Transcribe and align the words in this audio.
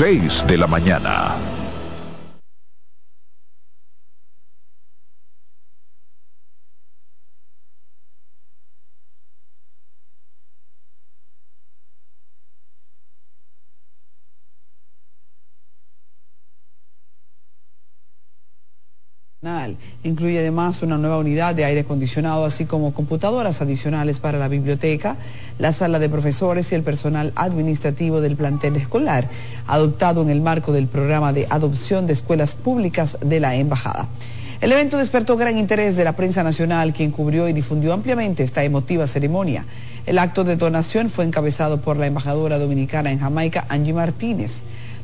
6 0.00 0.46
de 0.46 0.56
la 0.56 0.66
mañana. 0.66 1.49
Incluye 20.02 20.38
además 20.38 20.80
una 20.80 20.96
nueva 20.96 21.18
unidad 21.18 21.54
de 21.54 21.66
aire 21.66 21.80
acondicionado, 21.80 22.46
así 22.46 22.64
como 22.64 22.94
computadoras 22.94 23.60
adicionales 23.60 24.18
para 24.18 24.38
la 24.38 24.48
biblioteca, 24.48 25.16
la 25.58 25.74
sala 25.74 25.98
de 25.98 26.08
profesores 26.08 26.72
y 26.72 26.74
el 26.74 26.82
personal 26.82 27.34
administrativo 27.36 28.22
del 28.22 28.34
plantel 28.34 28.76
escolar, 28.76 29.28
adoptado 29.66 30.22
en 30.22 30.30
el 30.30 30.40
marco 30.40 30.72
del 30.72 30.86
programa 30.86 31.34
de 31.34 31.46
adopción 31.50 32.06
de 32.06 32.14
escuelas 32.14 32.54
públicas 32.54 33.18
de 33.20 33.40
la 33.40 33.56
Embajada. 33.56 34.08
El 34.62 34.72
evento 34.72 34.96
despertó 34.96 35.36
gran 35.36 35.58
interés 35.58 35.96
de 35.96 36.04
la 36.04 36.16
prensa 36.16 36.42
nacional, 36.42 36.94
quien 36.94 37.10
cubrió 37.10 37.46
y 37.46 37.52
difundió 37.52 37.92
ampliamente 37.92 38.42
esta 38.42 38.64
emotiva 38.64 39.06
ceremonia. 39.06 39.66
El 40.06 40.18
acto 40.18 40.44
de 40.44 40.56
donación 40.56 41.10
fue 41.10 41.26
encabezado 41.26 41.82
por 41.82 41.98
la 41.98 42.06
embajadora 42.06 42.58
dominicana 42.58 43.12
en 43.12 43.20
Jamaica, 43.20 43.66
Angie 43.68 43.92
Martínez, 43.92 44.52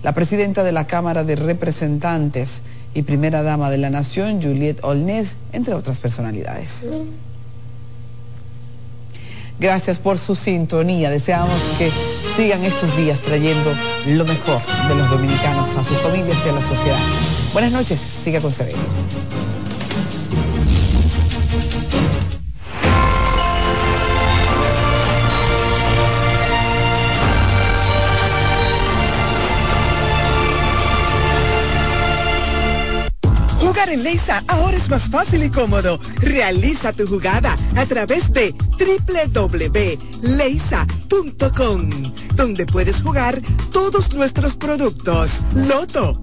la 0.02 0.14
presidenta 0.14 0.64
de 0.64 0.72
la 0.72 0.86
Cámara 0.86 1.22
de 1.22 1.36
Representantes, 1.36 2.62
y 2.96 3.02
primera 3.02 3.42
dama 3.42 3.68
de 3.68 3.76
la 3.76 3.90
nación, 3.90 4.42
Juliette 4.42 4.82
Olnés, 4.82 5.36
entre 5.52 5.74
otras 5.74 5.98
personalidades. 5.98 6.80
Gracias 9.60 9.98
por 9.98 10.18
su 10.18 10.34
sintonía. 10.34 11.10
Deseamos 11.10 11.60
que 11.76 11.90
sigan 12.36 12.64
estos 12.64 12.96
días 12.96 13.20
trayendo 13.20 13.74
lo 14.06 14.24
mejor 14.24 14.62
de 14.88 14.94
los 14.94 15.10
dominicanos 15.10 15.76
a 15.76 15.84
sus 15.84 15.98
familias 15.98 16.38
y 16.46 16.48
a 16.48 16.52
la 16.52 16.62
sociedad. 16.62 16.98
Buenas 17.52 17.72
noches. 17.72 18.00
Siga 18.24 18.40
con 18.40 18.50
CDN. 18.50 19.55
En 33.96 34.04
Leisa 34.04 34.44
ahora 34.48 34.76
es 34.76 34.90
más 34.90 35.08
fácil 35.08 35.42
y 35.44 35.50
cómodo. 35.50 35.98
Realiza 36.20 36.92
tu 36.92 37.06
jugada 37.06 37.56
a 37.76 37.86
través 37.86 38.30
de 38.32 38.54
www.leisa.com, 38.78 39.50
donde 42.34 42.66
puedes 42.66 43.00
jugar 43.00 43.40
todos 43.72 44.12
nuestros 44.12 44.56
productos. 44.56 45.42
Loto 45.54 46.22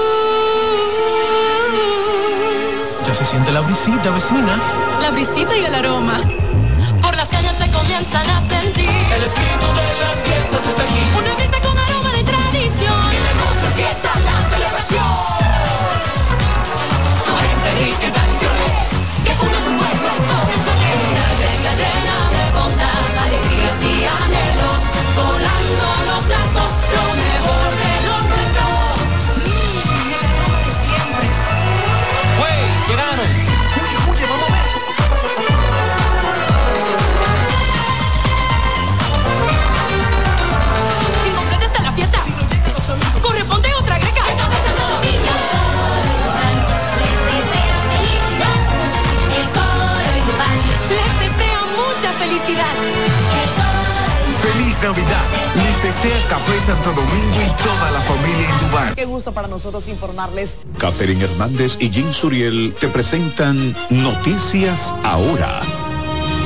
Se 3.21 3.31
siente 3.31 3.51
la 3.51 3.61
brisita, 3.61 4.09
vecina. 4.09 4.57
La 4.99 5.11
brisita 5.11 5.55
y 5.55 5.65
el 5.65 5.75
aroma. 5.75 6.21
Por 7.01 7.15
las 7.15 7.29
calles 7.29 7.53
se 7.53 7.69
comienzan 7.69 8.27
a 8.27 8.39
sentir. 8.49 8.89
El 8.89 9.23
espíritu 9.23 9.67
de 9.77 9.87
las 10.01 10.17
fiestas 10.25 10.67
está 10.67 10.81
aquí. 10.81 11.03
Una 11.19 11.33
fiesta 11.35 11.57
con 11.61 11.77
aroma 11.77 12.11
de 12.17 12.23
tradición. 12.23 13.01
Y 13.13 13.19
de 13.27 13.33
noche 13.41 13.65
empieza 13.67 14.09
la 14.25 14.35
celebración. 14.49 15.13
Su 17.25 17.33
gente 17.41 17.69
rica 17.77 18.05
en 18.07 18.13
tradiciones. 18.13 18.73
Que 19.25 19.33
une 19.45 19.59
su 19.65 19.71
pueblo 19.79 20.09
con 20.17 20.41
Una 21.11 21.25
alegría 21.35 21.73
llena 21.81 22.17
de 22.33 22.43
bondad, 22.57 23.05
alegrías 23.25 23.77
y 23.85 23.93
anhelos. 24.17 24.81
Volando 25.13 25.87
los 26.09 26.23
lazos, 26.33 26.71
lo 26.95 27.03
mejor 27.21 27.69
de 27.81 27.93
lo 28.07 28.15
nuestro. 28.29 28.50
Llegaron. 32.91 33.25
Huye, 34.09 34.25
vamos 34.27 34.43
a 34.43 34.51
ver. 34.51 34.61
La 41.81 41.91
fiesta, 41.93 42.19
corresponde 43.21 43.73
otra 43.73 43.97
greca. 43.97 44.21
Les 50.89 51.19
desea 51.19 51.61
mucha 51.75 52.13
felicidad. 52.19 53.10
Feliz 54.51 54.81
Navidad. 54.81 55.25
Les 55.55 55.83
desea 55.83 56.27
Café 56.27 56.59
Santo 56.59 56.91
Domingo 56.91 57.37
y 57.41 57.63
toda 57.63 57.91
la 57.91 58.01
familia 58.01 58.49
Indubán. 58.49 58.95
Qué 58.95 59.05
gusto 59.05 59.33
para 59.33 59.47
nosotros 59.47 59.87
informarles. 59.87 60.57
Catherine 60.77 61.23
Hernández 61.23 61.77
y 61.79 61.89
Jim 61.89 62.11
Suriel 62.11 62.73
te 62.79 62.87
presentan 62.87 63.75
Noticias 63.89 64.93
Ahora. 65.03 65.61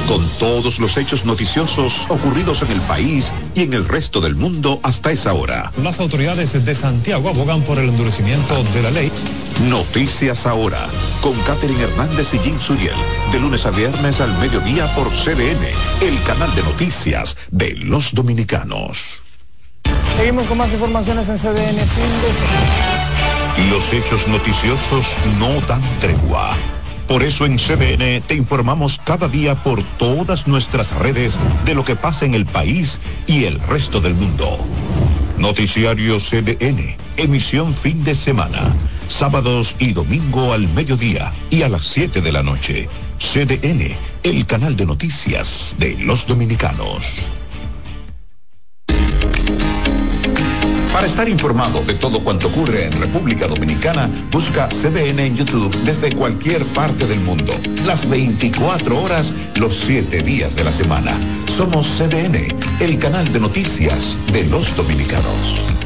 Con 0.08 0.24
todos 0.38 0.78
los 0.78 0.98
hechos 0.98 1.26
noticiosos 1.26 2.06
ocurridos 2.10 2.62
en 2.62 2.72
el 2.74 2.82
país 2.82 3.32
y 3.56 3.62
en 3.62 3.74
el 3.74 3.88
resto 3.88 4.22
del 4.22 4.36
mundo 4.36 4.80
hasta 4.84 5.12
esa 5.12 5.34
hora. 5.34 5.72
Las 5.82 6.00
autoridades 6.00 6.64
de 6.64 6.76
Santiago 6.76 7.30
abogan 7.30 7.64
por 7.64 7.80
el 7.80 7.90
endurecimiento 7.90 8.64
de 8.66 8.82
la 8.84 8.92
ley. 8.92 9.12
Noticias 9.64 10.46
Ahora, 10.46 10.88
con 11.22 11.34
Catherine 11.42 11.82
Hernández 11.82 12.34
y 12.34 12.40
Jim 12.40 12.60
Suriel, 12.60 12.96
de 13.32 13.40
lunes 13.40 13.66
a 13.66 13.72
viernes 13.72 14.22
al 14.22 14.38
mediodía 14.38 14.86
por 14.94 15.10
CDN, 15.10 15.66
el 16.02 16.22
canal 16.24 16.54
de 16.56 16.64
noticias 16.64 17.36
de 17.52 17.74
los 17.74 18.14
dominicanos. 18.14 19.04
Seguimos 20.18 20.46
con 20.48 20.58
más 20.58 20.72
informaciones 20.72 21.30
en 21.30 21.38
CDN 21.38 21.56
Fin 21.56 22.12
de 22.22 22.32
semana. 22.32 23.70
Los 23.72 23.94
hechos 23.94 24.28
noticiosos 24.28 25.06
no 25.40 25.50
dan 25.68 25.82
tregua. 26.00 26.56
Por 27.08 27.24
eso 27.24 27.46
en 27.46 27.58
CDN 27.58 28.22
te 28.28 28.36
informamos 28.36 29.00
cada 29.04 29.28
día 29.28 29.56
por 29.56 29.84
todas 29.98 30.48
nuestras 30.48 30.94
redes 30.94 31.36
de 31.66 31.74
lo 31.74 31.86
que 31.86 31.96
pasa 31.96 32.26
en 32.26 32.34
el 32.34 32.46
país 32.46 33.00
y 33.26 33.46
el 33.46 33.60
resto 33.62 34.02
del 34.02 34.16
mundo. 34.16 34.60
Noticiario 35.38 36.20
CDN, 36.20 36.98
emisión 37.18 37.74
fin 37.74 38.04
de 38.04 38.16
semana, 38.16 38.74
sábados 39.08 39.76
y 39.80 39.94
domingo 39.94 40.54
al 40.54 40.68
mediodía 40.70 41.32
y 41.50 41.62
a 41.64 41.70
las 41.70 41.84
7 41.86 42.22
de 42.22 42.32
la 42.32 42.44
noche. 42.44 42.90
CDN, 43.20 43.96
el 44.24 44.46
canal 44.46 44.76
de 44.76 44.86
noticias 44.86 45.76
de 45.78 45.98
los 45.98 46.28
dominicanos. 46.28 47.04
Para 50.96 51.08
estar 51.08 51.28
informado 51.28 51.84
de 51.84 51.96
todo 51.96 52.24
cuanto 52.24 52.48
ocurre 52.48 52.86
en 52.86 52.94
República 52.94 53.48
Dominicana, 53.48 54.10
busca 54.32 54.70
CDN 54.70 55.20
en 55.20 55.36
YouTube 55.36 55.76
desde 55.84 56.16
cualquier 56.16 56.64
parte 56.68 57.06
del 57.06 57.20
mundo. 57.20 57.54
Las 57.86 58.10
24 58.10 59.02
horas, 59.02 59.34
los 59.56 59.76
7 59.76 60.24
días 60.24 60.56
de 60.56 60.64
la 60.64 60.72
semana. 60.72 61.12
Somos 61.48 61.86
CDN, 61.86 62.48
el 62.80 62.98
canal 62.98 63.32
de 63.34 63.42
noticias 63.42 64.16
de 64.32 64.46
los 64.46 64.74
dominicanos. 64.78 65.85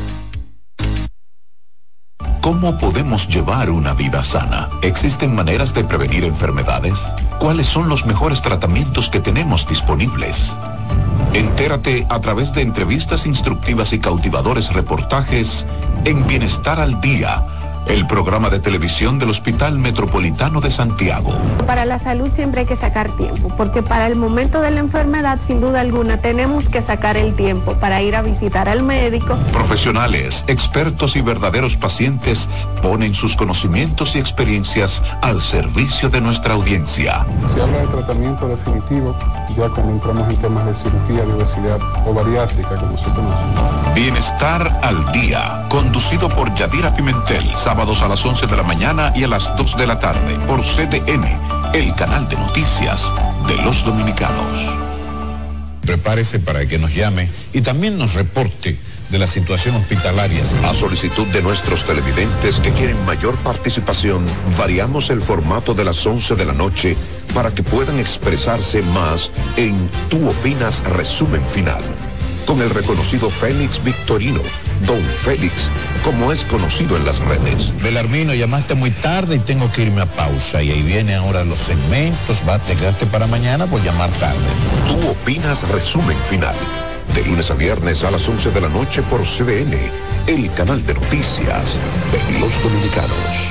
¿Cómo 2.50 2.76
podemos 2.76 3.28
llevar 3.28 3.70
una 3.70 3.94
vida 3.94 4.24
sana? 4.24 4.70
¿Existen 4.82 5.36
maneras 5.36 5.76
de 5.76 5.84
prevenir 5.84 6.24
enfermedades? 6.24 7.00
¿Cuáles 7.38 7.68
son 7.68 7.90
los 7.90 8.08
mejores 8.08 8.42
tratamientos 8.42 9.08
que 9.12 9.20
tenemos 9.20 9.68
disponibles? 9.68 10.52
Entérate 11.36 12.08
a 12.10 12.20
través 12.22 12.52
de 12.54 12.64
entrevistas 12.64 13.28
instructivas 13.28 13.94
y 13.94 14.00
cautivadores 14.00 14.74
reportajes 14.74 15.68
en 16.06 16.26
Bienestar 16.26 16.80
al 16.80 17.00
Día, 17.02 17.46
el 17.90 18.06
programa 18.06 18.52
de 18.52 18.60
televisión 18.60 19.18
del 19.18 19.32
Hospital 19.32 19.80
Metropolitano 19.80 20.62
de 20.62 20.72
Santiago. 20.72 21.34
Para 21.66 21.86
la 21.86 21.98
salud 21.98 22.30
siempre 22.30 22.62
hay 22.62 22.68
que 22.68 22.76
sacar 22.76 23.10
tiempo, 23.18 23.52
porque 23.58 23.82
para 23.82 24.06
el 24.06 24.16
momento 24.16 24.62
de 24.62 24.70
la 24.70 24.80
enfermedad, 24.80 25.40
sin 25.46 25.60
duda 25.60 25.82
alguna, 25.82 26.18
tenemos 26.18 26.70
que 26.70 26.84
sacar 26.84 27.18
el 27.18 27.36
tiempo 27.36 27.74
para 27.74 28.02
ir 28.04 28.16
a 28.16 28.22
visitar 28.22 28.70
al 28.70 28.84
médico. 28.84 29.36
Profesionales, 29.52 30.46
expertos 30.48 31.16
y 31.16 31.22
verdaderos 31.22 31.78
pacientes 31.78 32.48
ponen 32.84 33.16
sus 33.16 33.36
conocimientos 33.36 34.16
y 34.16 34.20
experiencias 34.20 35.02
al 35.24 35.42
servicio 35.42 36.10
de 36.10 36.22
nuestra 36.22 36.54
audiencia. 36.54 37.26
Se 37.56 37.62
habla 37.62 37.80
de 37.80 37.88
tratamiento 37.88 38.48
definitivo 38.48 39.16
ya 39.58 39.68
cuando 39.70 39.94
entramos 39.94 40.32
en 40.32 40.38
temas 40.38 40.66
de 40.68 40.76
cirugía 40.76 41.26
de 41.26 41.34
obesidad 41.34 41.80
o 42.06 42.14
bariátrica, 42.14 42.76
como 42.76 42.98
se 42.98 43.06
conoce. 43.06 43.96
Bienestar 43.96 44.80
al 44.84 45.12
día, 45.12 45.66
conducido 45.70 46.30
por 46.30 46.54
Yadira 46.54 46.96
Pimentel, 46.96 47.44
sábado 47.56 47.79
sábados 47.80 48.02
a 48.02 48.10
las 48.10 48.26
11 48.26 48.48
de 48.48 48.58
la 48.58 48.64
mañana 48.64 49.14
y 49.16 49.24
a 49.24 49.30
las 49.30 49.56
2 49.56 49.78
de 49.78 49.88
la 49.88 50.02
tarde 50.02 50.38
por 50.48 50.60
CDN, 50.60 51.24
el 51.74 51.96
canal 51.96 52.28
de 52.28 52.36
noticias 52.36 53.10
de 53.48 53.56
los 53.64 53.86
dominicanos. 53.86 54.36
Prepárese 55.80 56.42
para 56.42 56.66
que 56.66 56.78
nos 56.78 56.94
llame 56.94 57.30
y 57.54 57.62
también 57.62 57.98
nos 57.98 58.16
reporte 58.16 58.78
de 59.10 59.18
la 59.18 59.28
situación 59.28 59.78
hospitalaria. 59.78 60.44
A 60.66 60.74
solicitud 60.74 61.26
de 61.28 61.42
nuestros 61.42 61.86
televidentes 61.86 62.60
que 62.60 62.72
quieren 62.72 63.02
mayor 63.06 63.38
participación, 63.38 64.26
variamos 64.58 65.10
el 65.10 65.22
formato 65.22 65.74
de 65.74 65.86
las 65.86 66.06
11 66.06 66.36
de 66.36 66.46
la 66.46 66.54
noche 66.54 66.98
para 67.34 67.56
que 67.56 67.64
puedan 67.64 67.98
expresarse 67.98 68.82
más 68.82 69.32
en 69.56 69.90
Tu 70.10 70.30
Opinas 70.30 70.84
Resumen 70.84 71.46
Final. 71.46 72.09
Con 72.50 72.64
el 72.64 72.72
reconocido 72.72 73.30
Félix 73.30 73.84
Victorino, 73.84 74.42
Don 74.88 75.00
Félix, 75.24 75.54
como 76.04 76.32
es 76.32 76.44
conocido 76.46 76.98
en 76.98 77.06
las 77.06 77.20
redes. 77.20 77.72
Belarmino, 77.84 78.34
llamaste 78.34 78.74
muy 78.74 78.90
tarde 78.90 79.36
y 79.36 79.40
tengo 79.40 79.72
que 79.72 79.84
irme 79.84 80.02
a 80.02 80.08
pausa. 80.08 80.64
Y 80.64 80.72
ahí 80.72 80.82
vienen 80.82 81.14
ahora 81.14 81.44
los 81.44 81.60
segmentos. 81.60 82.42
Va 82.50 82.56
a 82.56 82.60
quedarte 82.64 83.06
para 83.06 83.28
mañana 83.28 83.68
por 83.68 83.84
llamar 83.84 84.10
tarde. 84.14 84.40
Tu 84.88 85.10
Opinas 85.10 85.62
Resumen 85.70 86.18
Final. 86.28 86.56
De 87.14 87.24
lunes 87.24 87.52
a 87.52 87.54
viernes 87.54 88.04
a 88.04 88.10
las 88.10 88.28
11 88.28 88.50
de 88.50 88.62
la 88.62 88.70
noche 88.70 89.04
por 89.04 89.22
CDN, 89.22 89.78
el 90.26 90.52
canal 90.56 90.84
de 90.88 90.96
noticias 90.96 91.76
de 92.12 92.40
los 92.40 92.64
dominicanos. 92.64 93.49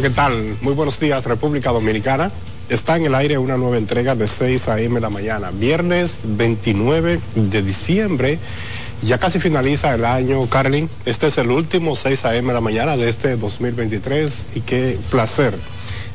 ¿Qué 0.00 0.08
tal? 0.08 0.56
Muy 0.62 0.72
buenos 0.72 0.98
días, 0.98 1.24
República 1.24 1.72
Dominicana. 1.72 2.30
Está 2.70 2.96
en 2.96 3.04
el 3.04 3.14
aire 3.14 3.36
una 3.36 3.58
nueva 3.58 3.76
entrega 3.76 4.14
de 4.14 4.28
6 4.28 4.68
a.m. 4.68 4.98
la 4.98 5.10
mañana, 5.10 5.50
viernes 5.50 6.14
29 6.24 7.20
de 7.34 7.62
diciembre. 7.62 8.38
Ya 9.02 9.18
casi 9.18 9.40
finaliza 9.40 9.94
el 9.94 10.06
año, 10.06 10.46
Carlin. 10.46 10.88
Este 11.04 11.26
es 11.26 11.36
el 11.36 11.50
último 11.50 11.96
6 11.96 12.24
a.m. 12.24 12.50
la 12.52 12.62
mañana 12.62 12.96
de 12.96 13.10
este 13.10 13.36
2023 13.36 14.32
y 14.54 14.60
qué 14.62 14.98
placer 15.10 15.54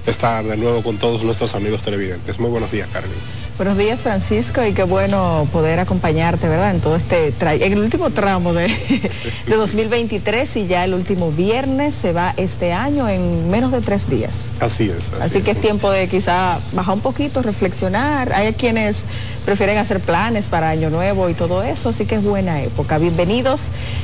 estar 0.07 0.43
de 0.43 0.57
nuevo 0.57 0.81
con 0.81 0.97
todos 0.97 1.23
nuestros 1.23 1.53
amigos 1.53 1.83
televidentes. 1.83 2.39
Muy 2.39 2.49
buenos 2.49 2.71
días, 2.71 2.89
Carlin. 2.91 3.44
Buenos 3.57 3.77
días, 3.77 4.01
Francisco, 4.01 4.65
y 4.65 4.73
qué 4.73 4.83
bueno 4.83 5.47
poder 5.53 5.79
acompañarte, 5.79 6.49
¿verdad? 6.49 6.71
En 6.71 6.81
todo 6.81 6.97
este, 6.97 7.33
en 7.39 7.71
el 7.71 7.79
último 7.79 8.09
tramo 8.09 8.53
de, 8.53 8.67
de 9.47 9.55
2023 9.55 10.57
y 10.57 10.67
ya 10.67 10.83
el 10.83 10.93
último 10.93 11.31
viernes 11.31 11.95
se 11.95 12.11
va 12.11 12.33
este 12.35 12.73
año 12.73 13.07
en 13.07 13.49
menos 13.49 13.71
de 13.71 13.79
tres 13.79 14.09
días. 14.09 14.47
Así 14.59 14.89
es. 14.89 15.13
Así, 15.21 15.41
que 15.41 15.51
es 15.51 15.61
tiempo 15.61 15.89
de 15.89 16.09
quizá 16.09 16.59
bajar 16.73 16.95
un 16.95 16.99
poquito, 16.99 17.41
reflexionar. 17.41 18.33
Hay 18.33 18.51
quienes 18.55 19.05
prefieren 19.45 19.77
hacer 19.77 19.99
planes 19.99 20.47
para 20.47 20.69
Año 20.69 20.89
Nuevo 20.89 21.29
y 21.29 21.35
todo 21.35 21.61
eso, 21.61 21.89
así 21.89 22.05
que 22.05 22.15
es 22.15 22.23
buena 22.23 22.61
época. 22.63 22.97
Bienvenidos, 22.97 23.61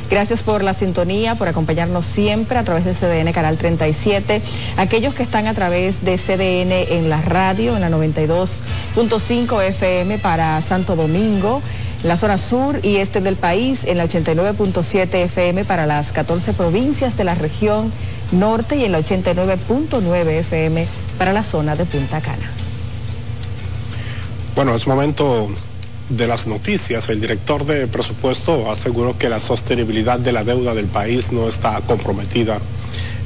gracias 0.10 0.44
por 0.44 0.64
la 0.64 0.76
sintonía, 0.76 1.36
por 1.36 1.48
acompañarnos 1.48 2.06
siempre 2.06 2.60
a 2.60 2.64
través 2.64 2.86
de 2.86 2.94
CDN 2.94 3.34
Canal 3.34 3.58
37. 3.58 4.42
Aquellos 4.78 5.16
que 5.16 5.24
están 5.24 5.48
a 5.48 5.54
través 5.56 6.06
de 6.06 6.18
CDN 6.18 6.96
en 6.96 7.10
la 7.10 7.22
radio, 7.22 7.76
en 7.76 7.82
la 7.82 7.90
92.5 7.90 9.64
FM 9.64 10.20
para 10.20 10.62
Santo 10.62 10.96
Domingo. 10.96 11.62
La 12.04 12.18
zona 12.18 12.40
sur 12.40 12.80
y 12.84 12.98
este 12.98 13.22
del 13.22 13.36
país 13.36 13.84
en 13.84 13.98
la 13.98 14.06
89.7 14.06 15.14
FM 15.26 15.66
para 15.66 15.86
las 15.86 16.12
14 16.12 16.54
provincias 16.54 17.16
de 17.16 17.24
la 17.24 17.36
región 17.36 17.92
norte 18.32 18.76
y 18.76 18.86
en 18.86 18.92
la 18.92 19.00
89.9 19.00 20.28
FM 20.40 20.88
para 21.20 21.34
la 21.34 21.44
zona 21.44 21.76
de 21.76 21.86
Punta 21.86 22.20
Cana. 22.22 22.61
Bueno, 24.64 24.76
es 24.76 24.86
momento 24.86 25.50
de 26.10 26.28
las 26.28 26.46
noticias. 26.46 27.10
El 27.10 27.20
director 27.20 27.66
de 27.66 27.88
presupuesto 27.88 28.70
aseguró 28.70 29.18
que 29.18 29.28
la 29.28 29.40
sostenibilidad 29.40 30.20
de 30.20 30.32
la 30.32 30.44
deuda 30.44 30.76
del 30.76 30.86
país 30.86 31.32
no 31.32 31.50
está 31.50 31.82
comprometida. 31.82 32.60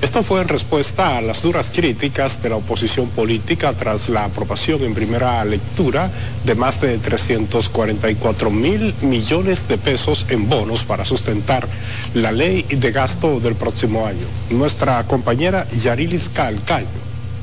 Esto 0.01 0.23
fue 0.23 0.39
en 0.39 0.47
respuesta 0.47 1.17
a 1.17 1.21
las 1.21 1.41
duras 1.41 1.71
críticas 1.75 2.41
de 2.41 2.47
la 2.47 2.55
oposición 2.55 3.09
política 3.09 3.73
tras 3.73 4.07
la 4.07 4.23
aprobación 4.23 4.81
en 4.83 4.93
primera 4.93 5.43
lectura 5.43 6.09
de 6.45 6.55
más 6.55 6.79
de 6.79 6.99
344 6.99 8.49
mil 8.49 8.95
millones 9.01 9.67
de 9.67 9.77
pesos 9.77 10.25
en 10.29 10.47
bonos 10.47 10.85
para 10.85 11.03
sustentar 11.03 11.67
la 12.13 12.31
ley 12.31 12.63
de 12.63 12.91
gasto 12.93 13.41
del 13.41 13.55
próximo 13.55 14.05
año. 14.05 14.25
Nuestra 14.51 15.03
compañera 15.05 15.67
Yarilis 15.69 16.29
Calcaño 16.29 16.87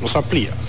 nos 0.01 0.17
amplía. 0.17 0.62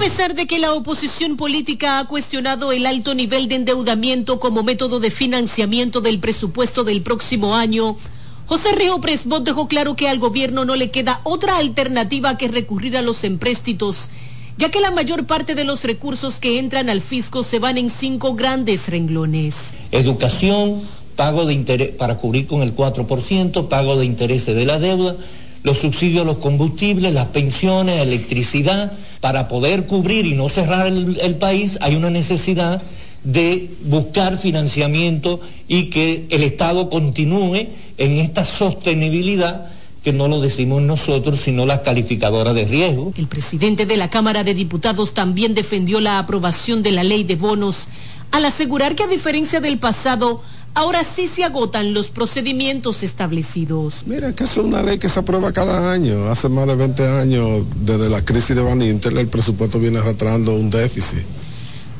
A 0.00 0.02
pesar 0.02 0.34
de 0.34 0.46
que 0.46 0.58
la 0.58 0.72
oposición 0.72 1.36
política 1.36 1.98
ha 1.98 2.08
cuestionado 2.08 2.72
el 2.72 2.86
alto 2.86 3.14
nivel 3.14 3.48
de 3.48 3.56
endeudamiento 3.56 4.40
como 4.40 4.62
método 4.62 4.98
de 4.98 5.10
financiamiento 5.10 6.00
del 6.00 6.20
presupuesto 6.20 6.84
del 6.84 7.02
próximo 7.02 7.54
año, 7.54 7.98
José 8.46 8.72
Río 8.72 8.98
Presbot 9.02 9.44
dejó 9.44 9.68
claro 9.68 9.96
que 9.96 10.08
al 10.08 10.18
gobierno 10.18 10.64
no 10.64 10.74
le 10.74 10.90
queda 10.90 11.20
otra 11.24 11.58
alternativa 11.58 12.38
que 12.38 12.48
recurrir 12.48 12.96
a 12.96 13.02
los 13.02 13.24
empréstitos, 13.24 14.08
ya 14.56 14.70
que 14.70 14.80
la 14.80 14.90
mayor 14.90 15.26
parte 15.26 15.54
de 15.54 15.64
los 15.64 15.84
recursos 15.84 16.36
que 16.36 16.58
entran 16.58 16.88
al 16.88 17.02
fisco 17.02 17.42
se 17.42 17.58
van 17.58 17.76
en 17.76 17.90
cinco 17.90 18.34
grandes 18.34 18.88
renglones. 18.88 19.74
Educación, 19.92 20.80
pago 21.14 21.44
de 21.44 21.52
interés 21.52 21.90
para 21.90 22.16
cubrir 22.16 22.46
con 22.46 22.62
el 22.62 22.74
4%, 22.74 23.68
pago 23.68 23.98
de 23.98 24.06
intereses 24.06 24.56
de 24.56 24.64
la 24.64 24.78
deuda, 24.78 25.14
los 25.62 25.76
subsidios 25.76 26.22
a 26.22 26.24
los 26.24 26.38
combustibles, 26.38 27.12
las 27.12 27.26
pensiones, 27.26 28.00
electricidad. 28.00 28.94
Para 29.20 29.48
poder 29.48 29.86
cubrir 29.86 30.26
y 30.26 30.34
no 30.34 30.48
cerrar 30.48 30.86
el, 30.86 31.36
país 31.36 31.78
hay 31.82 31.94
una 31.94 32.10
necesidad 32.10 32.82
de 33.22 33.70
buscar 33.84 34.38
financiamiento 34.38 35.40
y 35.68 35.90
que 35.90 36.26
el 36.30 36.42
Estado 36.42 36.88
continúe 36.88 37.66
en 37.98 38.12
esta 38.16 38.46
sostenibilidad 38.46 39.66
que 40.02 40.14
no 40.14 40.28
lo 40.28 40.40
decimos 40.40 40.80
nosotros, 40.80 41.40
sino 41.40 41.66
las 41.66 41.80
calificadoras 41.80 42.54
de 42.54 42.64
riesgo. 42.64 43.12
El 43.16 43.26
presidente 43.26 43.84
de 43.84 43.98
la 43.98 44.08
Cámara 44.08 44.44
de 44.44 44.54
Diputados 44.54 45.12
también 45.12 45.52
defendió 45.52 46.00
la 46.00 46.18
aprobación 46.18 46.82
de 46.82 46.92
la 46.92 47.04
ley 47.04 47.24
de 47.24 47.36
bonos 47.36 47.88
al 48.30 48.44
asegurar 48.44 48.94
que 48.94 49.02
a 49.02 49.08
diferencia 49.08 49.60
del 49.60 49.78
pasado, 49.78 50.42
ahora 50.74 51.04
sí 51.04 51.26
se 51.26 51.44
agotan 51.44 51.94
los 51.94 52.08
procedimientos 52.08 53.02
establecidos. 53.02 54.02
Mira, 54.06 54.34
que 54.34 54.44
es 54.44 54.56
una 54.56 54.82
ley 54.82 54.98
que 54.98 55.08
se 55.08 55.20
aprueba 55.20 55.52
cada 55.52 55.92
año. 55.92 56.26
Hace 56.30 56.48
más 56.48 56.66
de 56.66 56.76
20 56.76 57.08
años, 57.08 57.64
desde 57.76 58.08
la 58.08 58.24
crisis 58.24 58.56
de 58.56 58.62
Van 58.62 58.82
Inter, 58.82 59.16
el 59.16 59.28
presupuesto 59.28 59.78
viene 59.78 59.98
arrastrando 59.98 60.54
un 60.54 60.70
déficit. 60.70 61.24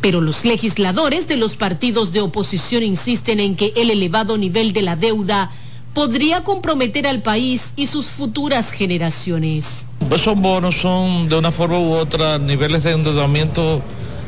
Pero 0.00 0.20
los 0.20 0.44
legisladores 0.44 1.28
de 1.28 1.36
los 1.36 1.56
partidos 1.56 2.12
de 2.12 2.20
oposición 2.20 2.82
insisten 2.82 3.38
en 3.38 3.54
que 3.54 3.72
el 3.76 3.90
elevado 3.90 4.38
nivel 4.38 4.72
de 4.72 4.82
la 4.82 4.96
deuda 4.96 5.50
podría 5.92 6.44
comprometer 6.44 7.06
al 7.06 7.20
país 7.20 7.72
y 7.76 7.86
sus 7.86 8.06
futuras 8.06 8.70
generaciones. 8.70 9.86
Esos 10.10 10.40
bonos 10.40 10.76
son 10.76 11.28
de 11.28 11.36
una 11.36 11.50
forma 11.50 11.78
u 11.78 11.92
otra 11.92 12.38
niveles 12.38 12.84
de 12.84 12.92
endeudamiento 12.92 13.82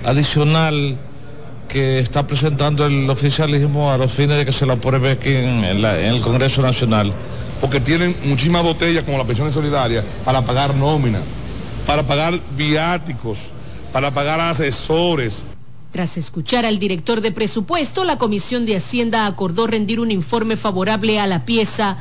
adicional 0.04 0.98
que 1.68 1.98
está 2.00 2.26
presentando 2.26 2.84
el 2.86 3.08
oficialismo 3.08 3.90
a 3.92 3.96
los 3.98 4.12
fines 4.12 4.36
de 4.36 4.44
que 4.44 4.52
se 4.52 4.66
lo 4.66 4.74
apruebe 4.74 5.12
aquí 5.12 5.30
en, 5.30 5.64
en 5.64 5.82
la- 5.82 5.98
en 6.00 6.14
el 6.14 6.20
Congreso 6.20 6.62
Nacional. 6.62 7.12
porque 7.60 7.78
tienen 7.80 8.16
muchísimas 8.24 8.64
botellas 8.64 9.04
como 9.04 9.18
la 9.18 9.24
pensión 9.24 9.52
solidaria 9.52 10.02
para 10.24 10.42
pagar 10.42 10.74
nómina, 10.74 11.20
para 11.86 12.02
pagar 12.04 12.40
viáticos, 12.56 13.50
para 13.92 14.12
pagar 14.12 14.40
asesores. 14.40 15.44
Tras 15.92 16.16
escuchar 16.16 16.64
al 16.66 16.80
director 16.80 17.20
de 17.20 17.30
presupuesto, 17.30 18.02
la 18.04 18.18
Comisión 18.18 18.66
de 18.66 18.74
Hacienda 18.74 19.26
acordó 19.26 19.68
rendir 19.68 20.00
un 20.00 20.10
informe 20.10 20.56
favorable 20.56 21.20
a 21.20 21.28
la 21.28 21.44
pieza, 21.44 21.98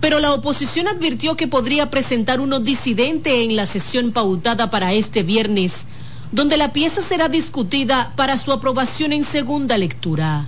pero 0.00 0.18
la 0.18 0.32
oposición 0.32 0.88
advirtió 0.88 1.36
que 1.36 1.46
podría 1.46 1.90
presentar 1.90 2.40
uno 2.40 2.58
disidente 2.58 3.44
en 3.44 3.54
la 3.54 3.66
sesión 3.66 4.10
pautada 4.10 4.68
para 4.68 4.94
este 4.94 5.22
viernes, 5.22 5.86
donde 6.32 6.56
la 6.56 6.72
pieza 6.72 7.02
será 7.02 7.28
discutida 7.28 8.12
para 8.16 8.36
su 8.36 8.52
aprobación 8.52 9.12
en 9.12 9.24
segunda 9.24 9.78
lectura. 9.78 10.46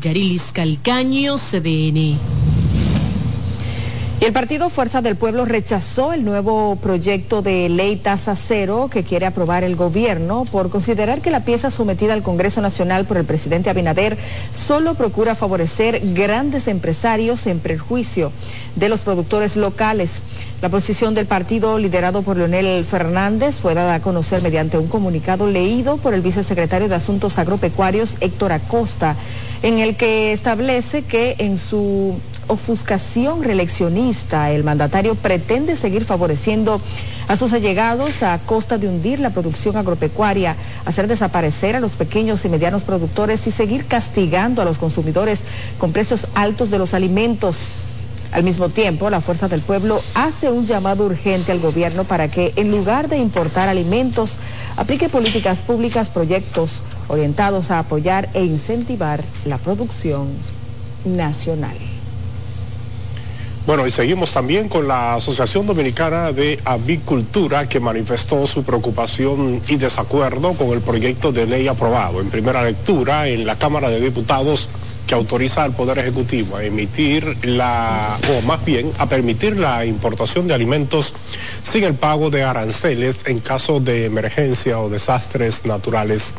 Yarilis 0.00 0.52
Calcaño, 0.52 1.38
CDN. 1.38 2.18
Y 4.20 4.24
el 4.24 4.32
partido 4.32 4.68
Fuerza 4.68 5.00
del 5.00 5.14
Pueblo 5.14 5.44
rechazó 5.44 6.12
el 6.12 6.24
nuevo 6.24 6.74
proyecto 6.82 7.40
de 7.40 7.68
ley 7.68 7.94
tasa 7.94 8.34
cero 8.34 8.90
que 8.92 9.04
quiere 9.04 9.26
aprobar 9.26 9.62
el 9.62 9.76
gobierno 9.76 10.44
por 10.50 10.70
considerar 10.70 11.20
que 11.20 11.30
la 11.30 11.44
pieza 11.44 11.70
sometida 11.70 12.14
al 12.14 12.24
Congreso 12.24 12.60
Nacional 12.60 13.04
por 13.04 13.16
el 13.16 13.24
presidente 13.24 13.70
Abinader 13.70 14.18
solo 14.52 14.94
procura 14.94 15.36
favorecer 15.36 16.00
grandes 16.14 16.66
empresarios 16.66 17.46
en 17.46 17.60
perjuicio 17.60 18.32
de 18.74 18.88
los 18.88 19.02
productores 19.02 19.54
locales. 19.54 20.20
La 20.60 20.70
posición 20.70 21.14
del 21.14 21.26
partido 21.26 21.78
liderado 21.78 22.22
por 22.22 22.36
Leonel 22.36 22.84
Fernández 22.84 23.58
fue 23.58 23.74
dada 23.74 23.94
a 23.94 24.00
conocer 24.00 24.42
mediante 24.42 24.76
un 24.76 24.88
comunicado 24.88 25.46
leído 25.46 25.98
por 25.98 26.14
el 26.14 26.20
vicesecretario 26.20 26.88
de 26.88 26.96
Asuntos 26.96 27.38
Agropecuarios 27.38 28.16
Héctor 28.20 28.50
Acosta, 28.50 29.14
en 29.62 29.78
el 29.78 29.94
que 29.94 30.32
establece 30.32 31.04
que 31.04 31.36
en 31.38 31.58
su 31.58 32.18
ofuscación 32.48 33.44
reeleccionista, 33.44 34.50
el 34.50 34.64
mandatario 34.64 35.14
pretende 35.14 35.76
seguir 35.76 36.04
favoreciendo 36.04 36.80
a 37.28 37.36
sus 37.36 37.52
allegados 37.52 38.24
a 38.24 38.36
costa 38.40 38.78
de 38.78 38.88
hundir 38.88 39.20
la 39.20 39.30
producción 39.30 39.76
agropecuaria, 39.76 40.56
hacer 40.86 41.06
desaparecer 41.06 41.76
a 41.76 41.80
los 41.80 41.92
pequeños 41.92 42.44
y 42.44 42.48
medianos 42.48 42.82
productores 42.82 43.46
y 43.46 43.52
seguir 43.52 43.84
castigando 43.84 44.60
a 44.60 44.64
los 44.64 44.78
consumidores 44.78 45.42
con 45.78 45.92
precios 45.92 46.26
altos 46.34 46.70
de 46.70 46.78
los 46.78 46.94
alimentos. 46.94 47.60
Al 48.30 48.44
mismo 48.44 48.68
tiempo, 48.68 49.08
la 49.08 49.22
Fuerza 49.22 49.48
del 49.48 49.62
Pueblo 49.62 50.00
hace 50.14 50.50
un 50.50 50.66
llamado 50.66 51.04
urgente 51.06 51.50
al 51.50 51.60
gobierno 51.60 52.04
para 52.04 52.28
que, 52.28 52.52
en 52.56 52.70
lugar 52.70 53.08
de 53.08 53.16
importar 53.16 53.68
alimentos, 53.68 54.36
aplique 54.76 55.08
políticas 55.08 55.58
públicas, 55.60 56.10
proyectos 56.10 56.82
orientados 57.08 57.70
a 57.70 57.78
apoyar 57.78 58.28
e 58.34 58.44
incentivar 58.44 59.24
la 59.46 59.56
producción 59.56 60.28
nacional. 61.06 61.76
Bueno, 63.66 63.86
y 63.86 63.90
seguimos 63.90 64.32
también 64.32 64.68
con 64.68 64.88
la 64.88 65.16
Asociación 65.16 65.66
Dominicana 65.66 66.32
de 66.32 66.58
Avicultura 66.64 67.68
que 67.68 67.80
manifestó 67.80 68.46
su 68.46 68.62
preocupación 68.62 69.60
y 69.68 69.76
desacuerdo 69.76 70.54
con 70.54 70.68
el 70.68 70.80
proyecto 70.80 71.32
de 71.32 71.46
ley 71.46 71.68
aprobado 71.68 72.22
en 72.22 72.30
primera 72.30 72.64
lectura 72.64 73.28
en 73.28 73.44
la 73.44 73.56
Cámara 73.56 73.90
de 73.90 74.00
Diputados 74.00 74.70
que 75.08 75.14
autoriza 75.14 75.64
al 75.64 75.74
Poder 75.74 75.98
Ejecutivo 75.98 76.56
a 76.56 76.64
emitir 76.64 77.46
la, 77.46 78.16
o 78.30 78.42
más 78.42 78.62
bien 78.64 78.92
a 78.98 79.08
permitir 79.08 79.58
la 79.58 79.86
importación 79.86 80.46
de 80.46 80.52
alimentos 80.52 81.14
sin 81.62 81.84
el 81.84 81.94
pago 81.94 82.28
de 82.28 82.42
aranceles 82.44 83.16
en 83.24 83.40
caso 83.40 83.80
de 83.80 84.04
emergencia 84.04 84.78
o 84.78 84.90
desastres 84.90 85.64
naturales. 85.64 86.34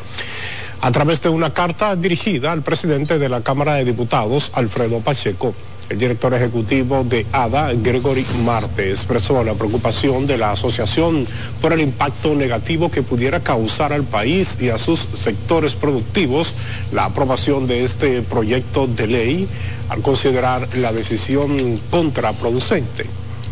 A 0.82 0.92
través 0.92 1.22
de 1.24 1.30
una 1.30 1.52
carta 1.52 1.96
dirigida 1.96 2.52
al 2.52 2.62
presidente 2.62 3.18
de 3.18 3.28
la 3.28 3.42
Cámara 3.42 3.74
de 3.74 3.86
Diputados, 3.86 4.52
Alfredo 4.54 5.00
Pacheco, 5.00 5.56
el 5.90 5.98
director 5.98 6.34
ejecutivo 6.34 7.04
de 7.04 7.26
ADA, 7.32 7.74
Gregory 7.74 8.26
Marte, 8.46 8.92
expresó 8.92 9.44
la 9.44 9.56
preocupación 9.56 10.28
de 10.28 10.38
la 10.38 10.52
asociación 10.52 11.26
por 11.62 11.74
el 11.74 11.82
impacto 11.82 12.36
negativo 12.36 12.92
que 12.92 13.02
pudiera 13.02 13.40
causar 13.40 13.92
al 13.92 14.04
país 14.04 14.58
y 14.62 14.70
a 14.70 14.78
sus 14.78 15.00
sectores 15.00 15.74
productivos 15.74 16.54
la 16.92 17.06
aprobación 17.06 17.68
de 17.68 17.84
este 17.84 18.22
proyecto 18.22 18.88
de 18.88 19.08
ley 19.08 19.48
al 19.90 20.02
considerar 20.02 20.68
la 20.78 20.94
decisión 20.94 21.80
contraproducente. 21.90 23.06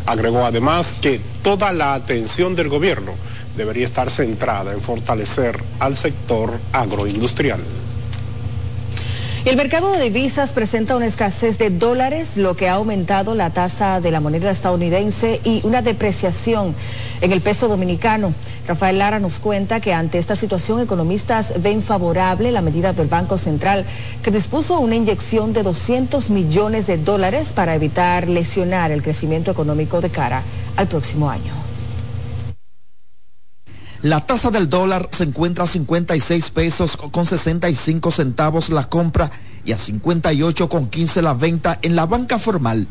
Agregó 0.05 0.45
además 0.45 0.95
que 1.01 1.19
toda 1.41 1.73
la 1.73 1.95
atención 1.95 2.55
del 2.55 2.69
gobierno 2.69 3.13
debería 3.57 3.87
estar 3.87 4.11
centrada 4.11 4.71
en 4.71 4.81
fortalecer 4.81 5.61
al 5.79 5.97
sector 5.97 6.53
agroindustrial. 6.71 7.59
El 9.47 9.55
mercado 9.55 9.93
de 9.93 10.01
divisas 10.01 10.51
presenta 10.51 10.97
una 10.97 11.05
escasez 11.05 11.57
de 11.57 11.69
dólares, 11.69 12.35
lo 12.35 12.57
que 12.57 12.67
ha 12.67 12.73
aumentado 12.73 13.33
la 13.33 13.49
tasa 13.51 14.01
de 14.01 14.11
la 14.11 14.19
moneda 14.19 14.51
estadounidense 14.51 15.39
y 15.45 15.65
una 15.65 15.81
depreciación 15.81 16.75
en 17.21 17.31
el 17.31 17.39
peso 17.39 17.69
dominicano. 17.69 18.33
Rafael 18.67 18.97
Lara 18.97 19.19
nos 19.21 19.39
cuenta 19.39 19.79
que 19.79 19.93
ante 19.93 20.17
esta 20.17 20.35
situación 20.35 20.81
economistas 20.81 21.61
ven 21.61 21.81
favorable 21.81 22.51
la 22.51 22.59
medida 22.59 22.91
del 22.91 23.07
Banco 23.07 23.37
Central 23.37 23.85
que 24.21 24.31
dispuso 24.31 24.81
una 24.81 24.97
inyección 24.97 25.53
de 25.53 25.63
200 25.63 26.29
millones 26.29 26.85
de 26.85 26.97
dólares 26.97 27.53
para 27.53 27.73
evitar 27.73 28.27
lesionar 28.27 28.91
el 28.91 29.01
crecimiento 29.01 29.49
económico 29.49 30.01
de 30.01 30.09
cara 30.09 30.43
al 30.75 30.87
próximo 30.87 31.29
año. 31.29 31.66
La 34.03 34.25
tasa 34.25 34.51
del 34.51 34.69
dólar 34.69 35.09
se 35.11 35.23
encuentra 35.23 35.63
a 35.63 35.67
56 35.67 36.51
pesos 36.51 36.97
con 36.97 37.25
65 37.25 38.11
centavos 38.11 38.69
la 38.69 38.87
compra 38.89 39.31
y 39.65 39.71
a 39.71 39.79
58 39.79 40.69
con 40.69 40.87
15 40.87 41.23
la 41.23 41.33
venta 41.33 41.79
en 41.81 41.95
la 41.95 42.05
banca 42.05 42.37
formal. 42.37 42.87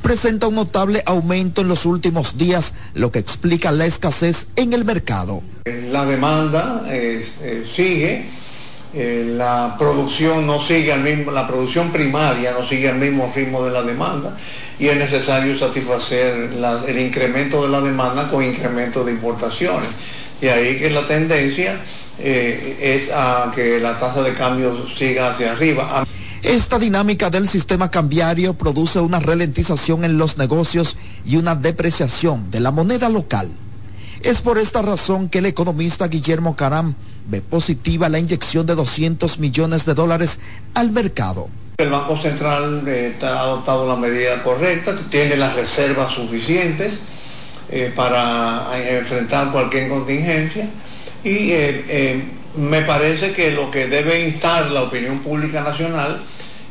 Presenta 0.00 0.46
un 0.46 0.54
notable 0.54 1.02
aumento 1.06 1.62
en 1.62 1.68
los 1.68 1.84
últimos 1.86 2.38
días, 2.38 2.74
lo 2.94 3.10
que 3.10 3.18
explica 3.18 3.72
la 3.72 3.86
escasez 3.86 4.46
en 4.54 4.72
el 4.72 4.84
mercado. 4.84 5.42
La 5.90 6.06
demanda 6.06 6.84
eh, 6.86 7.28
eh, 7.42 7.66
sigue, 7.68 8.24
eh, 8.94 9.32
la 9.36 9.74
producción 9.76 10.46
no 10.46 10.60
sigue 10.60 10.92
al 10.92 11.02
mismo, 11.02 11.32
la 11.32 11.48
producción 11.48 11.90
primaria 11.90 12.52
no 12.52 12.64
sigue 12.64 12.88
al 12.88 12.98
mismo 12.98 13.32
ritmo 13.34 13.64
de 13.64 13.72
la 13.72 13.82
demanda 13.82 14.36
y 14.78 14.86
es 14.86 14.96
necesario 14.96 15.58
satisfacer 15.58 16.50
el 16.86 16.98
incremento 17.00 17.62
de 17.62 17.68
la 17.68 17.80
demanda 17.80 18.30
con 18.30 18.44
incremento 18.44 19.04
de 19.04 19.10
importaciones. 19.10 19.88
Y 20.40 20.46
ahí 20.46 20.78
que 20.78 20.90
la 20.90 21.04
tendencia 21.04 21.80
eh, 22.18 22.78
es 22.80 23.10
a 23.12 23.50
que 23.54 23.80
la 23.80 23.98
tasa 23.98 24.22
de 24.22 24.34
cambio 24.34 24.86
siga 24.88 25.30
hacia 25.30 25.52
arriba. 25.52 26.04
Esta 26.42 26.78
dinámica 26.78 27.30
del 27.30 27.48
sistema 27.48 27.90
cambiario 27.90 28.54
produce 28.54 29.00
una 29.00 29.18
ralentización 29.18 30.04
en 30.04 30.18
los 30.18 30.38
negocios 30.38 30.96
y 31.24 31.36
una 31.36 31.56
depreciación 31.56 32.50
de 32.50 32.60
la 32.60 32.70
moneda 32.70 33.08
local. 33.08 33.50
Es 34.22 34.40
por 34.40 34.58
esta 34.58 34.82
razón 34.82 35.28
que 35.28 35.38
el 35.38 35.46
economista 35.46 36.06
Guillermo 36.06 36.56
Caram 36.56 36.94
ve 37.28 37.42
positiva 37.42 38.08
la 38.08 38.18
inyección 38.18 38.66
de 38.66 38.76
200 38.76 39.38
millones 39.38 39.84
de 39.84 39.94
dólares 39.94 40.38
al 40.74 40.90
mercado. 40.92 41.48
El 41.78 41.90
Banco 41.90 42.16
Central 42.16 42.82
eh, 42.86 43.16
ha 43.22 43.40
adoptado 43.40 43.86
la 43.86 43.96
medida 43.96 44.42
correcta, 44.42 44.96
tiene 45.10 45.36
las 45.36 45.54
reservas 45.54 46.12
suficientes 46.12 46.98
eh, 47.70 47.92
para 47.94 48.66
eh, 48.78 48.98
enfrentar 48.98 49.52
cualquier 49.52 49.90
contingencia 49.90 50.66
y 51.22 51.50
eh, 51.52 52.24
me 52.56 52.80
parece 52.80 53.32
que 53.32 53.50
lo 53.50 53.70
que 53.70 53.88
debe 53.88 54.26
instar 54.26 54.70
la 54.70 54.84
opinión 54.84 55.18
pública 55.18 55.60
nacional 55.60 56.22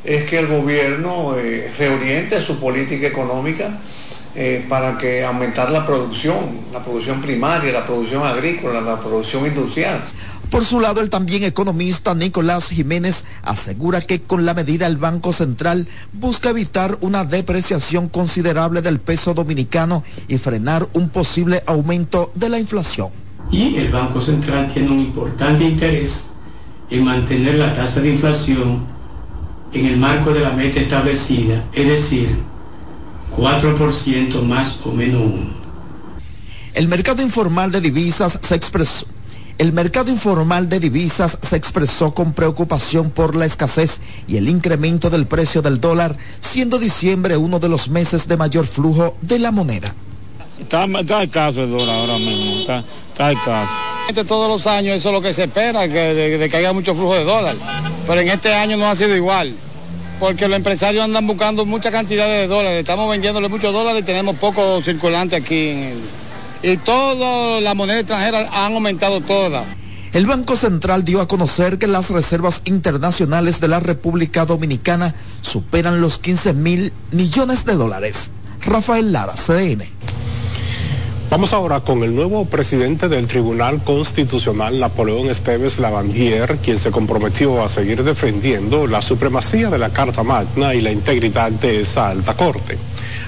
es 0.04 0.24
que 0.24 0.40
el 0.40 0.48
gobierno 0.48 1.36
reoriente 1.78 2.42
su 2.42 2.60
política 2.60 3.08
económica 3.08 3.78
para 4.70 4.98
que 4.98 5.24
aumentar 5.24 5.70
la 5.72 5.86
producción, 5.86 6.36
la 6.72 6.84
producción 6.84 7.22
primaria, 7.22 7.72
la 7.72 7.86
producción 7.86 8.26
agrícola, 8.26 8.82
la 8.82 9.00
producción 9.00 9.46
industrial. 9.46 10.02
Por 10.50 10.64
su 10.64 10.80
lado, 10.80 11.02
el 11.02 11.10
también 11.10 11.44
economista 11.44 12.16
Nicolás 12.16 12.70
Jiménez 12.70 13.26
asegura 13.44 14.02
que 14.02 14.22
con 14.22 14.46
la 14.46 14.54
medida 14.54 14.88
el 14.88 14.98
Banco 14.98 15.34
Central 15.34 15.88
busca 16.14 16.50
evitar 16.50 16.98
una 17.02 17.26
depreciación 17.26 18.08
considerable 18.08 18.82
del 18.82 19.00
peso 19.00 19.34
dominicano 19.34 20.04
y 20.28 20.38
frenar 20.38 20.88
un 20.94 21.10
posible 21.10 21.64
aumento 21.68 22.32
de 22.34 22.50
la 22.50 22.60
inflación. 22.60 23.10
y 23.52 23.78
el 23.78 23.92
Banco 23.92 24.20
Central 24.20 24.68
tiene 24.74 24.92
un 24.92 25.00
importante 25.00 25.64
interés 25.64 26.28
en 26.90 27.04
mantener 27.04 27.56
la 27.56 27.74
tasa 27.74 28.02
de 28.02 28.10
inflación 28.10 28.86
en 29.74 29.86
el 29.86 29.98
marco 29.98 30.34
de 30.34 30.42
la 30.42 30.52
meta 30.52 30.80
establecida, 30.80 31.64
es 31.74 31.88
decir, 31.88 32.38
4% 33.36 34.42
más 34.44 34.80
o 34.86 34.92
menos 34.92 35.22
1. 35.22 35.58
El 36.74 36.88
mercado 36.88 37.22
informal 37.22 37.72
de 37.72 37.82
divisas 37.82 38.40
se 38.42 38.56
expresó. 38.56 39.06
El 39.58 39.74
mercado 39.74 40.12
informal 40.12 40.70
de 40.70 40.80
divisas 40.80 41.36
se 41.42 41.56
expresó 41.56 42.14
con 42.14 42.34
preocupación 42.34 43.10
por 43.10 43.36
la 43.36 43.48
escasez 43.48 44.00
y 44.28 44.38
el 44.38 44.50
incremento 44.50 45.10
del 45.10 45.26
precio 45.26 45.64
del 45.64 45.82
dólar, 45.82 46.16
siendo 46.42 46.78
diciembre 46.78 47.38
uno 47.38 47.58
de 47.58 47.68
los 47.68 47.90
meses 47.90 48.28
de 48.28 48.38
mayor 48.38 48.68
flujo 48.68 49.18
de 49.22 49.40
la 49.40 49.52
moneda. 49.52 49.96
Está, 50.60 50.86
está 50.86 51.24
escaso 51.24 51.64
el 51.64 51.72
dólar 51.72 51.90
ahora 51.90 52.20
mismo, 52.20 52.60
está, 52.60 52.84
está 53.10 53.32
escaso. 53.32 53.72
Este, 54.10 54.24
Todos 54.26 54.48
los 54.48 54.68
años 54.68 54.96
eso 54.96 55.10
es 55.10 55.16
lo 55.16 55.22
que 55.22 55.34
se 55.34 55.46
espera, 55.46 55.88
que, 55.88 56.14
de, 56.14 56.38
de 56.38 56.50
que 56.50 56.58
haya 56.58 56.72
mucho 56.72 56.94
flujo 56.94 57.16
de 57.16 57.24
dólar. 57.24 57.56
Pero 58.06 58.22
en 58.22 58.30
este 58.30 58.54
año 58.54 58.78
no 58.78 58.88
ha 58.88 58.96
sido 58.96 59.16
igual, 59.16 59.56
porque 60.20 60.48
los 60.48 60.56
empresarios 60.56 61.04
andan 61.04 61.26
buscando 61.26 61.66
mucha 61.66 61.90
cantidad 61.90 62.28
de 62.28 62.46
dólares. 62.46 62.82
Estamos 62.82 63.10
vendiéndole 63.10 63.50
muchos 63.50 63.74
dólares 63.74 64.04
y 64.04 64.06
tenemos 64.06 64.36
poco 64.38 64.84
circulante 64.84 65.36
aquí. 65.36 65.70
En 65.70 65.80
el, 65.80 65.98
y 66.64 66.78
todas 66.78 67.62
las 67.62 67.76
monedas 67.76 68.02
extranjeras 68.02 68.50
han 68.52 68.74
aumentado 68.74 69.22
todas. 69.22 69.66
El 70.14 70.26
Banco 70.26 70.56
Central 70.56 71.06
dio 71.06 71.22
a 71.22 71.28
conocer 71.28 71.78
que 71.78 71.88
las 71.88 72.10
reservas 72.10 72.62
internacionales 72.66 73.60
de 73.60 73.68
la 73.68 73.80
República 73.80 74.46
Dominicana 74.46 75.14
superan 75.42 76.02
los 76.02 76.18
15 76.18 76.54
mil 76.54 76.94
millones 77.12 77.66
de 77.66 77.76
dólares. 77.76 78.32
Rafael 78.62 79.12
Lara, 79.12 79.34
CDN. 79.34 79.84
Vamos 81.30 81.52
ahora 81.52 81.82
con 81.82 82.04
el 82.04 82.16
nuevo 82.16 82.46
presidente 82.46 83.10
del 83.10 83.28
Tribunal 83.28 83.84
Constitucional, 83.84 84.80
Napoleón 84.80 85.30
Esteves 85.30 85.78
Lavandier, 85.78 86.58
quien 86.64 86.80
se 86.80 86.90
comprometió 86.90 87.62
a 87.62 87.68
seguir 87.68 88.04
defendiendo 88.06 88.88
la 88.88 89.02
supremacía 89.02 89.70
de 89.70 89.78
la 89.78 89.90
Carta 89.90 90.24
Magna 90.24 90.74
y 90.74 90.80
la 90.80 90.92
integridad 90.92 91.52
de 91.52 91.82
esa 91.82 92.08
alta 92.08 92.34
corte. 92.36 92.78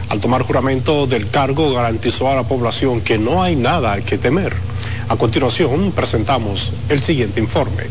Al 0.09 0.19
tomar 0.19 0.41
juramento 0.41 1.05
del 1.05 1.29
cargo, 1.29 1.71
garantizó 1.71 2.31
a 2.31 2.35
la 2.35 2.43
población 2.43 3.01
que 3.01 3.19
no 3.19 3.43
hay 3.43 3.55
nada 3.55 4.01
que 4.01 4.17
temer. 4.17 4.53
A 5.07 5.15
continuación, 5.15 5.91
presentamos 5.91 6.73
el 6.89 7.03
siguiente 7.03 7.39
informe. 7.39 7.83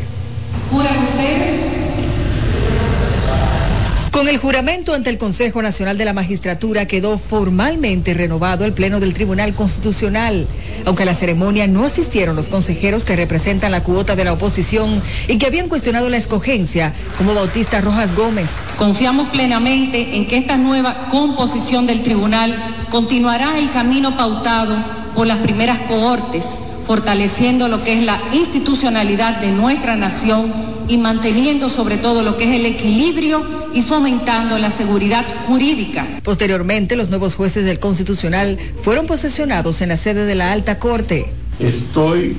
Con 4.19 4.27
el 4.27 4.37
juramento 4.37 4.93
ante 4.93 5.09
el 5.09 5.17
Consejo 5.17 5.61
Nacional 5.61 5.97
de 5.97 6.03
la 6.03 6.11
Magistratura 6.11 6.85
quedó 6.85 7.17
formalmente 7.17 8.13
renovado 8.13 8.65
el 8.65 8.73
Pleno 8.73 8.99
del 8.99 9.13
Tribunal 9.13 9.53
Constitucional, 9.53 10.45
aunque 10.85 11.03
a 11.03 11.05
la 11.05 11.15
ceremonia 11.15 11.67
no 11.67 11.85
asistieron 11.85 12.35
los 12.35 12.49
consejeros 12.49 13.05
que 13.05 13.15
representan 13.15 13.71
la 13.71 13.81
cuota 13.81 14.17
de 14.17 14.25
la 14.25 14.33
oposición 14.33 15.01
y 15.29 15.37
que 15.37 15.45
habían 15.45 15.69
cuestionado 15.69 16.09
la 16.09 16.17
escogencia, 16.17 16.93
como 17.17 17.33
Bautista 17.33 17.79
Rojas 17.79 18.13
Gómez. 18.13 18.49
Confiamos 18.77 19.29
plenamente 19.29 20.17
en 20.17 20.27
que 20.27 20.35
esta 20.35 20.57
nueva 20.57 21.07
composición 21.09 21.87
del 21.87 22.03
tribunal 22.03 22.53
continuará 22.91 23.57
el 23.57 23.71
camino 23.71 24.17
pautado 24.17 24.75
por 25.15 25.27
las 25.27 25.37
primeras 25.37 25.79
cohortes, 25.87 26.43
fortaleciendo 26.85 27.69
lo 27.69 27.81
que 27.81 27.93
es 27.93 28.03
la 28.03 28.19
institucionalidad 28.33 29.39
de 29.39 29.53
nuestra 29.53 29.95
nación 29.95 30.53
y 30.89 30.97
manteniendo 30.97 31.69
sobre 31.69 31.95
todo 31.95 32.21
lo 32.21 32.35
que 32.35 32.43
es 32.43 32.59
el 32.59 32.65
equilibrio 32.65 33.58
y 33.73 33.81
fomentando 33.81 34.57
la 34.57 34.71
seguridad 34.71 35.25
jurídica. 35.47 36.05
Posteriormente, 36.23 36.95
los 36.95 37.09
nuevos 37.09 37.35
jueces 37.35 37.65
del 37.65 37.79
Constitucional 37.79 38.57
fueron 38.81 39.07
posesionados 39.07 39.81
en 39.81 39.89
la 39.89 39.97
sede 39.97 40.25
de 40.25 40.35
la 40.35 40.51
Alta 40.51 40.79
Corte. 40.79 41.31
Estoy 41.59 42.35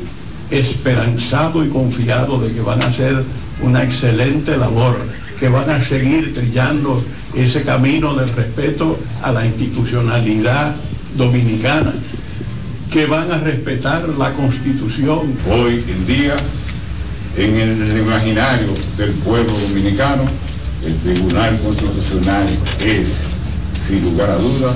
esperanzado 0.51 1.65
y 1.65 1.69
confiado 1.69 2.41
de 2.41 2.53
que 2.53 2.61
van 2.61 2.83
a 2.83 2.87
hacer 2.87 3.23
una 3.63 3.85
excelente 3.85 4.57
labor, 4.57 4.97
que 5.39 5.49
van 5.49 5.71
a 5.71 5.83
seguir 5.83 6.35
trillando 6.35 7.03
ese 7.35 7.63
camino 7.63 8.15
del 8.15 8.29
respeto 8.31 8.99
a 9.23 9.33
la 9.33 9.47
institucionalidad 9.47 10.75
dominicana, 11.17 11.93
que 12.91 13.07
van 13.07 13.31
a 13.31 13.39
respetar 13.39 14.09
la 14.19 14.33
constitución. 14.33 15.35
Hoy 15.49 15.85
en 15.89 16.07
día, 16.07 16.37
en 17.37 17.57
el 17.57 17.99
imaginario 17.99 18.69
del 18.97 19.13
pueblo 19.13 19.53
dominicano, 19.53 20.25
el 20.85 20.97
Tribunal 20.97 21.59
Constitucional 21.61 22.47
es, 22.85 23.15
sin 23.87 24.03
lugar 24.03 24.31
a 24.31 24.37
duda, 24.37 24.75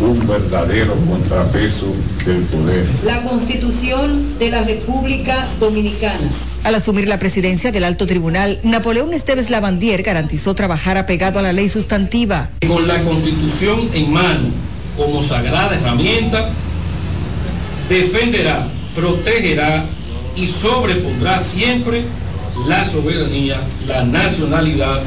un 0.00 0.26
verdadero 0.28 0.94
contrapeso 1.08 1.94
del 2.24 2.42
poder. 2.42 2.86
La 3.04 3.22
Constitución 3.22 4.38
de 4.38 4.50
la 4.50 4.62
República 4.62 5.44
Dominicana. 5.58 6.30
Al 6.64 6.74
asumir 6.74 7.08
la 7.08 7.18
presidencia 7.18 7.72
del 7.72 7.84
Alto 7.84 8.06
Tribunal, 8.06 8.60
Napoleón 8.62 9.12
Esteves 9.14 9.50
Lavandier 9.50 10.02
garantizó 10.02 10.54
trabajar 10.54 10.98
apegado 10.98 11.38
a 11.38 11.42
la 11.42 11.52
ley 11.52 11.68
sustantiva. 11.68 12.50
Con 12.66 12.86
la 12.86 13.02
Constitución 13.02 13.88
en 13.94 14.12
mano 14.12 14.48
como 14.96 15.22
sagrada 15.22 15.76
herramienta, 15.76 16.50
defenderá, 17.88 18.68
protegerá 18.94 19.84
y 20.36 20.46
sobrepondrá 20.46 21.40
siempre 21.40 22.02
la 22.66 22.84
soberanía, 22.84 23.60
la 23.86 24.04
nacionalidad, 24.04 25.00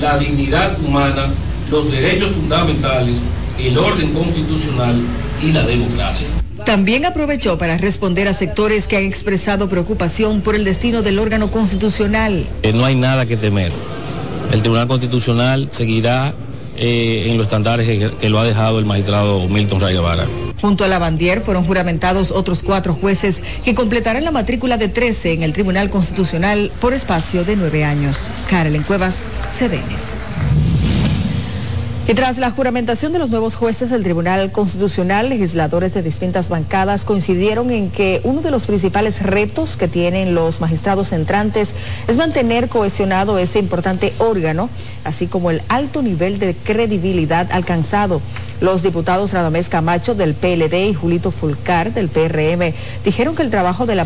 la 0.00 0.18
dignidad 0.18 0.78
humana, 0.80 1.30
los 1.70 1.90
derechos 1.90 2.32
fundamentales, 2.32 3.22
el 3.58 3.78
orden 3.78 4.12
constitucional 4.12 5.00
y 5.42 5.52
la 5.52 5.62
democracia. 5.62 6.28
También 6.64 7.04
aprovechó 7.04 7.58
para 7.58 7.76
responder 7.76 8.28
a 8.28 8.34
sectores 8.34 8.88
que 8.88 8.96
han 8.96 9.04
expresado 9.04 9.68
preocupación 9.68 10.40
por 10.40 10.54
el 10.54 10.64
destino 10.64 11.02
del 11.02 11.18
órgano 11.18 11.50
constitucional. 11.50 12.46
Eh, 12.62 12.72
no 12.72 12.84
hay 12.84 12.94
nada 12.94 13.26
que 13.26 13.36
temer. 13.36 13.72
El 14.52 14.62
Tribunal 14.62 14.88
Constitucional 14.88 15.68
seguirá 15.70 16.34
eh, 16.76 17.26
en 17.26 17.36
los 17.36 17.46
estándares 17.46 17.86
que, 17.86 18.16
que 18.16 18.30
lo 18.30 18.38
ha 18.38 18.44
dejado 18.44 18.78
el 18.78 18.84
magistrado 18.84 19.46
Milton 19.48 19.80
Ray 19.80 19.94
Guevara. 19.94 20.26
Junto 20.60 20.84
a 20.84 20.88
Lavandier 20.88 21.40
fueron 21.40 21.64
juramentados 21.64 22.30
otros 22.30 22.62
cuatro 22.62 22.94
jueces 22.94 23.42
que 23.64 23.74
completarán 23.74 24.24
la 24.24 24.30
matrícula 24.30 24.78
de 24.78 24.88
13 24.88 25.32
en 25.32 25.42
el 25.42 25.52
Tribunal 25.52 25.90
Constitucional 25.90 26.70
por 26.80 26.94
espacio 26.94 27.44
de 27.44 27.56
nueve 27.56 27.84
años. 27.84 28.16
Carolyn 28.48 28.82
Cuevas, 28.82 29.28
CDN. 29.58 30.15
Y 32.08 32.14
tras 32.14 32.38
la 32.38 32.52
juramentación 32.52 33.12
de 33.12 33.18
los 33.18 33.30
nuevos 33.30 33.56
jueces 33.56 33.90
del 33.90 34.04
Tribunal 34.04 34.52
Constitucional, 34.52 35.28
legisladores 35.28 35.92
de 35.92 36.04
distintas 36.04 36.48
bancadas 36.48 37.04
coincidieron 37.04 37.72
en 37.72 37.90
que 37.90 38.20
uno 38.22 38.42
de 38.42 38.52
los 38.52 38.66
principales 38.66 39.24
retos 39.24 39.76
que 39.76 39.88
tienen 39.88 40.32
los 40.32 40.60
magistrados 40.60 41.10
entrantes 41.10 41.74
es 42.06 42.16
mantener 42.16 42.68
cohesionado 42.68 43.38
ese 43.38 43.58
importante 43.58 44.12
órgano, 44.18 44.70
así 45.02 45.26
como 45.26 45.50
el 45.50 45.62
alto 45.68 46.00
nivel 46.00 46.38
de 46.38 46.54
credibilidad 46.54 47.50
alcanzado. 47.50 48.22
Los 48.60 48.84
diputados 48.84 49.32
Radamés 49.32 49.68
Camacho 49.68 50.14
del 50.14 50.34
PLD 50.34 50.90
y 50.90 50.94
Julito 50.94 51.32
Fulcar 51.32 51.92
del 51.92 52.08
PRM 52.08 52.72
dijeron 53.04 53.34
que 53.34 53.42
el 53.42 53.50
trabajo 53.50 53.84
que 53.84 53.96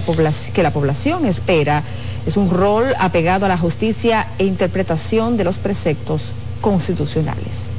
la 0.62 0.70
población 0.70 1.26
espera 1.26 1.82
es 2.24 2.38
un 2.38 2.48
rol 2.48 2.86
apegado 2.98 3.44
a 3.44 3.50
la 3.50 3.58
justicia 3.58 4.26
e 4.38 4.46
interpretación 4.46 5.36
de 5.36 5.44
los 5.44 5.58
preceptos 5.58 6.32
constitucionales 6.62 7.69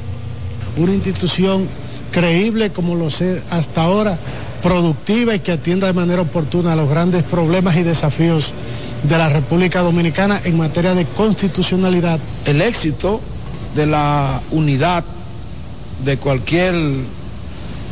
una 0.76 0.92
institución 0.92 1.66
creíble 2.10 2.70
como 2.70 2.94
lo 2.94 3.10
sé 3.10 3.42
hasta 3.50 3.82
ahora, 3.82 4.18
productiva 4.62 5.34
y 5.34 5.40
que 5.40 5.52
atienda 5.52 5.86
de 5.88 5.92
manera 5.92 6.22
oportuna 6.22 6.76
los 6.76 6.88
grandes 6.88 7.24
problemas 7.24 7.76
y 7.76 7.82
desafíos 7.82 8.54
de 9.02 9.18
la 9.18 9.28
República 9.28 9.80
Dominicana 9.80 10.40
en 10.44 10.56
materia 10.56 10.94
de 10.94 11.06
constitucionalidad. 11.06 12.20
El 12.46 12.62
éxito 12.62 13.20
de 13.74 13.86
la 13.86 14.40
unidad 14.50 15.04
de 16.04 16.16
cualquier 16.18 16.74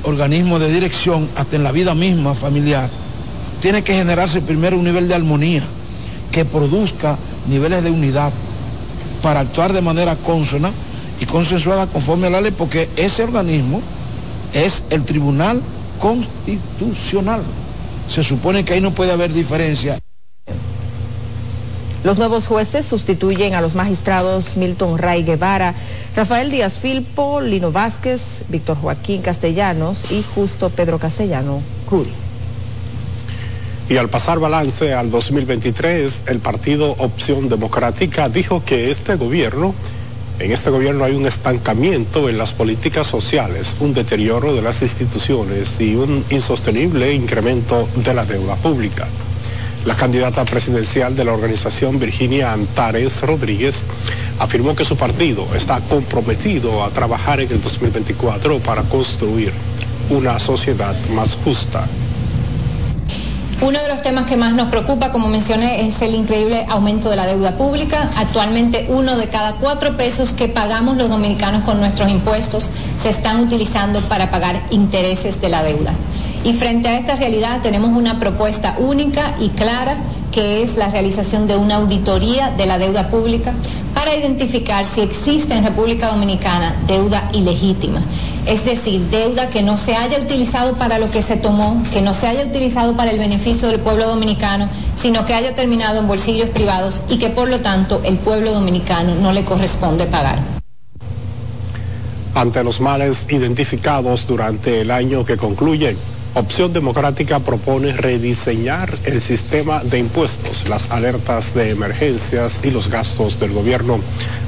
organismo 0.05 0.59
de 0.59 0.73
dirección, 0.73 1.29
hasta 1.37 1.57
en 1.57 1.65
la 1.65 1.73
vida 1.73 1.95
misma 1.95 2.35
familiar, 2.35 2.89
tiene 3.61 3.83
que 3.83 3.95
generarse 3.95 4.41
primero 4.41 4.79
un 4.79 4.85
nivel 4.85 5.09
de 5.09 5.15
armonía 5.15 5.63
que 6.31 6.45
produzca 6.45 7.19
niveles 7.49 7.83
de 7.83 7.91
unidad 7.91 8.33
para 9.23 9.41
actuar 9.41 9.73
de 9.73 9.83
manera 9.83 10.17
consona 10.17 10.73
y 11.21 11.27
consensuada 11.27 11.87
conforme 11.87 12.27
a 12.27 12.31
la 12.31 12.41
ley, 12.41 12.51
porque 12.51 12.89
ese 12.97 13.23
organismo 13.23 13.83
es 14.55 14.83
el 14.91 15.05
Tribunal 15.05 15.63
Constitucional. 15.99 17.43
Se 18.09 18.25
supone 18.25 18.65
que 18.65 18.75
ahí 18.75 18.81
no 18.81 18.93
puede 18.93 19.13
haber 19.13 19.33
diferencia. 19.33 19.99
Los 22.03 22.17
nuevos 22.17 22.47
jueces 22.47 22.87
sustituyen 22.87 23.55
a 23.55 23.61
los 23.61 23.75
magistrados 23.75 24.57
Milton 24.57 24.97
Ray 24.97 25.23
Guevara, 25.23 25.75
Rafael 26.17 26.51
Díaz 26.51 26.73
Filpo, 26.81 27.43
Lino 27.43 27.71
Vázquez, 27.71 28.21
Víctor 28.49 28.79
Joaquín 28.79 29.21
Castellanos 29.21 30.11
y 30.11 30.25
Justo 30.35 30.71
Pedro 30.71 30.99
Castellano 30.99 31.61
Curi. 31.89 32.11
Y 33.91 33.99
al 33.99 34.09
pasar 34.09 34.39
balance 34.39 34.95
al 34.95 35.11
2023, 35.11 36.25
el 36.29 36.39
partido 36.39 36.93
Opción 36.99 37.51
Democrática 37.51 38.31
dijo 38.31 38.65
que 38.65 38.91
este 38.91 39.17
gobierno 39.17 39.75
en 40.41 40.53
este 40.53 40.71
gobierno 40.71 41.05
hay 41.05 41.15
un 41.15 41.27
estancamiento 41.27 42.29
en 42.31 42.39
las 42.39 42.55
políticas 42.55 43.07
sociales, 43.07 43.77
un 43.81 43.93
deterioro 43.93 44.55
de 44.55 44.63
las 44.63 44.81
instituciones 44.81 45.79
y 45.81 45.95
un 45.97 46.25
insostenible 46.31 47.13
incremento 47.13 47.87
de 47.97 48.15
la 48.15 48.25
deuda 48.25 48.57
pública. 48.57 49.07
La 49.85 49.95
candidata 49.95 50.45
presidencial 50.47 51.15
de 51.15 51.25
la 51.25 51.35
organización 51.35 51.99
Virginia 51.99 52.53
Antares 52.53 53.21
Rodríguez 53.21 53.85
afirmó 54.39 54.75
que 54.75 54.85
su 54.85 54.97
partido 54.97 55.47
está 55.55 55.81
comprometido 55.81 56.85
a 56.85 56.91
trabajar 56.91 57.41
en 57.41 57.51
el 57.51 57.63
2024 57.63 58.61
para 58.61 58.83
construir 58.85 59.53
una 60.09 60.39
sociedad 60.39 60.97
más 61.15 61.37
justa. 61.37 61.87
Uno 63.63 63.79
de 63.79 63.89
los 63.89 64.01
temas 64.01 64.25
que 64.25 64.39
más 64.39 64.55
nos 64.55 64.71
preocupa, 64.71 65.11
como 65.13 65.29
mencioné, 65.29 65.87
es 65.87 66.01
el 66.01 66.15
increíble 66.15 66.65
aumento 66.71 67.11
de 67.11 67.17
la 67.17 67.27
deuda 67.27 67.59
pública. 67.59 68.11
Actualmente 68.17 68.87
uno 68.89 69.19
de 69.19 69.29
cada 69.29 69.53
cuatro 69.57 69.99
pesos 69.99 70.33
que 70.33 70.49
pagamos 70.49 70.97
los 70.97 71.11
dominicanos 71.11 71.63
con 71.65 71.79
nuestros 71.79 72.11
impuestos 72.11 72.71
se 72.99 73.11
están 73.11 73.39
utilizando 73.39 74.01
para 74.09 74.31
pagar 74.31 74.63
intereses 74.71 75.43
de 75.43 75.51
la 75.51 75.63
deuda. 75.63 75.93
Y 76.43 76.55
frente 76.55 76.89
a 76.89 76.97
esta 76.97 77.17
realidad 77.17 77.61
tenemos 77.63 77.91
una 77.91 78.19
propuesta 78.19 78.77
única 78.79 79.35
y 79.39 79.51
clara 79.51 79.99
que 80.33 80.63
es 80.63 80.77
la 80.77 80.89
realización 80.89 81.47
de 81.47 81.57
una 81.57 81.77
auditoría 81.77 82.51
de 82.51 82.67
la 82.67 82.79
deuda 82.79 83.09
pública 83.09 83.53
para 83.95 84.15
identificar 84.15 84.87
si 84.87 85.01
existe 85.01 85.55
en 85.55 85.65
República 85.65 86.09
Dominicana 86.09 86.75
deuda 86.87 87.29
ilegítima. 87.33 88.01
Es 88.47 88.65
decir, 88.65 89.03
deuda 89.11 89.51
que 89.51 89.63
no 89.63 89.77
se 89.77 89.97
haya 89.97 90.19
utilizado 90.19 90.77
para 90.77 90.99
lo 90.99 91.11
que 91.11 91.23
se 91.23 91.37
tomó, 91.37 91.83
que 91.93 92.01
no 92.01 92.15
se 92.15 92.27
haya 92.27 92.45
utilizado 92.45 92.97
para 92.97 93.11
el 93.11 93.19
beneficio 93.19 93.69
del 93.69 93.81
pueblo 93.81 94.07
dominicano, 94.07 94.69
sino 94.97 95.27
que 95.27 95.35
haya 95.35 95.55
terminado 95.55 95.99
en 96.01 96.09
bolsillos 96.09 96.49
privados 96.51 97.03
y 97.09 97.19
que 97.19 97.29
por 97.29 97.49
lo 97.49 97.61
tanto 97.61 98.01
el 98.05 98.17
pueblo 98.17 98.53
dominicano 98.53 99.15
no 99.17 99.33
le 99.33 99.45
corresponde 99.45 100.07
pagar. 100.07 100.39
Ante 102.35 102.63
los 102.63 102.81
males 102.81 103.27
identificados 103.29 104.27
durante 104.27 104.81
el 104.81 104.91
año 104.91 105.25
que 105.25 105.37
concluye, 105.37 105.97
Opción 106.35 106.73
Democrática 106.73 107.41
propone 107.41 107.93
rediseñar 107.93 108.89
el 109.05 109.21
sistema 109.21 109.83
de 109.83 109.99
impuestos, 109.99 110.69
las 110.69 110.89
alertas 110.93 111.55
de 111.55 111.71
emergencias 111.71 112.61
y 112.63 112.71
los 112.71 112.89
gastos 112.89 113.41
del 113.41 113.51
gobierno. 113.53 113.99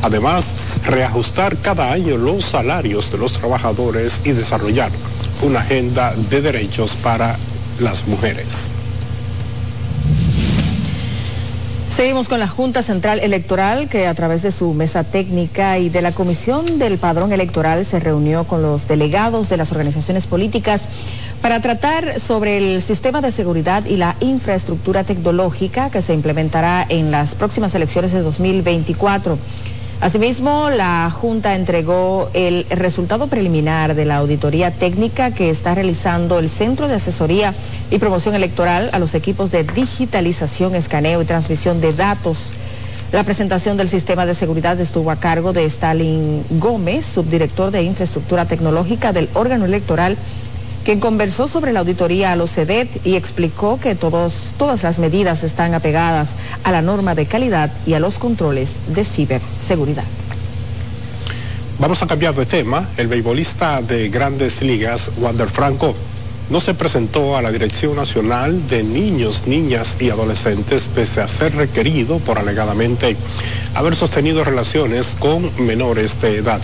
Además, 0.01 0.53
reajustar 0.85 1.57
cada 1.57 1.91
año 1.91 2.17
los 2.17 2.45
salarios 2.45 3.11
de 3.11 3.19
los 3.19 3.33
trabajadores 3.33 4.21
y 4.25 4.31
desarrollar 4.31 4.93
una 5.43 5.61
agenda 5.61 6.15
de 6.31 6.41
derechos 6.41 6.95
para 6.95 7.37
las 7.81 8.07
mujeres. 8.07 8.69
Seguimos 11.95 12.29
con 12.29 12.41
la 12.41 12.49
Junta 12.49 12.83
Central 12.83 13.21
Electoral 13.21 13.89
que 13.89 14.07
a 14.07 14.15
través 14.15 14.43
de 14.43 14.51
su 14.51 14.73
mesa 14.73 15.05
técnica 15.05 15.79
y 15.79 15.91
de 15.91 16.01
la 16.01 16.11
Comisión 16.11 16.79
del 16.79 16.97
Padrón 16.97 17.33
Electoral 17.33 17.85
se 17.85 18.01
reunió 18.01 18.45
con 18.45 18.63
los 18.63 18.89
delegados 18.89 19.51
de 19.51 19.59
las 19.59 19.73
organizaciones 19.73 20.27
políticas 20.27 20.83
para 21.43 21.61
tratar 21.61 22.21
sobre 22.21 22.57
el 22.57 22.83
sistema 22.83 23.21
de 23.21 23.33
seguridad 23.33 23.85
y 23.85 23.97
la 23.97 24.15
infraestructura 24.21 25.03
tecnológica 25.03 25.91
que 25.91 26.01
se 26.01 26.15
implementará 26.15 26.87
en 26.89 27.11
las 27.11 27.35
próximas 27.35 27.75
elecciones 27.75 28.13
de 28.13 28.23
2024. 28.23 29.37
Asimismo, 30.01 30.71
la 30.71 31.11
Junta 31.11 31.57
entregó 31.57 32.31
el 32.33 32.65
resultado 32.71 33.27
preliminar 33.27 33.97
de 33.97 34.05
la 34.05 34.17
auditoría 34.19 34.71
técnica 34.71 35.33
que 35.33 35.51
está 35.51 35.75
realizando 35.75 36.39
el 36.39 36.49
Centro 36.49 36.87
de 36.87 36.95
Asesoría 36.95 37.55
y 37.91 37.99
Promoción 37.99 38.37
Electoral 38.37 38.91
a 38.93 39.01
los 39.01 39.15
equipos 39.15 39.51
de 39.51 39.65
digitalización, 39.65 40.77
escaneo 40.77 41.23
y 41.23 41.25
transmisión 41.25 41.81
de 41.81 41.93
datos. 41.93 42.53
La 43.13 43.25
presentación 43.25 43.77
del 43.77 43.89
sistema 43.89 44.27
de 44.27 44.35
seguridad 44.35 44.81
estuvo 44.81 45.11
a 45.11 45.17
cargo 45.17 45.53
de 45.53 45.67
Stalin 45.67 46.43
Gómez, 46.59 47.05
subdirector 47.05 47.71
de 47.71 47.83
Infraestructura 47.83 48.47
Tecnológica 48.47 49.13
del 49.13 49.29
órgano 49.35 49.67
electoral 49.67 50.17
quien 50.85 51.01
conversó 51.01 51.49
sobre 51.49 51.73
la 51.73 51.81
auditoría 51.81 52.33
a 52.33 52.37
los 52.37 52.53
CEDET 52.53 52.89
y 53.07 53.17
explicó 53.17 53.79
que 53.81 53.95
todos, 53.95 54.55
todas 54.59 54.83
las 54.83 54.99
medidas 54.99 55.45
están 55.45 55.75
apegadas 55.75 56.31
a 56.65 56.73
la 56.73 56.83
norma 56.83 57.15
de 57.15 57.27
calidad 57.27 57.71
y 57.87 57.95
a 57.95 58.01
los 58.01 58.19
controles 58.19 58.71
de 58.89 59.05
ciberseguridad. 59.05 60.05
Vamos 61.79 62.03
a 62.03 62.07
cambiar 62.07 62.35
de 62.35 62.47
tema. 62.47 62.89
El 62.97 63.09
beisbolista 63.09 63.81
de 63.83 64.09
grandes 64.09 64.63
ligas, 64.63 65.11
Wander 65.19 65.49
Franco, 65.49 65.95
no 66.51 66.61
se 66.61 66.75
presentó 66.75 67.37
a 67.37 67.43
la 67.43 67.51
Dirección 67.51 67.97
Nacional 67.97 68.69
de 68.69 68.83
Niños, 68.83 69.45
Niñas 69.47 69.97
y 70.01 70.11
Adolescentes 70.11 70.89
pese 70.95 71.21
a 71.21 71.29
ser 71.29 71.55
requerido 71.57 72.19
por 72.19 72.39
alegadamente 72.39 73.17
haber 73.75 73.97
sostenido 73.97 74.45
relaciones 74.45 75.17
con 75.19 75.51
menores 75.65 76.21
de 76.21 76.37
edad. 76.37 76.61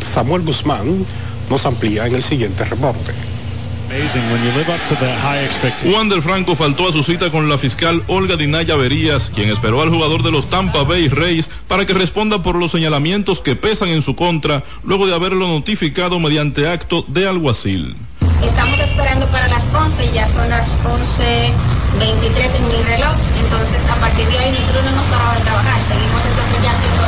Samuel 0.00 0.42
Guzmán 0.42 1.06
nos 1.48 1.66
amplía 1.66 2.06
en 2.06 2.14
el 2.14 2.22
siguiente 2.22 2.64
reporte. 2.64 3.29
Wander 5.84 6.22
Franco 6.22 6.54
faltó 6.54 6.88
a 6.88 6.92
su 6.92 7.02
cita 7.02 7.32
con 7.32 7.48
la 7.48 7.58
fiscal 7.58 8.04
Olga 8.06 8.36
Dinaya 8.36 8.76
Verías, 8.76 9.32
quien 9.34 9.48
esperó 9.48 9.82
al 9.82 9.90
jugador 9.90 10.22
de 10.22 10.30
los 10.30 10.48
Tampa 10.48 10.84
Bay 10.84 11.08
Rays 11.08 11.50
para 11.66 11.84
que 11.86 11.92
responda 11.92 12.40
por 12.40 12.54
los 12.54 12.70
señalamientos 12.70 13.40
que 13.40 13.56
pesan 13.56 13.88
en 13.88 14.02
su 14.02 14.14
contra 14.14 14.62
luego 14.84 15.08
de 15.08 15.14
haberlo 15.14 15.48
notificado 15.48 16.20
mediante 16.20 16.68
acto 16.68 17.04
de 17.08 17.26
alguacil. 17.26 17.96
Estamos 18.40 18.78
esperando 18.78 19.26
para 19.26 19.48
las 19.48 19.68
11, 19.74 20.12
ya 20.14 20.28
son 20.28 20.48
las 20.48 20.78
11.23 20.84 22.56
en 22.56 22.68
mi 22.68 22.82
reloj, 22.90 23.16
entonces 23.42 23.84
a 23.90 23.96
partir 23.96 24.26
de 24.28 24.38
ahí 24.38 24.52
nosotros 24.52 24.84
no 24.84 24.90
hemos 24.90 25.04
parado 25.06 25.34
de 25.34 25.40
trabajar, 25.40 25.82
seguimos 25.82 26.24
entonces 26.26 26.62
ya 26.62 26.70
haciendo 26.70 27.02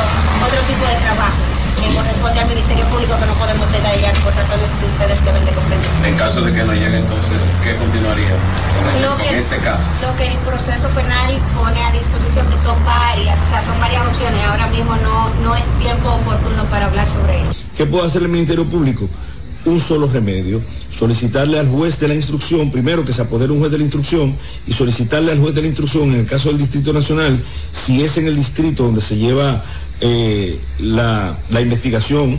otro 0.45 0.59
tipo 0.67 0.85
de 0.85 0.95
trabajo 0.95 1.52
corresponde 1.91 2.39
al 2.39 2.47
Ministerio 2.47 2.85
Público 2.85 3.13
que 3.19 3.25
no 3.25 3.33
podemos 3.35 3.71
detallar 3.71 4.13
por 4.23 4.33
razones 4.35 4.71
que 4.79 4.85
ustedes 4.85 5.23
deben 5.25 5.43
de 5.45 5.51
comprender. 5.51 5.89
En 6.05 6.15
caso 6.15 6.41
de 6.41 6.53
que 6.53 6.63
no 6.63 6.73
llegue 6.73 6.97
entonces, 6.97 7.37
¿qué 7.63 7.75
continuaría 7.75 8.29
con, 8.29 9.35
este 9.35 9.57
caso? 9.57 9.89
Lo 10.01 10.15
que 10.15 10.27
el 10.27 10.37
proceso 10.45 10.87
penal 10.89 11.39
pone 11.55 11.83
a 11.83 11.91
disposición, 11.91 12.47
que 12.49 12.57
son 12.57 12.77
varias, 12.85 13.39
o 13.41 13.47
sea, 13.47 13.61
son 13.61 13.79
varias 13.79 14.05
opciones, 14.05 14.43
ahora 14.45 14.67
mismo 14.67 14.95
no, 14.97 15.29
no 15.43 15.55
es 15.55 15.65
tiempo 15.79 16.09
oportuno 16.09 16.63
para 16.69 16.85
hablar 16.85 17.07
sobre 17.07 17.41
ello. 17.41 17.51
¿Qué 17.75 17.85
puede 17.85 18.07
hacer 18.07 18.21
el 18.21 18.29
Ministerio 18.29 18.67
Público? 18.67 19.09
un 19.65 19.79
solo 19.79 20.07
remedio, 20.07 20.61
solicitarle 20.89 21.59
al 21.59 21.67
juez 21.67 21.99
de 21.99 22.07
la 22.07 22.15
instrucción, 22.15 22.71
primero 22.71 23.05
que 23.05 23.13
se 23.13 23.21
apodere 23.21 23.53
un 23.53 23.59
juez 23.59 23.71
de 23.71 23.77
la 23.77 23.83
instrucción 23.83 24.35
y 24.67 24.73
solicitarle 24.73 25.31
al 25.31 25.39
juez 25.39 25.55
de 25.55 25.61
la 25.61 25.67
instrucción, 25.67 26.13
en 26.13 26.21
el 26.21 26.25
caso 26.25 26.49
del 26.49 26.57
Distrito 26.57 26.91
Nacional, 26.91 27.41
si 27.71 28.03
es 28.03 28.17
en 28.17 28.27
el 28.27 28.35
distrito 28.35 28.83
donde 28.83 29.01
se 29.01 29.15
lleva 29.15 29.63
eh, 30.05 30.59
la, 30.79 31.37
investigación, 31.61 32.37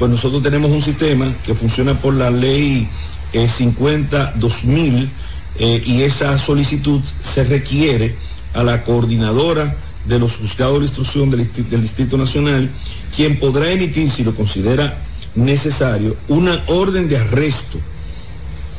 pues 0.00 0.10
nosotros 0.10 0.42
tenemos 0.42 0.72
un 0.72 0.82
sistema 0.82 1.32
que 1.44 1.54
funciona 1.54 1.94
por 1.94 2.12
la 2.12 2.28
ley 2.28 2.88
50-2000 3.32 5.04
eh, 5.04 5.08
eh, 5.56 5.82
y 5.86 6.02
esa 6.02 6.36
solicitud 6.38 7.00
se 7.22 7.44
requiere 7.44 8.16
a 8.52 8.64
la 8.64 8.82
coordinadora 8.82 9.76
de 10.06 10.18
los 10.18 10.38
juzgados 10.38 10.80
de 10.80 10.86
instrucción 10.86 11.30
del, 11.30 11.48
del 11.70 11.82
Distrito 11.82 12.18
Nacional, 12.18 12.68
quien 13.14 13.38
podrá 13.38 13.70
emitir, 13.70 14.10
si 14.10 14.24
lo 14.24 14.34
considera 14.34 14.98
necesario, 15.36 16.16
una 16.26 16.64
orden 16.66 17.08
de 17.08 17.18
arresto 17.18 17.78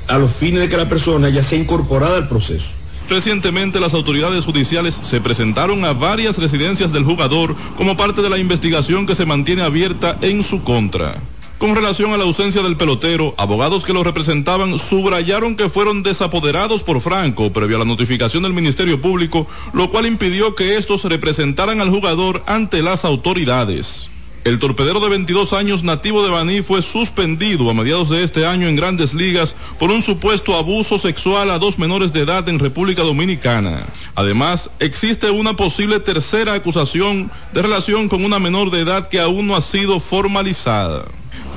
a 0.10 0.18
los 0.18 0.32
fines 0.32 0.60
de 0.60 0.68
que 0.68 0.76
la 0.76 0.90
persona 0.90 1.30
ya 1.30 1.42
sea 1.42 1.58
incorporada 1.58 2.18
al 2.18 2.28
proceso. 2.28 2.72
Recientemente 3.10 3.80
las 3.80 3.94
autoridades 3.94 4.46
judiciales 4.46 5.00
se 5.02 5.22
presentaron 5.22 5.86
a 5.86 5.94
varias 5.94 6.38
residencias 6.38 6.92
del 6.92 7.04
jugador 7.04 7.56
como 7.78 7.96
parte 7.96 8.22
de 8.22 8.30
la 8.30 8.38
investigación 8.38 9.06
que 9.06 9.16
se 9.16 9.26
mantiene 9.26 9.62
abierta 9.62 10.18
en 10.22 10.44
su 10.44 10.64
contra. 10.64 11.16
Con 11.58 11.74
relación 11.74 12.12
a 12.12 12.18
la 12.18 12.26
ausencia 12.26 12.62
del 12.62 12.76
pelotero, 12.76 13.34
abogados 13.38 13.86
que 13.86 13.94
lo 13.94 14.04
representaban 14.04 14.78
subrayaron 14.78 15.56
que 15.56 15.70
fueron 15.70 16.04
desapoderados 16.04 16.84
por 16.84 17.00
Franco 17.00 17.54
previo 17.54 17.78
a 17.78 17.80
la 17.80 17.86
notificación 17.86 18.44
del 18.44 18.54
Ministerio 18.54 19.00
Público, 19.02 19.48
lo 19.72 19.90
cual 19.90 20.06
impidió 20.06 20.56
que 20.56 20.76
estos 20.76 21.06
representaran 21.06 21.80
al 21.80 21.90
jugador 21.90 22.44
ante 22.46 22.82
las 22.82 23.06
autoridades. 23.06 24.10
El 24.46 24.60
torpedero 24.60 25.00
de 25.00 25.10
22 25.10 25.54
años 25.54 25.82
nativo 25.82 26.24
de 26.24 26.30
Baní 26.30 26.62
fue 26.62 26.84
suspendido 26.84 27.68
a 27.68 27.74
mediados 27.74 28.12
de 28.12 28.24
este 28.24 28.46
año 28.46 28.68
en 28.68 28.76
grandes 28.76 29.16
ligas 29.16 29.56
por 29.80 29.90
un 29.90 30.04
supuesto 30.04 30.56
abuso 30.56 31.00
sexual 31.00 31.50
a 31.50 31.58
dos 31.58 31.80
menores 31.80 32.14
de 32.14 32.20
edad 32.20 32.48
en 32.48 32.60
República 32.60 33.02
Dominicana. 33.02 33.88
Además, 34.14 34.70
existe 34.78 35.32
una 35.32 35.56
posible 35.56 36.00
tercera 36.00 36.54
acusación 36.54 37.32
de 37.54 37.64
relación 37.64 38.08
con 38.08 38.24
una 38.24 38.38
menor 38.38 38.70
de 38.70 38.82
edad 38.82 39.10
que 39.10 39.20
aún 39.20 39.48
no 39.48 39.56
ha 39.56 39.62
sido 39.62 40.00
formalizada. 40.00 41.06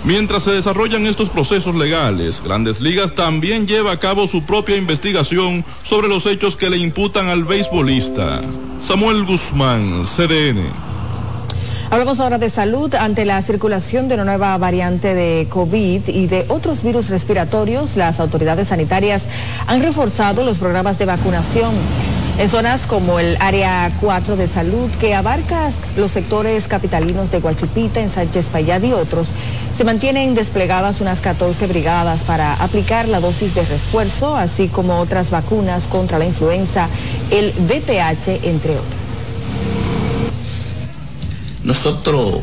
Mientras 0.05 0.44
se 0.44 0.53
desarrollan 0.53 1.07
estos 1.07 1.29
procesos 1.29 1.74
legales, 1.74 2.42
Grandes 2.42 2.81
Ligas 2.81 3.14
también 3.14 3.66
lleva 3.66 3.92
a 3.92 4.01
cabo 4.01 4.27
su 4.27 4.46
propia 4.46 4.79
investigación 4.79 5.62
sobre 5.83 6.09
los 6.09 6.24
hechos 6.24 6.57
que 6.57 6.70
le 6.70 6.79
imputan 6.79 7.29
al 7.29 7.44
beisbolista. 7.44 8.40
Samuel 8.81 9.27
Guzmán, 9.27 10.05
CDN. 10.07 10.88
Hablamos 11.90 12.20
ahora 12.20 12.37
de 12.37 12.51
salud. 12.51 12.94
Ante 12.94 13.24
la 13.24 13.40
circulación 13.40 14.09
de 14.09 14.14
una 14.14 14.24
nueva 14.27 14.59
variante 14.59 15.14
de 15.14 15.46
COVID 15.48 16.09
y 16.09 16.27
de 16.27 16.44
otros 16.48 16.83
virus 16.83 17.09
respiratorios, 17.09 17.96
las 17.96 18.20
autoridades 18.20 18.68
sanitarias 18.68 19.27
han 19.66 19.83
reforzado 19.83 20.44
los 20.44 20.59
programas 20.59 20.98
de 20.98 21.07
vacunación. 21.07 21.72
En 22.38 22.51
zonas 22.51 22.87
como 22.87 23.18
el 23.18 23.38
área 23.40 23.90
4 24.03 24.37
de 24.37 24.46
salud, 24.48 24.90
que 25.01 25.14
abarca 25.14 25.70
los 25.96 26.11
sectores 26.11 26.68
capitalinos 26.68 27.31
de 27.31 27.40
Guachupita, 27.40 28.01
en 28.01 28.11
Sánchez 28.11 28.48
Payad 28.53 28.83
y 28.83 28.92
otros, 28.92 29.33
se 29.74 29.85
mantienen 29.85 30.35
desplegadas 30.35 31.01
unas 31.01 31.22
14 31.22 31.68
brigadas 31.68 32.22
para 32.22 32.53
aplicar 32.62 33.09
la 33.09 33.18
dosis 33.18 33.55
de 33.55 33.62
refuerzo, 33.62 34.37
así 34.37 34.68
como 34.68 34.98
otras 34.98 35.31
vacunas 35.31 35.88
contra 35.88 36.18
la 36.18 36.27
influenza, 36.27 36.87
el 37.31 37.51
VPH, 37.53 38.44
entre 38.46 38.72
otros. 38.72 38.97
Nosotros 41.68 42.40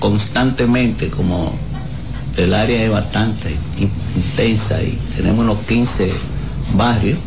constantemente, 0.00 1.08
como 1.08 1.54
el 2.36 2.52
área 2.52 2.82
es 2.82 2.90
bastante 2.90 3.54
intensa 3.78 4.82
y 4.82 4.98
tenemos 5.16 5.44
unos 5.44 5.58
15 5.68 6.12
barrios, 6.74 7.20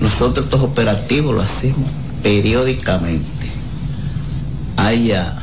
nosotros 0.00 0.46
estos 0.46 0.62
operativos 0.62 1.34
lo 1.34 1.42
hacemos 1.42 1.90
periódicamente. 2.22 3.48
Haya 4.78 5.34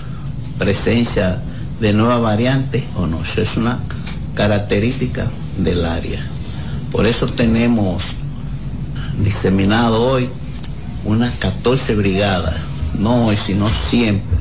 presencia 0.57 1.39
de 1.79 1.93
nuevas 1.93 2.19
variantes 2.19 2.85
o 2.95 3.05
no, 3.05 3.21
eso 3.21 3.43
es 3.43 3.55
una 3.55 3.77
característica 4.33 5.27
del 5.59 5.85
área. 5.85 6.25
Por 6.91 7.05
eso 7.05 7.27
tenemos 7.27 8.15
diseminado 9.23 10.01
hoy 10.01 10.27
unas 11.05 11.37
14 11.37 11.93
brigadas, 11.93 12.55
no 12.97 13.27
hoy, 13.27 13.37
sino 13.37 13.69
siempre, 13.69 14.38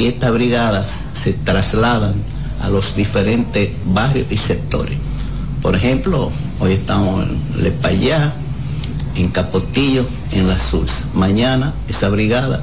y 0.00 0.06
estas 0.06 0.32
brigadas 0.32 1.04
se 1.12 1.34
trasladan 1.34 2.14
a 2.62 2.70
los 2.70 2.96
diferentes 2.96 3.68
barrios 3.84 4.32
y 4.32 4.38
sectores. 4.38 4.96
Por 5.60 5.76
ejemplo, 5.76 6.32
hoy 6.58 6.72
estamos 6.72 7.28
en 7.28 7.62
Lepayá, 7.62 8.32
en 9.16 9.28
Capotillo, 9.28 10.06
en 10.32 10.48
Las 10.48 10.62
Surs. 10.62 11.04
Mañana 11.12 11.74
esa 11.86 12.08
brigada 12.08 12.62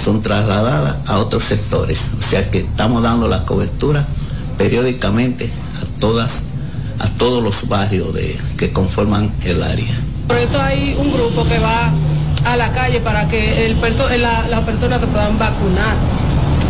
son 0.00 0.22
trasladadas 0.22 0.96
a 1.08 1.18
otros 1.18 1.42
sectores. 1.42 2.10
O 2.20 2.22
sea 2.22 2.48
que 2.52 2.60
estamos 2.60 3.02
dando 3.02 3.26
la 3.26 3.44
cobertura 3.44 4.06
periódicamente 4.56 5.50
a 5.82 6.00
todas 6.00 6.44
a 7.00 7.08
todos 7.18 7.42
los 7.42 7.68
barrios 7.68 8.14
de, 8.14 8.38
que 8.56 8.72
conforman 8.72 9.28
el 9.44 9.60
área. 9.64 9.92
Por 10.28 10.36
esto 10.36 10.62
hay 10.62 10.94
un 10.96 11.12
grupo 11.12 11.44
que 11.48 11.58
va 11.58 11.90
a 12.44 12.56
la 12.56 12.70
calle 12.70 13.00
para 13.00 13.26
que 13.26 13.66
el, 13.66 13.76
la, 14.20 14.48
las 14.48 14.60
personas 14.60 15.00
se 15.00 15.08
puedan 15.08 15.36
vacunar 15.36 15.96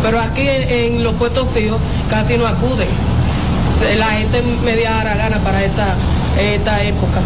pero 0.05 0.21
aquí 0.21 0.47
en, 0.47 1.03
los 1.03 1.15
puestos 1.15 1.49
fijos 1.51 1.81
casi 2.11 2.37
no 2.37 2.47
acuden. 2.47 2.89
La 3.99 4.09
gente 4.11 4.43
media 4.63 5.03
gana 5.03 5.39
para 5.39 5.65
esta, 5.65 5.95
esta 6.39 6.85
época. 6.85 7.21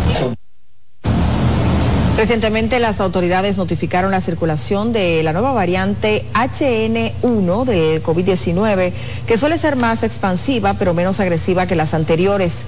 Recientemente 2.17 2.79
las 2.79 3.01
autoridades 3.01 3.57
notificaron 3.57 4.13
la 4.13 4.21
circulación 4.21 4.93
de 4.93 5.23
la 5.23 5.33
nueva 5.33 5.53
variante 5.53 6.25
HN1 6.35 7.65
del 7.65 8.03
COVID-19, 8.03 8.93
que 9.27 9.39
suele 9.39 9.59
ser 9.59 9.77
más 9.77 10.03
expansiva 10.03 10.75
pero 10.75 10.95
menos 10.95 11.21
agresiva 11.21 11.67
que 11.67 11.75
las 11.75 11.95
anteriores. 11.95 12.63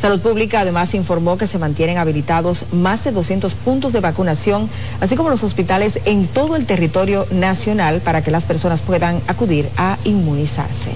Salud 0.00 0.20
Pública 0.20 0.60
además 0.60 0.94
informó 0.94 1.38
que 1.38 1.46
se 1.46 1.58
mantienen 1.58 1.98
habilitados 1.98 2.66
más 2.72 3.04
de 3.04 3.12
200 3.12 3.54
puntos 3.54 3.92
de 3.92 4.00
vacunación, 4.00 4.68
así 5.00 5.16
como 5.16 5.30
los 5.30 5.42
hospitales 5.42 6.00
en 6.04 6.26
todo 6.26 6.56
el 6.56 6.66
territorio 6.66 7.26
nacional 7.30 8.00
para 8.00 8.22
que 8.22 8.30
las 8.30 8.44
personas 8.44 8.82
puedan 8.82 9.20
acudir 9.26 9.68
a 9.76 9.96
inmunizarse. 10.04 10.90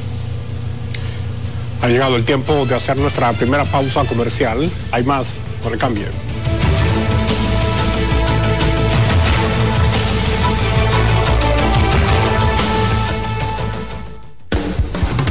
Ha 1.83 1.89
llegado 1.89 2.17
el 2.17 2.27
tiempo 2.27 2.67
de 2.67 2.75
hacer 2.75 2.99
nuestra 2.99 3.33
primera 3.33 3.65
pausa 3.65 4.05
comercial. 4.05 4.71
Hay 4.93 5.03
más 5.03 5.39
por 5.63 5.73
el 5.73 5.79
cambio. 5.79 6.07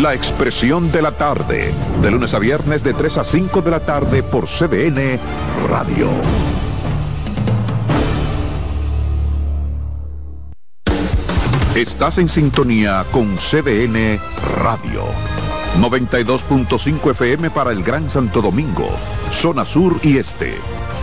La 0.00 0.14
expresión 0.14 0.90
de 0.90 1.02
la 1.02 1.12
tarde, 1.12 1.70
de 2.00 2.10
lunes 2.10 2.32
a 2.32 2.38
viernes 2.38 2.82
de 2.82 2.94
3 2.94 3.18
a 3.18 3.24
5 3.24 3.60
de 3.60 3.70
la 3.70 3.80
tarde 3.80 4.22
por 4.22 4.46
CDN 4.46 5.20
Radio. 5.68 6.08
Estás 11.76 12.16
en 12.16 12.30
sintonía 12.30 13.04
con 13.12 13.36
CDN 13.36 14.18
Radio. 14.56 15.04
92.5 15.78 17.10
FM 17.10 17.50
para 17.50 17.72
el 17.72 17.82
Gran 17.82 18.08
Santo 18.08 18.40
Domingo, 18.40 18.88
zona 19.30 19.66
sur 19.66 20.00
y 20.02 20.16
este. 20.16 20.54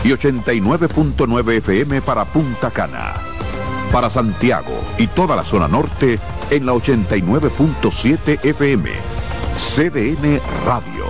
Y 0.04 0.10
89.9 0.10 1.58
FM 1.58 2.02
para 2.02 2.26
Punta 2.26 2.72
Cana. 2.72 3.39
Para 3.92 4.10
Santiago 4.10 4.84
y 5.00 5.08
toda 5.08 5.36
la 5.36 5.44
zona 5.44 5.68
norte 5.68 6.20
en 6.52 6.66
la 6.66 6.74
89.7 6.74 8.46
FM. 8.46 8.92
CDN 9.58 10.40
Radio. 10.66 11.06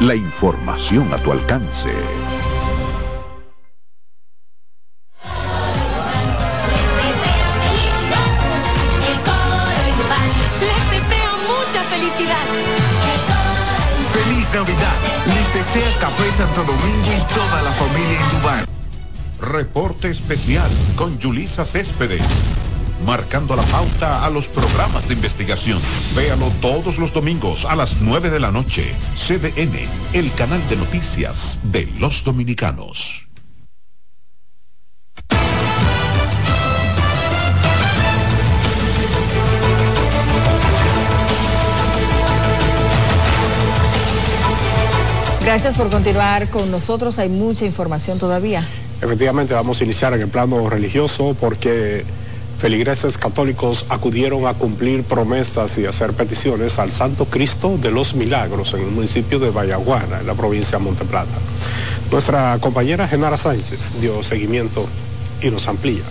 La 0.00 0.14
información 0.14 1.12
a 1.12 1.18
tu 1.18 1.30
alcance. 1.30 1.90
Feliz 14.12 14.52
Navidad. 14.54 14.96
Les 15.26 15.54
desea 15.54 15.98
Café 16.00 16.32
Santo 16.32 16.64
Domingo 16.64 17.08
y 17.14 17.34
toda 17.34 17.62
la 17.62 17.70
familia 17.72 18.20
Indubán. 18.20 18.81
Reporte 19.42 20.08
especial 20.08 20.70
con 20.94 21.18
Yulisa 21.18 21.64
Céspedes. 21.64 22.22
Marcando 23.04 23.56
la 23.56 23.64
pauta 23.64 24.24
a 24.24 24.30
los 24.30 24.46
programas 24.46 25.08
de 25.08 25.14
investigación. 25.14 25.80
Véalo 26.14 26.48
todos 26.60 26.96
los 26.98 27.12
domingos 27.12 27.64
a 27.64 27.74
las 27.74 28.00
9 28.00 28.30
de 28.30 28.38
la 28.38 28.52
noche. 28.52 28.94
CDN, 29.16 29.88
el 30.12 30.32
canal 30.34 30.60
de 30.68 30.76
noticias 30.76 31.58
de 31.64 31.86
los 31.98 32.22
dominicanos. 32.22 33.26
Gracias 45.42 45.76
por 45.76 45.90
continuar 45.90 46.48
con 46.48 46.70
nosotros. 46.70 47.18
Hay 47.18 47.28
mucha 47.28 47.66
información 47.66 48.20
todavía. 48.20 48.64
Efectivamente, 49.02 49.52
vamos 49.52 49.80
a 49.80 49.84
iniciar 49.84 50.14
en 50.14 50.20
el 50.20 50.28
plano 50.28 50.70
religioso 50.70 51.36
porque 51.38 52.04
feligreses 52.58 53.18
católicos 53.18 53.84
acudieron 53.88 54.46
a 54.46 54.54
cumplir 54.54 55.02
promesas 55.02 55.76
y 55.78 55.86
hacer 55.86 56.12
peticiones 56.12 56.78
al 56.78 56.92
Santo 56.92 57.24
Cristo 57.24 57.76
de 57.78 57.90
los 57.90 58.14
Milagros 58.14 58.74
en 58.74 58.82
el 58.82 58.92
municipio 58.92 59.40
de 59.40 59.50
Vallaguana, 59.50 60.20
en 60.20 60.26
la 60.28 60.34
provincia 60.34 60.78
de 60.78 60.84
Monteplata. 60.84 61.36
Nuestra 62.12 62.56
compañera 62.60 63.08
Genara 63.08 63.36
Sánchez 63.36 64.00
dio 64.00 64.22
seguimiento 64.22 64.86
y 65.42 65.50
nos 65.50 65.66
amplía. 65.66 66.04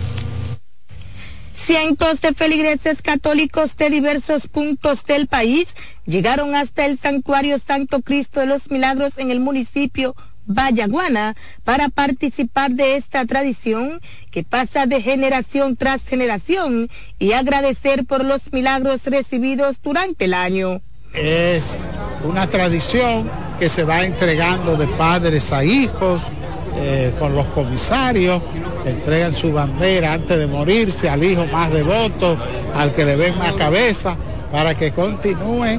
Cientos 1.54 2.20
de 2.20 2.34
feligreses 2.34 3.00
católicos 3.00 3.76
de 3.76 3.88
diversos 3.88 4.48
puntos 4.48 5.06
del 5.06 5.28
país 5.28 5.76
llegaron 6.04 6.54
hasta 6.54 6.84
el 6.84 6.98
Santuario 6.98 7.58
Santo 7.58 8.02
Cristo 8.02 8.40
de 8.40 8.46
los 8.46 8.70
Milagros 8.70 9.16
en 9.16 9.30
el 9.30 9.40
municipio 9.40 10.14
Vallaguana 10.46 11.34
para 11.64 11.88
participar 11.88 12.72
de 12.72 12.96
esta 12.96 13.24
tradición 13.26 14.00
que 14.30 14.42
pasa 14.44 14.86
de 14.86 15.00
generación 15.00 15.76
tras 15.76 16.06
generación 16.06 16.88
y 17.18 17.32
agradecer 17.32 18.04
por 18.04 18.24
los 18.24 18.52
milagros 18.52 19.04
recibidos 19.06 19.80
durante 19.82 20.24
el 20.24 20.34
año. 20.34 20.80
Es 21.14 21.78
una 22.24 22.48
tradición 22.48 23.30
que 23.58 23.68
se 23.68 23.84
va 23.84 24.04
entregando 24.04 24.76
de 24.76 24.86
padres 24.88 25.52
a 25.52 25.62
hijos, 25.64 26.30
eh, 26.76 27.12
con 27.18 27.34
los 27.34 27.46
comisarios, 27.48 28.40
entregan 28.86 29.32
su 29.34 29.52
bandera 29.52 30.14
antes 30.14 30.38
de 30.38 30.46
morirse 30.46 31.10
al 31.10 31.22
hijo 31.22 31.44
más 31.46 31.70
devoto, 31.70 32.38
al 32.74 32.92
que 32.92 33.04
le 33.04 33.16
ven 33.16 33.36
más 33.36 33.52
cabeza, 33.52 34.16
para 34.50 34.74
que 34.74 34.92
continúe. 34.92 35.78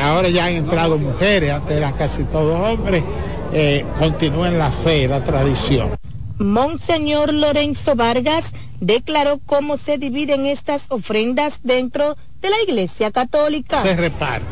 Ahora 0.00 0.28
ya 0.28 0.44
han 0.44 0.52
entrado 0.52 0.98
mujeres, 0.98 1.52
antes 1.52 1.74
eran 1.74 1.94
casi 1.94 2.24
todos 2.24 2.60
hombres, 2.68 3.02
eh, 3.52 3.84
continúen 3.98 4.58
la 4.58 4.70
fe, 4.70 5.08
la 5.08 5.22
tradición. 5.24 5.90
Monseñor 6.38 7.32
Lorenzo 7.32 7.94
Vargas 7.94 8.52
declaró 8.80 9.40
cómo 9.46 9.78
se 9.78 9.96
dividen 9.96 10.44
estas 10.44 10.84
ofrendas 10.90 11.60
dentro 11.62 12.16
de 12.40 12.50
la 12.50 12.56
Iglesia 12.66 13.10
Católica. 13.10 13.80
Se 13.80 13.96
reparte. 13.96 14.44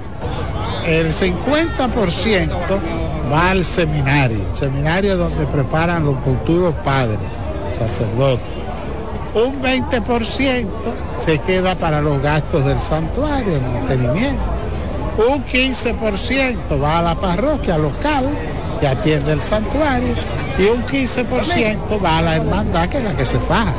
El 0.87 1.13
50% 1.13 2.51
va 3.33 3.51
al 3.51 3.65
seminario, 3.65 4.39
seminario 4.55 5.17
donde 5.17 5.47
preparan 5.47 6.05
los 6.05 6.17
futuros 6.25 6.75
padres, 6.85 7.19
sacerdotes. 7.77 8.47
Un 9.35 9.61
20% 9.61 10.69
se 11.19 11.39
queda 11.39 11.75
para 11.75 12.01
los 12.01 12.23
gastos 12.23 12.65
del 12.65 12.81
santuario, 12.81 13.57
el 13.57 13.63
mantenimiento. 13.63 14.43
un 15.17 15.45
15% 15.45 16.83
va 16.83 16.99
a 16.99 17.03
la 17.03 17.15
parroquia 17.15 17.79
local 17.79 18.54
que 18.85 18.89
atiende 18.89 19.33
el 19.33 19.41
santuario 19.41 20.15
y 20.59 20.65
un 20.65 20.85
15% 20.85 22.05
va 22.05 22.19
a 22.19 22.23
la 22.23 22.37
hermandad 22.37 22.87
que 22.91 22.99
es 22.99 23.05
la 23.05 23.17
que 23.17 23.25
se 23.25 23.41
faja. 23.41 23.75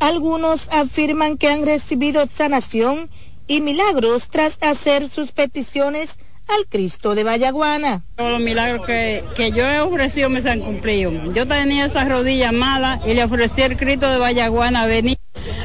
Algunos 0.00 0.68
afirman 0.72 1.36
que 1.36 1.46
han 1.46 1.64
recibido 1.64 2.26
sanación 2.26 3.08
y 3.46 3.60
milagros 3.60 4.30
tras 4.30 4.58
hacer 4.62 5.08
sus 5.08 5.30
peticiones 5.30 6.18
al 6.48 6.66
Cristo 6.68 7.14
de 7.14 7.22
Vallaguana. 7.22 8.02
Todos 8.16 8.32
los 8.32 8.40
milagros 8.40 8.84
que, 8.84 9.22
que, 9.36 9.52
yo 9.52 9.64
he 9.64 9.78
ofrecido 9.78 10.28
me 10.28 10.40
se 10.40 10.50
han 10.50 10.58
cumplido. 10.58 11.12
Yo 11.32 11.46
tenía 11.46 11.86
esas 11.86 12.08
rodillas 12.08 12.52
malas 12.52 13.06
y 13.06 13.14
le 13.14 13.22
ofrecí 13.22 13.62
al 13.62 13.76
Cristo 13.76 14.10
de 14.10 14.18
Vallaguana 14.18 14.86
venir 14.86 15.18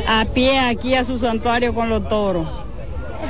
a 0.07 0.25
pie 0.25 0.59
aquí 0.59 0.93
a 0.93 1.03
su 1.03 1.17
santuario 1.17 1.73
con 1.73 1.89
los 1.89 2.07
toros. 2.07 2.47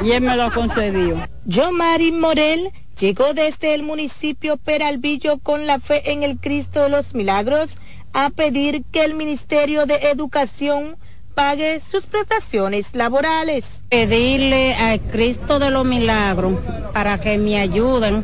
Y 0.03 0.11
él 0.11 0.23
me 0.23 0.35
lo 0.35 0.43
ha 0.43 0.51
concedido. 0.51 1.25
Yo, 1.45 1.71
Mari 1.71 2.11
Morel, 2.11 2.69
llegó 2.99 3.33
desde 3.33 3.73
el 3.73 3.83
municipio 3.83 4.57
Peralvillo 4.57 5.39
con 5.39 5.67
la 5.67 5.79
fe 5.79 6.11
en 6.11 6.23
el 6.23 6.39
Cristo 6.39 6.83
de 6.83 6.89
los 6.89 7.13
Milagros 7.13 7.77
a 8.13 8.29
pedir 8.29 8.83
que 8.91 9.03
el 9.03 9.15
Ministerio 9.15 9.85
de 9.85 9.95
Educación 10.11 10.97
pague 11.33 11.79
sus 11.79 12.05
prestaciones 12.05 12.93
laborales. 12.93 13.81
Pedirle 13.89 14.75
al 14.75 15.01
Cristo 15.01 15.59
de 15.59 15.71
los 15.71 15.85
Milagros 15.85 16.59
para 16.93 17.19
que 17.19 17.37
me 17.37 17.57
ayuden 17.57 18.23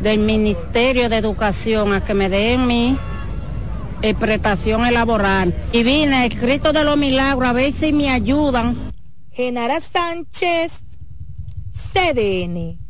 del 0.00 0.18
Ministerio 0.18 1.08
de 1.08 1.16
Educación 1.16 1.92
a 1.92 2.04
que 2.04 2.14
me 2.14 2.28
den 2.28 2.66
mi 2.66 2.98
eh, 4.02 4.14
prestación 4.14 4.92
laboral. 4.92 5.54
Y 5.72 5.82
vine 5.82 6.24
al 6.24 6.34
Cristo 6.34 6.72
de 6.72 6.84
los 6.84 6.96
Milagros 6.96 7.48
a 7.48 7.52
ver 7.52 7.72
si 7.72 7.92
me 7.92 8.10
ayudan. 8.10 8.92
Genara 9.30 9.80
Sánchez, 9.80 10.82
CDN. 11.72 12.83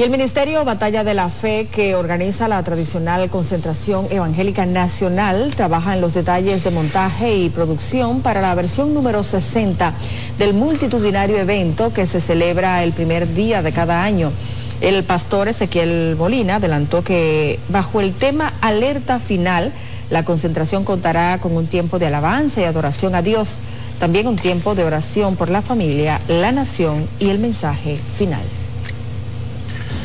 Y 0.00 0.02
el 0.02 0.08
Ministerio 0.08 0.64
Batalla 0.64 1.04
de 1.04 1.12
la 1.12 1.28
Fe, 1.28 1.68
que 1.70 1.94
organiza 1.94 2.48
la 2.48 2.62
tradicional 2.62 3.28
concentración 3.28 4.06
evangélica 4.10 4.64
nacional, 4.64 5.52
trabaja 5.54 5.92
en 5.92 6.00
los 6.00 6.14
detalles 6.14 6.64
de 6.64 6.70
montaje 6.70 7.36
y 7.36 7.50
producción 7.50 8.22
para 8.22 8.40
la 8.40 8.54
versión 8.54 8.94
número 8.94 9.22
60 9.22 9.92
del 10.38 10.54
multitudinario 10.54 11.36
evento 11.36 11.92
que 11.92 12.06
se 12.06 12.22
celebra 12.22 12.82
el 12.82 12.92
primer 12.92 13.34
día 13.34 13.60
de 13.60 13.72
cada 13.72 14.02
año. 14.02 14.32
El 14.80 15.04
pastor 15.04 15.48
Ezequiel 15.48 16.16
Molina 16.16 16.54
adelantó 16.54 17.04
que 17.04 17.60
bajo 17.68 18.00
el 18.00 18.14
tema 18.14 18.54
Alerta 18.62 19.18
Final, 19.18 19.70
la 20.08 20.24
concentración 20.24 20.82
contará 20.82 21.36
con 21.42 21.54
un 21.54 21.66
tiempo 21.66 21.98
de 21.98 22.06
alabanza 22.06 22.62
y 22.62 22.64
adoración 22.64 23.14
a 23.14 23.20
Dios, 23.20 23.58
también 23.98 24.28
un 24.28 24.36
tiempo 24.36 24.74
de 24.74 24.84
oración 24.84 25.36
por 25.36 25.50
la 25.50 25.60
familia, 25.60 26.22
la 26.26 26.52
nación 26.52 27.06
y 27.18 27.28
el 27.28 27.38
mensaje 27.38 27.98
final. 28.16 28.59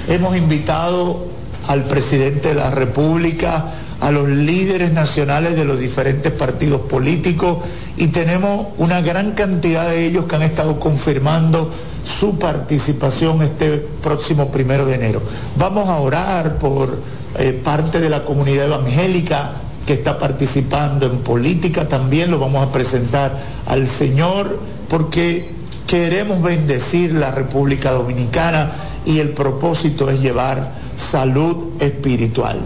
Hemos 0.07 0.37
invitado 0.37 1.25
al 1.67 1.83
presidente 1.85 2.49
de 2.49 2.55
la 2.55 2.69
República, 2.69 3.65
a 3.99 4.11
los 4.11 4.27
líderes 4.27 4.93
nacionales 4.93 5.55
de 5.55 5.65
los 5.65 5.79
diferentes 5.79 6.31
partidos 6.31 6.81
políticos 6.81 7.65
y 7.97 8.07
tenemos 8.07 8.67
una 8.77 9.01
gran 9.01 9.31
cantidad 9.31 9.89
de 9.89 10.05
ellos 10.05 10.25
que 10.25 10.35
han 10.35 10.43
estado 10.43 10.79
confirmando 10.79 11.71
su 12.03 12.37
participación 12.37 13.41
este 13.41 13.79
próximo 13.79 14.51
primero 14.51 14.85
de 14.85 14.95
enero. 14.95 15.21
Vamos 15.57 15.89
a 15.89 15.97
orar 15.97 16.59
por 16.59 16.99
eh, 17.39 17.59
parte 17.63 17.99
de 17.99 18.09
la 18.09 18.25
comunidad 18.25 18.65
evangélica 18.65 19.53
que 19.87 19.93
está 19.93 20.17
participando 20.19 21.07
en 21.07 21.19
política, 21.19 21.87
también 21.87 22.29
lo 22.29 22.37
vamos 22.39 22.67
a 22.67 22.71
presentar 22.71 23.37
al 23.65 23.87
Señor 23.87 24.59
porque 24.89 25.51
queremos 25.87 26.41
bendecir 26.41 27.13
la 27.13 27.31
República 27.31 27.91
Dominicana 27.91 28.71
y 29.05 29.19
el 29.19 29.29
propósito 29.29 30.09
es 30.09 30.19
llevar 30.21 30.71
salud 30.97 31.81
espiritual. 31.81 32.59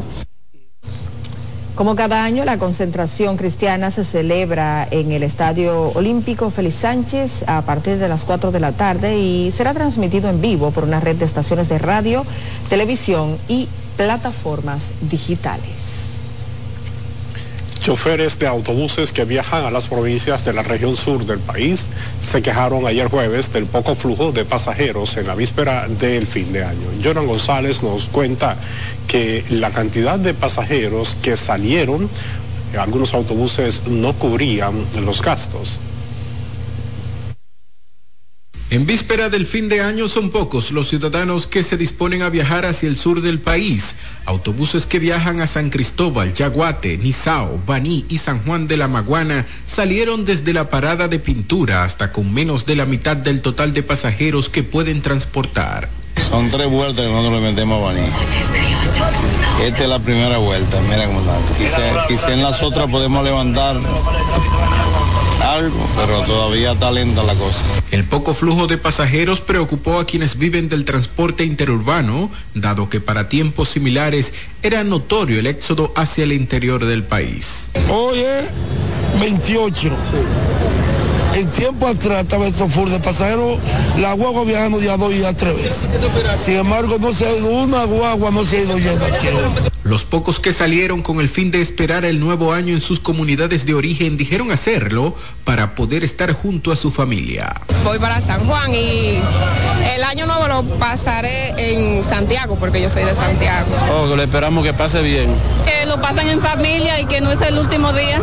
Como 1.80 1.96
cada 1.96 2.26
año, 2.26 2.44
la 2.44 2.60
concentración 2.60 3.38
cristiana 3.38 3.90
se 3.90 4.04
celebra 4.04 4.86
en 4.92 5.14
el 5.14 5.24
Estadio 5.24 5.94
Olímpico 5.94 6.50
Félix 6.50 6.76
Sánchez 6.76 7.48
a 7.48 7.62
partir 7.62 8.00
de 8.00 8.10
las 8.10 8.26
4 8.26 8.52
de 8.52 8.60
la 8.60 8.74
tarde 8.74 9.18
y 9.18 9.52
será 9.52 9.74
transmitido 9.74 10.30
en 10.30 10.42
vivo 10.42 10.72
por 10.72 10.84
una 10.84 11.00
red 11.00 11.16
de 11.16 11.24
estaciones 11.24 11.70
de 11.70 11.80
radio, 11.80 12.26
televisión 12.70 13.38
y 13.48 13.70
plataformas 13.96 14.92
digitales. 15.10 15.79
Choferes 17.90 18.38
de 18.38 18.46
autobuses 18.46 19.12
que 19.12 19.26
viajan 19.26 19.66
a 19.66 19.72
las 19.72 19.88
provincias 19.88 20.46
de 20.46 20.54
la 20.54 20.62
región 20.62 20.96
sur 20.96 21.26
del 21.26 21.40
país 21.40 21.88
se 22.22 22.44
quejaron 22.44 22.86
ayer 22.86 23.08
jueves 23.10 23.52
del 23.52 23.66
poco 23.66 23.96
flujo 23.96 24.32
de 24.32 24.46
pasajeros 24.46 25.18
en 25.18 25.26
la 25.26 25.34
víspera 25.34 25.88
del 25.88 26.28
fin 26.28 26.54
de 26.54 26.64
año. 26.64 26.88
Jonan 27.04 27.26
González 27.26 27.82
nos 27.82 28.04
cuenta 28.06 28.58
que 29.08 29.44
la 29.50 29.72
cantidad 29.72 30.20
de 30.20 30.36
pasajeros 30.36 31.16
que 31.24 31.36
salieron, 31.36 32.08
algunos 32.78 33.16
autobuses 33.16 33.88
no 33.88 34.14
cubrían 34.14 34.86
los 35.04 35.24
gastos. 35.24 35.80
En 38.72 38.86
víspera 38.86 39.30
del 39.30 39.48
fin 39.48 39.68
de 39.68 39.82
año 39.82 40.08
son 40.08 40.30
pocos 40.30 40.72
los 40.72 40.90
ciudadanos 40.90 41.48
que 41.48 41.64
se 41.64 41.76
disponen 41.76 42.22
a 42.22 42.30
viajar 42.30 42.68
hacia 42.68 42.88
el 42.88 42.98
sur 42.98 43.22
del 43.22 43.40
país. 43.40 43.96
Autobuses 44.26 44.86
que 44.86 45.00
viajan 45.00 45.42
a 45.42 45.48
San 45.48 45.72
Cristóbal, 45.72 46.36
Yaguate, 46.36 47.00
Nizao, 47.00 47.60
Baní 47.66 48.06
y 48.10 48.20
San 48.20 48.44
Juan 48.44 48.68
de 48.68 48.78
la 48.78 48.88
Maguana 48.88 49.48
salieron 49.68 50.24
desde 50.24 50.54
la 50.54 50.70
parada 50.70 51.08
de 51.08 51.18
pintura 51.18 51.84
hasta 51.84 52.12
con 52.12 52.32
menos 52.32 52.68
de 52.68 52.76
la 52.76 52.86
mitad 52.86 53.18
del 53.18 53.42
total 53.42 53.74
de 53.74 53.82
pasajeros 53.82 54.50
que 54.50 54.62
pueden 54.62 55.02
transportar. 55.02 55.90
Son 56.30 56.52
tres 56.52 56.70
vueltas 56.70 57.04
que 57.04 57.12
nosotros 57.12 57.42
le 57.42 57.50
metemos 57.50 57.82
a 57.82 57.86
Baní. 57.86 58.08
Esta 59.64 59.84
es 59.84 59.90
la 59.90 59.98
primera 59.98 60.38
vuelta, 60.38 60.80
mira 60.82 61.08
cómo 61.08 61.22
está. 61.22 62.08
Quizá, 62.08 62.34
en 62.34 62.44
las 62.44 62.62
otras 62.62 62.88
podemos 62.88 63.24
levantar 63.24 63.78
algo, 65.42 65.90
pero 65.96 66.22
todavía 66.24 66.74
está 66.74 66.92
lenta 66.92 67.24
la 67.24 67.34
cosa. 67.36 67.66
El 67.92 68.06
poco 68.06 68.34
flujo 68.34 68.68
de 68.68 68.78
pasajeros 68.78 69.42
preocupó 69.42 70.00
a 70.00 70.06
quienes 70.06 70.38
viven 70.38 70.70
del 70.70 70.86
transporte 70.86 71.44
interurbano, 71.44 72.30
dado 72.54 72.90
que 72.90 73.00
para 73.00 73.30
tiempos 73.30 73.70
similares 73.70 74.34
era 74.64 74.84
notorio 74.84 75.40
el 75.40 75.48
éxodo 75.48 75.92
hacia 75.96 76.24
el 76.24 76.34
interior 76.34 76.86
del 76.86 77.04
país. 77.04 77.72
Hoy 77.90 78.20
es 78.20 78.50
28. 79.20 79.90
En 81.36 81.48
tiempo 81.52 81.88
atrás 81.88 82.24
estaba 82.24 82.48
esto 82.48 82.68
full 82.68 82.90
de 82.90 83.00
pasajeros, 83.00 83.60
la 83.98 84.14
guagua 84.14 84.44
viajando 84.46 84.82
ya 84.82 84.98
dos 84.98 85.14
y 85.14 85.24
a 85.24 85.36
tres 85.36 85.56
veces. 85.56 85.90
Sin 86.38 86.56
embargo, 86.56 86.98
no 87.00 87.14
se 87.14 87.26
ha 87.26 87.38
ido 87.38 87.50
una 87.50 87.84
guagua, 87.86 88.32
no 88.32 88.44
se 88.44 88.58
ha 88.58 88.64
ido 88.64 88.78
llena 88.78 89.06
aquí. 89.06 89.28
Los 89.90 90.06
pocos 90.06 90.40
que 90.40 90.54
salieron 90.54 91.02
con 91.02 91.20
el 91.20 91.30
fin 91.30 91.50
de 91.50 91.62
esperar 91.62 92.06
el 92.06 92.20
nuevo 92.20 92.54
año 92.54 92.76
en 92.76 92.80
sus 92.80 93.00
comunidades 93.00 93.66
de 93.66 93.74
origen 93.74 94.18
dijeron 94.18 94.52
hacerlo 94.52 95.16
para 95.46 95.74
poder 95.74 96.04
estar 96.04 96.32
junto 96.34 96.72
a 96.72 96.76
su 96.76 96.92
familia. 96.92 97.56
Voy 97.84 97.98
para 97.98 98.22
San 98.22 98.46
Juan 98.46 98.76
y 98.76 99.20
el 99.92 100.04
año 100.04 100.28
nuevo 100.28 100.48
lo 100.48 100.64
pasaré 100.78 101.56
en 101.58 102.04
Santiago 102.04 102.56
porque 102.60 102.84
yo 102.84 102.92
soy 102.92 103.04
de 103.04 103.16
Santiago. 103.16 103.66
Oh, 103.92 104.16
le 104.16 104.26
esperamos 104.26 104.64
que 104.64 104.76
pase 104.76 105.02
bien. 105.02 105.34
Que 105.66 105.88
lo 105.88 106.00
pasen 106.00 106.28
en 106.28 106.40
familia 106.40 107.00
y 107.00 107.06
que 107.06 107.20
no 107.20 107.32
es 107.32 107.42
el 107.42 107.58
último 107.58 107.92
día. 107.92 108.22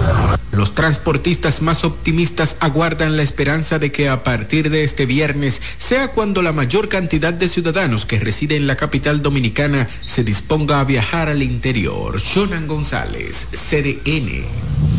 Los 0.56 0.74
transportistas 0.74 1.60
más 1.60 1.84
optimistas 1.84 2.56
aguardan 2.60 3.18
la 3.18 3.22
esperanza 3.22 3.78
de 3.78 3.92
que 3.92 4.08
a 4.08 4.24
partir 4.24 4.70
de 4.70 4.84
este 4.84 5.04
viernes 5.04 5.60
sea 5.76 6.12
cuando 6.12 6.40
la 6.40 6.54
mayor 6.54 6.88
cantidad 6.88 7.34
de 7.34 7.50
ciudadanos 7.50 8.06
que 8.06 8.18
residen 8.18 8.62
en 8.62 8.66
la 8.66 8.76
capital 8.76 9.20
dominicana 9.20 9.86
se 10.06 10.24
disponga 10.24 10.80
a 10.80 10.84
viajar 10.84 11.28
al 11.28 11.42
interior. 11.42 12.22
Jonan 12.22 12.66
González, 12.68 13.48
CDN. 13.52 14.95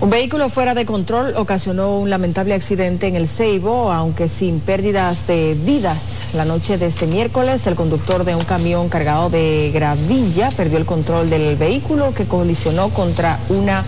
Un 0.00 0.10
vehículo 0.10 0.50
fuera 0.50 0.74
de 0.74 0.84
control 0.84 1.34
ocasionó 1.36 1.98
un 1.98 2.10
lamentable 2.10 2.52
accidente 2.54 3.06
en 3.06 3.16
el 3.16 3.28
Ceibo, 3.28 3.90
aunque 3.90 4.28
sin 4.28 4.60
pérdidas 4.60 5.26
de 5.26 5.54
vidas. 5.54 6.34
La 6.34 6.44
noche 6.44 6.76
de 6.76 6.88
este 6.88 7.06
miércoles, 7.06 7.66
el 7.66 7.74
conductor 7.74 8.24
de 8.24 8.34
un 8.34 8.44
camión 8.44 8.88
cargado 8.88 9.30
de 9.30 9.70
gravilla 9.72 10.50
perdió 10.50 10.78
el 10.78 10.84
control 10.84 11.30
del 11.30 11.56
vehículo 11.56 12.12
que 12.12 12.26
colisionó 12.26 12.90
contra 12.90 13.38
una 13.48 13.84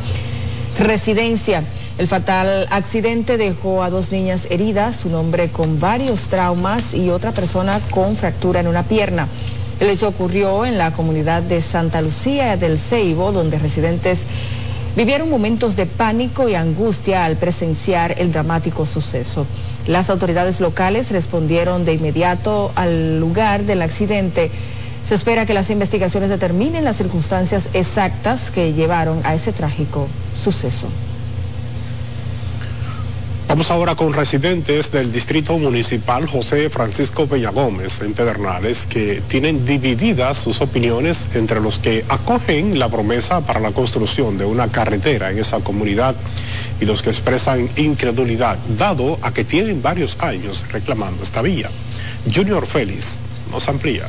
residencia. 0.79 1.65
El 1.99 2.07
fatal 2.07 2.67
accidente 2.71 3.37
dejó 3.37 3.83
a 3.83 3.91
dos 3.91 4.13
niñas 4.13 4.47
heridas, 4.49 5.05
un 5.05 5.17
hombre 5.17 5.49
con 5.49 5.81
varios 5.81 6.29
traumas 6.29 6.95
y 6.95 7.11
otra 7.11 7.33
persona 7.33 7.81
con 7.91 8.17
fractura 8.17 8.61
en 8.61 8.69
una 8.69 8.85
pierna. 8.85 9.27
El 9.81 9.91
hecho 9.91 10.09
ocurrió 10.09 10.65
en 10.65 10.79
la 10.79 10.93
comunidad 10.93 11.43
de 11.43 11.61
Santa 11.61 12.01
Lucía 12.01 12.57
del 12.57 12.79
Ceibo, 12.79 13.33
donde 13.33 13.59
residentes 13.59 14.25
vivieron 14.97 15.31
momentos 15.31 15.77
de 15.77 15.87
pánico 15.87 16.49
y 16.49 16.55
angustia 16.55 17.25
al 17.25 17.37
presenciar 17.37 18.15
el 18.19 18.33
dramático 18.33 18.87
suceso. 18.87 19.47
Las 19.87 20.11
autoridades 20.11 20.61
locales 20.61 21.11
respondieron 21.11 21.85
de 21.85 21.95
inmediato 21.95 22.73
al 22.75 23.21
lugar 23.21 23.63
del 23.65 23.83
accidente. 23.83 24.51
Se 25.07 25.15
espera 25.15 25.47
que 25.47 25.55
las 25.55 25.71
investigaciones 25.71 26.31
determinen 26.31 26.85
las 26.85 26.97
circunstancias 26.97 27.69
exactas 27.75 28.51
que 28.51 28.73
llevaron 28.73 29.21
a 29.25 29.35
ese 29.35 29.53
trágico 29.53 30.09
suceso. 30.43 30.89
Vamos 33.57 33.71
ahora 33.71 33.95
con 33.95 34.13
residentes 34.13 34.93
del 34.93 35.11
Distrito 35.11 35.57
Municipal 35.57 36.27
José 36.27 36.69
Francisco 36.69 37.27
Peña 37.27 37.49
Gómez 37.49 38.03
en 38.03 38.13
Pedernales 38.13 38.85
que 38.85 39.23
tienen 39.29 39.65
divididas 39.65 40.37
sus 40.37 40.61
opiniones 40.61 41.35
entre 41.35 41.63
los 41.63 41.79
que 41.79 42.05
acogen 42.11 42.79
la 42.79 42.91
promesa 42.91 43.41
para 43.41 43.59
la 43.59 43.73
construcción 43.73 44.37
de 44.37 44.45
una 44.45 44.69
carretera 44.69 45.31
en 45.31 45.39
esa 45.39 45.61
comunidad 45.61 46.15
y 46.83 46.85
los 46.85 47.01
que 47.01 47.09
expresan 47.09 47.67
incredulidad, 47.77 48.59
dado 48.77 49.19
a 49.23 49.33
que 49.33 49.45
tienen 49.45 49.81
varios 49.81 50.23
años 50.23 50.63
reclamando 50.71 51.23
esta 51.23 51.41
vía. 51.41 51.71
Junior 52.31 52.67
Félix 52.67 53.17
nos 53.51 53.67
amplía. 53.71 54.05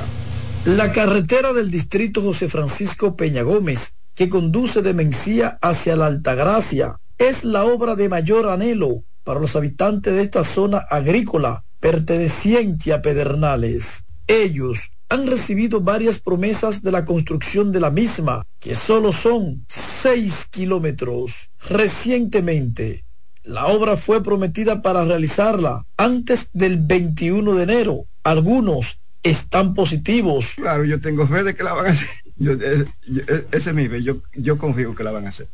La 0.66 0.92
carretera 0.92 1.54
del 1.54 1.72
Distrito 1.72 2.22
José 2.22 2.50
Francisco 2.50 3.16
Peña 3.16 3.44
Gómez, 3.44 3.94
que 4.14 4.28
conduce 4.28 4.82
de 4.82 4.94
Mencía 4.94 5.58
hacia 5.62 5.96
la 5.96 6.08
Altagracia, 6.08 7.00
es 7.18 7.46
la 7.46 7.64
obra 7.64 7.96
de 7.96 8.10
mayor 8.10 8.50
anhelo 8.50 9.06
para 9.28 9.42
los 9.42 9.58
habitantes 9.58 10.14
de 10.14 10.22
esta 10.22 10.46
zona 10.46 10.78
agrícola 10.78 11.66
perteneciente 11.82 12.94
a 12.94 13.02
Pedernales. 13.02 14.06
Ellos 14.26 14.92
han 15.10 15.28
recibido 15.28 15.82
varias 15.82 16.22
promesas 16.22 16.82
de 16.82 16.94
la 16.94 17.04
construcción 17.04 17.74
de 17.74 17.82
la 17.82 17.92
misma, 17.92 18.48
que 18.62 18.74
solo 18.74 19.12
son 19.12 19.66
seis 19.68 20.48
kilómetros. 20.50 21.52
Recientemente, 21.68 23.04
la 23.44 23.66
obra 23.66 23.98
fue 23.98 24.24
prometida 24.24 24.82
para 24.82 25.04
realizarla 25.04 25.86
antes 25.98 26.48
del 26.54 26.78
21 26.78 27.54
de 27.54 27.64
enero. 27.64 28.06
Algunos 28.24 29.02
están 29.24 29.74
positivos. 29.74 30.54
Claro, 30.56 30.86
yo 30.86 31.02
tengo 31.02 31.28
fe 31.28 31.44
de 31.44 31.54
que 31.54 31.64
la 31.64 31.74
van 31.74 31.88
a 31.88 31.90
hacer. 31.90 32.08
Yo, 32.38 32.54
eh, 32.54 32.86
eh, 33.28 33.48
ese 33.52 33.72
es 33.72 33.76
mi 33.76 33.90
fe, 33.90 34.02
yo, 34.04 34.22
yo 34.36 34.58
confío 34.58 34.96
que 34.96 35.04
la 35.04 35.12
van 35.12 35.26
a 35.26 35.30
hacer. 35.30 35.50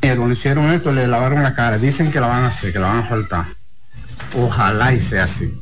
Cuando 0.00 0.32
hicieron 0.32 0.72
esto, 0.72 0.92
le 0.92 1.06
lavaron 1.06 1.42
la 1.42 1.54
cara. 1.54 1.78
Dicen 1.78 2.10
que 2.10 2.20
la 2.20 2.28
van 2.28 2.44
a 2.44 2.48
hacer, 2.48 2.72
que 2.72 2.78
la 2.78 2.88
van 2.88 2.98
a 2.98 3.02
faltar. 3.02 3.46
Ojalá 4.34 4.92
y 4.92 5.00
sea 5.00 5.24
así. 5.24 5.52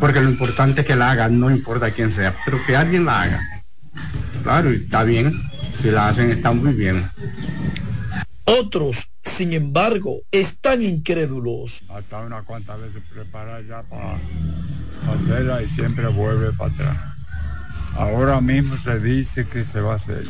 Porque 0.00 0.20
lo 0.20 0.30
importante 0.30 0.82
es 0.82 0.86
que 0.86 0.96
la 0.96 1.10
hagan, 1.10 1.38
no 1.38 1.50
importa 1.50 1.90
quién 1.90 2.10
sea, 2.10 2.34
pero 2.44 2.64
que 2.64 2.76
alguien 2.76 3.04
la 3.04 3.22
haga. 3.22 3.40
Claro, 4.42 4.72
y 4.72 4.76
está 4.76 5.02
bien. 5.04 5.32
Si 5.32 5.90
la 5.90 6.08
hacen, 6.08 6.30
está 6.30 6.52
muy 6.52 6.72
bien. 6.74 7.08
Otros, 8.44 9.08
sin 9.22 9.52
embargo, 9.52 10.20
están 10.30 10.82
incrédulos. 10.82 11.82
Hasta 11.88 12.20
una 12.20 12.42
cuantas 12.42 12.80
veces 12.80 13.02
prepara 13.12 13.60
ya 13.62 13.82
para 13.82 14.16
hacerla 15.12 15.62
y 15.62 15.68
siempre 15.68 16.06
vuelve 16.08 16.52
para 16.52 16.72
atrás. 16.72 16.96
Ahora 17.96 18.40
mismo 18.40 18.76
se 18.76 19.00
dice 19.00 19.46
que 19.46 19.64
se 19.64 19.80
va 19.80 19.94
a 19.94 19.96
hacer. 19.96 20.24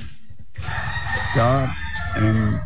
Ya 1.34 1.76
en 2.16 2.60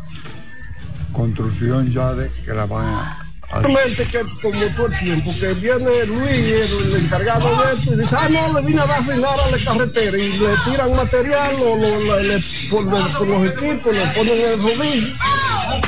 construcción 1.13 1.91
ya 1.91 2.13
de 2.13 2.29
que 2.45 2.53
la 2.53 2.65
van 2.65 2.85
a 2.85 3.29
Realmente 3.51 4.05
que 4.05 4.19
como 4.43 4.63
todo 4.75 4.87
el 4.87 4.99
tiempo, 4.99 5.31
que 5.39 5.53
viene 5.55 6.05
Luis, 6.05 6.29
el, 6.29 6.93
el 6.93 7.03
encargado 7.03 7.49
de 7.57 7.73
esto, 7.73 7.93
y 7.93 7.97
dice, 7.97 8.15
ah, 8.15 8.29
no, 8.29 8.53
le 8.53 8.67
vine 8.67 8.79
a 8.79 8.85
dar 8.85 9.03
final 9.03 9.39
a 9.39 9.49
la 9.49 9.57
carretera, 9.65 10.17
y 10.17 10.37
le 10.37 10.55
tiran 10.65 10.95
material, 10.95 11.59
lo, 11.59 11.75
lo, 11.75 12.21
le, 12.21 12.37
le 12.37 12.43
ponen 12.69 13.11
con 13.13 13.27
los 13.27 13.47
equipos, 13.47 13.95
le 13.95 14.05
ponen 14.07 14.39
el 14.39 14.61
rodillo, 14.61 15.07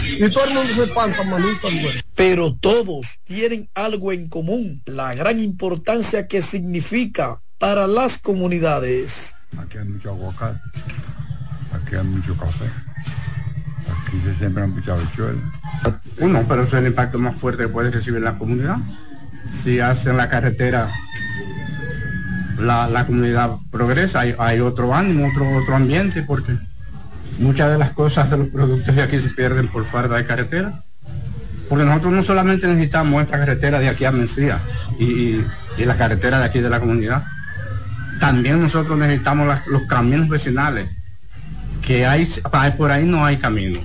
y 0.04 0.30
todo 0.32 0.46
el 0.46 0.54
mundo 0.56 0.74
se 0.74 0.84
espanta, 0.86 1.24
manito 1.24 1.62
güey. 1.62 2.04
Pero 2.16 2.56
todos 2.56 3.20
tienen 3.26 3.70
algo 3.76 4.12
en 4.12 4.28
común, 4.28 4.82
la 4.88 5.14
gran 5.14 5.40
importancia 5.40 6.26
que 6.28 6.42
significa 6.42 7.42
para 7.60 7.86
las 7.86 8.18
comunidades. 8.18 9.36
Aquí 9.60 9.78
hay 9.78 9.86
mucho 9.86 10.10
aguacate, 10.10 10.60
aquí 11.74 11.96
hay 11.96 12.04
mucho 12.06 12.36
café. 12.38 12.66
Aquí 13.90 14.20
se 14.22 14.36
siembran 14.36 14.72
muchas 14.72 15.00
habichuelas. 15.00 15.44
Uno, 16.20 16.44
pero 16.48 16.64
es 16.64 16.74
el 16.74 16.88
impacto 16.88 17.18
más 17.18 17.36
fuerte 17.36 17.64
que 17.64 17.70
puede 17.70 17.90
recibir 17.90 18.22
la 18.22 18.38
comunidad. 18.38 18.78
Si 19.52 19.80
hacen 19.80 20.18
la 20.18 20.30
carretera, 20.30 20.90
la, 22.60 22.88
la 22.88 23.06
comunidad 23.06 23.52
progresa, 23.72 24.22
hay, 24.38 24.60
otro 24.60 24.94
ánimo, 24.94 25.28
otro, 25.28 25.50
otro 25.58 25.76
ambiente, 25.76 26.24
porque 26.24 26.56
muchas 27.40 27.72
de 27.72 27.78
las 27.78 27.92
cosas 27.92 28.30
de 28.30 28.38
los 28.38 28.48
productos 28.50 28.96
de 28.96 29.02
aquí 29.02 29.20
se 29.20 29.30
pierden 29.30 29.68
por 29.68 29.86
falta 29.86 30.16
de 30.16 30.26
carretera. 30.26 30.74
Porque 31.70 31.86
nosotros 31.86 32.14
no 32.14 32.22
solamente 32.22 32.68
necesitamos 32.68 33.22
esta 33.22 33.40
carretera 33.40 33.80
de 33.80 33.88
aquí 33.88 34.04
a 34.04 34.12
Mencía 34.12 34.60
y, 35.00 35.42
y, 35.78 35.86
la 35.86 35.96
carretera 35.96 36.40
de 36.40 36.46
aquí 36.46 36.60
de 36.60 36.70
la 36.70 36.82
comunidad, 36.82 37.24
también 38.20 38.62
nosotros 38.62 38.98
necesitamos 38.98 39.58
los 39.68 39.84
caminos 39.84 40.28
vecinales 40.28 40.90
que 41.82 42.06
hay, 42.06 42.28
por 42.78 42.92
ahí 42.92 43.06
no 43.06 43.26
hay 43.26 43.38
camino. 43.38 43.80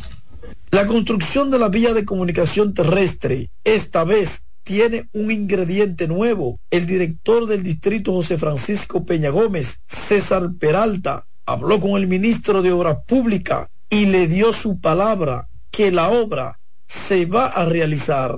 La 0.70 0.86
construcción 0.86 1.50
de 1.50 1.58
la 1.58 1.68
vía 1.68 1.94
de 1.94 2.04
comunicación 2.04 2.74
terrestre 2.74 3.50
esta 3.64 4.04
vez 4.04 4.44
tiene 4.62 5.08
un 5.12 5.30
ingrediente 5.30 6.08
nuevo. 6.08 6.58
El 6.70 6.86
director 6.86 7.46
del 7.46 7.62
distrito 7.62 8.12
José 8.12 8.36
Francisco 8.36 9.04
Peña 9.04 9.30
Gómez, 9.30 9.80
César 9.86 10.50
Peralta, 10.58 11.24
habló 11.46 11.78
con 11.78 11.92
el 11.92 12.08
ministro 12.08 12.62
de 12.62 12.72
Obras 12.72 12.98
Públicas 13.06 13.68
y 13.88 14.06
le 14.06 14.26
dio 14.26 14.52
su 14.52 14.80
palabra 14.80 15.48
que 15.70 15.92
la 15.92 16.08
obra 16.08 16.58
se 16.84 17.26
va 17.26 17.46
a 17.46 17.64
realizar. 17.64 18.34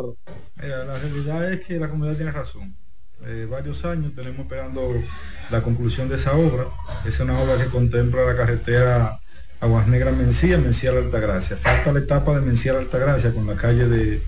Mira, 0.56 0.84
la 0.84 0.98
realidad 0.98 1.52
es 1.52 1.66
que 1.66 1.78
la 1.78 1.88
comunidad 1.88 2.16
tiene 2.16 2.32
razón. 2.32 2.76
Eh, 3.24 3.46
varios 3.50 3.84
años 3.84 4.12
tenemos 4.14 4.40
esperando 4.40 4.94
la 5.50 5.62
conclusión 5.62 6.08
de 6.08 6.16
esa 6.16 6.34
obra. 6.34 6.66
Es 7.06 7.18
una 7.20 7.38
obra 7.40 7.56
que 7.56 7.70
contempla 7.70 8.24
la 8.24 8.36
carretera 8.36 9.18
Aguas 9.60 9.88
Negras 9.88 10.16
Mencía, 10.16 10.58
Mencía 10.58 10.92
la 10.92 11.00
Altagracia. 11.00 11.56
Falta 11.56 11.92
la 11.92 11.98
etapa 11.98 12.32
de 12.34 12.40
Mencía 12.40 12.74
la 12.74 12.80
Altagracia 12.80 13.32
con 13.32 13.46
la 13.46 13.56
calle 13.56 13.88
de 13.88 14.22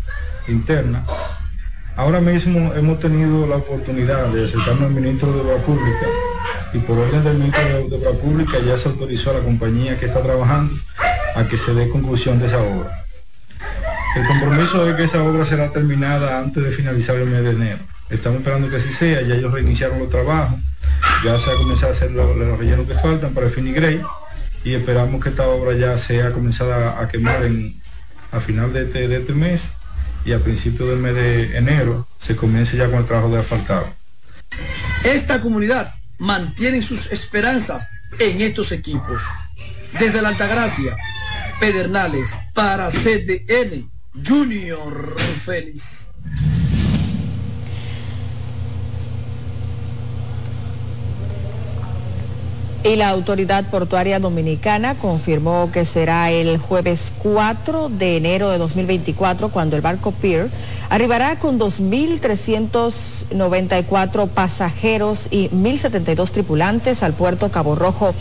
interna. 0.48 1.04
Ahora 1.96 2.20
mismo 2.20 2.72
hemos 2.74 2.98
tenido 2.98 3.46
la 3.46 3.56
oportunidad 3.56 4.26
de 4.28 4.44
acercarnos 4.44 4.84
al 4.84 4.90
ministro 4.90 5.32
de 5.32 5.40
Obra 5.40 5.56
Pública 5.62 6.06
y 6.72 6.78
por 6.78 6.98
orden 6.98 7.22
del 7.22 7.38
ministro 7.38 7.88
de 7.88 7.96
Obra 7.96 8.12
Pública 8.12 8.58
ya 8.64 8.76
se 8.76 8.88
autorizó 8.88 9.30
a 9.30 9.34
la 9.34 9.40
compañía 9.40 9.98
que 9.98 10.06
está 10.06 10.22
trabajando 10.22 10.74
a 11.34 11.44
que 11.44 11.58
se 11.58 11.74
dé 11.74 11.88
conclusión 11.90 12.38
de 12.40 12.46
esa 12.46 12.58
obra. 12.58 12.90
El 14.16 14.26
compromiso 14.26 14.88
es 14.88 14.96
que 14.96 15.04
esa 15.04 15.22
obra 15.22 15.44
será 15.44 15.70
terminada 15.70 16.38
antes 16.40 16.64
de 16.64 16.70
finalizar 16.72 17.16
el 17.16 17.28
mes 17.28 17.44
de 17.44 17.50
enero. 17.50 17.78
Estamos 18.08 18.40
esperando 18.40 18.68
que 18.68 18.76
así 18.76 18.92
sea, 18.92 19.22
ya 19.22 19.36
ellos 19.36 19.52
reiniciaron 19.52 20.00
los 20.00 20.10
trabajos, 20.10 20.58
ya 21.24 21.38
se 21.38 21.50
ha 21.50 21.54
comenzado 21.54 21.92
a 21.92 21.94
hacer 21.94 22.10
los, 22.10 22.36
los 22.36 22.58
rellenos 22.58 22.88
que 22.88 22.94
faltan 22.94 23.32
para 23.32 23.46
el 23.46 23.52
Finigrey 23.52 24.00
y 24.64 24.74
esperamos 24.74 25.22
que 25.22 25.30
esta 25.30 25.48
obra 25.48 25.76
ya 25.76 25.96
sea 25.98 26.32
comenzada 26.32 27.00
a 27.00 27.08
quemar 27.08 27.44
en, 27.44 27.80
a 28.32 28.40
final 28.40 28.72
de 28.72 28.82
este, 28.82 29.08
de 29.08 29.18
este 29.18 29.32
mes 29.32 29.72
y 30.24 30.32
a 30.32 30.38
principios 30.38 30.88
del 30.88 30.98
mes 30.98 31.14
de 31.14 31.56
enero 31.56 32.06
se 32.18 32.36
comience 32.36 32.76
ya 32.76 32.86
con 32.86 32.96
el 33.00 33.06
trabajo 33.06 33.30
de 33.30 33.40
asfaltado. 33.40 33.86
Esta 35.04 35.40
comunidad 35.40 35.94
mantiene 36.18 36.82
sus 36.82 37.10
esperanzas 37.10 37.88
en 38.18 38.40
estos 38.40 38.72
equipos. 38.72 39.22
Desde 39.98 40.22
la 40.22 40.28
Altagracia, 40.28 40.96
Pedernales, 41.58 42.38
para 42.54 42.88
CDN, 42.88 43.90
Junior 44.24 45.16
Félix. 45.44 46.10
Y 52.82 52.96
la 52.96 53.10
autoridad 53.10 53.66
portuaria 53.66 54.18
dominicana 54.20 54.94
confirmó 54.94 55.70
que 55.70 55.84
será 55.84 56.30
el 56.30 56.56
jueves 56.56 57.12
4 57.22 57.90
de 57.90 58.16
enero 58.16 58.48
de 58.48 58.56
2024 58.56 59.50
cuando 59.50 59.76
el 59.76 59.82
barco 59.82 60.12
Pier 60.12 60.48
arribará 60.88 61.38
con 61.38 61.58
2.394 61.58 64.28
pasajeros 64.28 65.26
y 65.30 65.50
1.072 65.50 66.30
tripulantes 66.30 67.02
al 67.02 67.12
puerto 67.12 67.50
Cabo 67.50 67.74
Rojo 67.74 68.14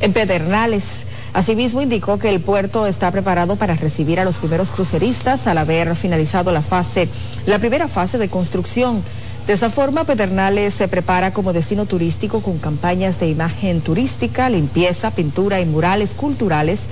en 0.00 0.14
Pedernales. 0.14 1.04
Asimismo, 1.34 1.82
indicó 1.82 2.18
que 2.18 2.30
el 2.30 2.40
puerto 2.40 2.86
está 2.86 3.10
preparado 3.12 3.56
para 3.56 3.74
recibir 3.74 4.18
a 4.18 4.24
los 4.24 4.38
primeros 4.38 4.70
cruceristas 4.70 5.46
al 5.46 5.58
haber 5.58 5.94
finalizado 5.94 6.52
la 6.52 6.62
fase, 6.62 7.06
la 7.46 7.58
primera 7.58 7.86
fase 7.86 8.16
de 8.16 8.28
construcción. 8.28 9.02
De 9.46 9.54
esa 9.54 9.70
forma, 9.70 10.04
Pedernales 10.04 10.74
se 10.74 10.86
prepara 10.86 11.32
como 11.32 11.52
destino 11.52 11.86
turístico 11.86 12.40
con 12.40 12.58
campañas 12.58 13.18
de 13.18 13.28
imagen 13.28 13.80
turística, 13.80 14.48
limpieza, 14.48 15.10
pintura 15.10 15.60
y 15.60 15.66
murales 15.66 16.10
culturales 16.10 16.82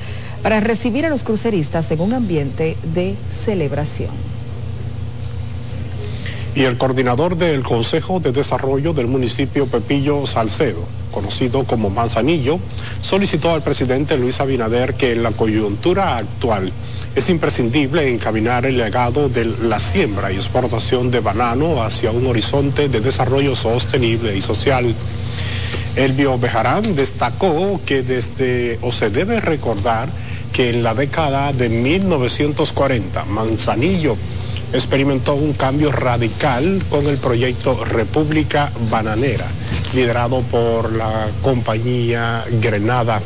para 0.43 0.61
recibir 0.61 1.07
a 1.07 1.11
los 1.11 1.23
cruceristas 1.23 1.91
en 1.91 2.01
un 2.01 2.15
ambiente 2.15 2.77
de 2.95 3.15
celebración. 3.33 4.11
Y 6.55 6.63
el 6.65 6.77
coordinador 6.77 7.37
del 7.37 7.63
Consejo 7.63 8.19
de 8.19 8.33
Desarrollo 8.33 8.93
del 8.93 9.07
municipio 9.07 9.67
Pepillo 9.67 10.27
Salcedo, 10.27 10.81
conocido 11.13 11.63
como 11.65 11.91
Manzanillo, 11.91 12.59
solicitó 13.01 13.53
al 13.53 13.63
presidente 13.63 14.17
Luis 14.17 14.41
Abinader 14.41 14.95
que 14.95 15.13
en 15.13 15.23
la 15.23 15.31
coyuntura 15.31 16.17
actual 16.17 16.73
es 17.19 17.31
imprescindible 17.31 18.09
encaminar 18.09 18.65
el 18.65 18.79
legado 18.79 19.29
de 19.29 19.45
la 19.45 19.81
siembra 19.81 20.31
y 20.31 20.37
exportación 20.37 21.11
de 21.11 21.19
banano 21.19 21.83
hacia 21.83 22.13
un 22.13 22.25
horizonte 22.29 22.89
de 22.89 23.01
desarrollo 23.01 23.57
sostenible 23.57 24.37
y 24.37 24.41
social. 24.41 24.95
Elvio 25.97 26.39
Bejarán 26.39 26.95
destacó 26.95 27.81
que 27.85 28.05
desde, 28.05 28.79
o 28.83 28.93
se 28.93 29.11
debe 29.11 29.41
recordar, 29.41 30.09
que 30.53 30.71
en 30.71 30.85
la 30.85 30.95
década 30.95 31.53
de 31.53 31.69
1940, 31.69 33.25
Manzanillo 33.25 34.17
experimentó 34.73 35.35
un 35.35 35.55
cambio 35.55 35.91
radical 35.91 36.81
con 36.89 37.05
el 37.09 37.17
proyecto 37.17 37.85
República 37.85 38.71
Bananera, 38.91 39.47
liderado 39.93 40.43
por 40.43 40.93
la 40.93 41.27
compañía 41.43 42.45
Grenada 42.61 43.21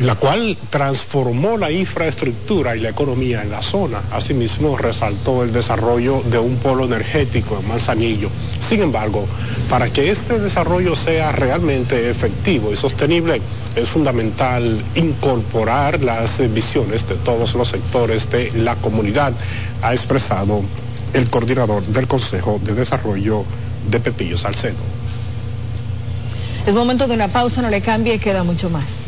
la 0.00 0.14
cual 0.14 0.56
transformó 0.70 1.56
la 1.56 1.72
infraestructura 1.72 2.76
y 2.76 2.80
la 2.80 2.90
economía 2.90 3.42
en 3.42 3.50
la 3.50 3.62
zona. 3.62 4.00
Asimismo, 4.12 4.76
resaltó 4.76 5.42
el 5.42 5.52
desarrollo 5.52 6.22
de 6.22 6.38
un 6.38 6.56
polo 6.56 6.84
energético 6.84 7.58
en 7.58 7.66
Manzanillo. 7.66 8.30
Sin 8.60 8.80
embargo, 8.80 9.26
para 9.68 9.92
que 9.92 10.10
este 10.10 10.38
desarrollo 10.38 10.94
sea 10.94 11.32
realmente 11.32 12.08
efectivo 12.10 12.72
y 12.72 12.76
sostenible, 12.76 13.40
es 13.74 13.88
fundamental 13.88 14.82
incorporar 14.94 16.02
las 16.02 16.40
visiones 16.52 17.08
de 17.08 17.16
todos 17.16 17.54
los 17.54 17.68
sectores 17.68 18.30
de 18.30 18.52
la 18.52 18.76
comunidad, 18.76 19.32
ha 19.82 19.92
expresado 19.92 20.62
el 21.12 21.28
coordinador 21.28 21.84
del 21.86 22.06
Consejo 22.06 22.60
de 22.62 22.74
Desarrollo 22.74 23.44
de 23.90 23.98
Pepillo 23.98 24.38
Salcedo. 24.38 24.76
Es 26.66 26.74
momento 26.74 27.08
de 27.08 27.14
una 27.14 27.28
pausa, 27.28 27.62
no 27.62 27.70
le 27.70 27.80
cambie, 27.80 28.18
queda 28.18 28.44
mucho 28.44 28.68
más. 28.70 29.07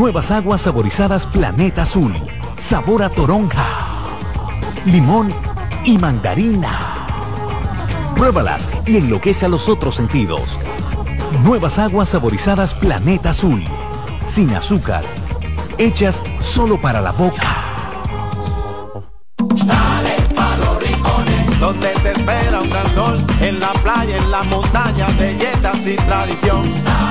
Nuevas 0.00 0.30
aguas 0.30 0.62
saborizadas 0.62 1.26
Planeta 1.26 1.82
Azul. 1.82 2.14
Sabor 2.58 3.02
a 3.02 3.10
toronja, 3.10 3.66
limón 4.86 5.28
y 5.84 5.98
mandarina. 5.98 6.70
Pruébalas 8.16 8.70
y 8.86 8.96
enloquece 8.96 9.44
a 9.44 9.50
los 9.50 9.68
otros 9.68 9.96
sentidos. 9.96 10.58
Nuevas 11.44 11.78
aguas 11.78 12.08
saborizadas 12.08 12.72
Planeta 12.72 13.28
Azul. 13.28 13.62
Sin 14.24 14.54
azúcar. 14.54 15.04
Hechas 15.76 16.22
solo 16.38 16.80
para 16.80 17.02
la 17.02 17.12
boca. 17.12 17.48
Dale 19.66 20.14
los 20.60 20.82
rincones, 20.82 22.02
te 22.02 22.12
espera 22.12 22.60
un 22.62 22.70
gran 22.70 22.94
sol, 22.94 23.18
en 23.38 23.60
la 23.60 23.74
playa, 23.74 24.16
en 24.16 24.30
la 24.30 24.42
montaña, 24.44 25.08
tradición. 26.06 27.09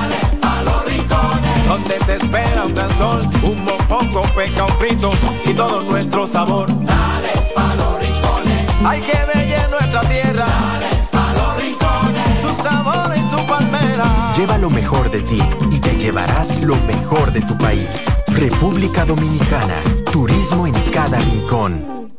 Donde 1.70 1.94
te 1.98 2.16
espera 2.16 2.64
un 2.64 2.74
gran 2.74 2.90
sol, 2.98 3.20
un 3.44 3.64
mopongo, 3.64 4.22
peca, 4.34 4.64
un 4.64 4.72
frito 4.80 5.12
y 5.44 5.54
todo 5.54 5.82
nuestro 5.82 6.26
sabor. 6.26 6.66
Dale 6.84 7.32
pa 7.54 7.74
los 7.76 8.00
rincones, 8.00 8.66
hay 8.84 9.00
que 9.00 9.18
bella 9.32 9.68
nuestra 9.68 10.00
tierra. 10.00 10.46
Dale 10.46 10.90
pa 11.12 11.32
los 11.32 11.62
rincones, 11.62 12.38
su 12.40 12.52
sabor 12.60 13.12
y 13.16 13.20
su 13.30 13.46
palmera. 13.46 14.34
Lleva 14.36 14.58
lo 14.58 14.68
mejor 14.68 15.12
de 15.12 15.22
ti 15.22 15.40
y 15.70 15.78
te 15.78 15.94
llevarás 15.96 16.60
lo 16.62 16.74
mejor 16.92 17.30
de 17.30 17.42
tu 17.42 17.56
país. 17.56 17.88
República 18.26 19.04
Dominicana, 19.04 19.80
turismo 20.12 20.66
en 20.66 20.74
cada 20.90 21.18
rincón. 21.18 22.10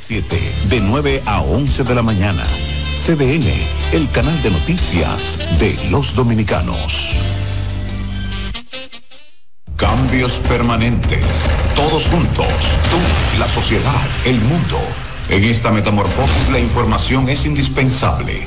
7, 0.00 0.36
de 0.68 0.80
9 0.80 1.22
a 1.26 1.42
11 1.42 1.84
de 1.84 1.94
la 1.94 2.02
mañana. 2.02 2.42
CDN, 3.04 3.46
el 3.92 4.10
canal 4.10 4.42
de 4.42 4.50
noticias 4.50 5.38
de 5.58 5.76
los 5.90 6.14
dominicanos. 6.14 7.37
Cambios 9.78 10.40
permanentes, 10.48 11.24
todos 11.76 12.08
juntos, 12.08 12.48
tú, 12.90 13.38
la 13.38 13.46
sociedad, 13.46 13.94
el 14.24 14.40
mundo. 14.40 14.76
En 15.28 15.44
esta 15.44 15.70
metamorfosis 15.70 16.48
la 16.50 16.58
información 16.58 17.28
es 17.28 17.46
indispensable. 17.46 18.42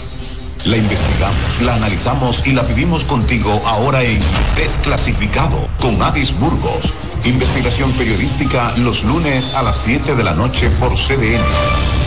La 0.65 0.75
investigamos, 0.75 1.61
la 1.61 1.75
analizamos 1.75 2.45
y 2.45 2.51
la 2.51 2.63
vivimos 2.63 3.05
contigo 3.05 3.61
ahora 3.65 4.03
en 4.03 4.19
Desclasificado 4.57 5.69
con 5.79 6.01
Adis 6.01 6.37
Burgos. 6.37 6.93
Investigación 7.23 7.93
periodística 7.93 8.73
los 8.75 9.01
lunes 9.05 9.55
a 9.55 9.63
las 9.63 9.77
7 9.77 10.15
de 10.15 10.23
la 10.25 10.33
noche 10.33 10.69
por 10.81 10.91
CDN, 10.97 11.39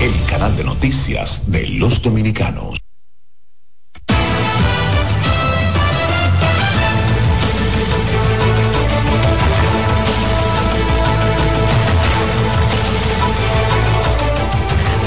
el 0.02 0.26
canal 0.28 0.54
de 0.54 0.64
noticias 0.64 1.50
de 1.50 1.66
los 1.66 2.02
dominicanos. 2.02 2.83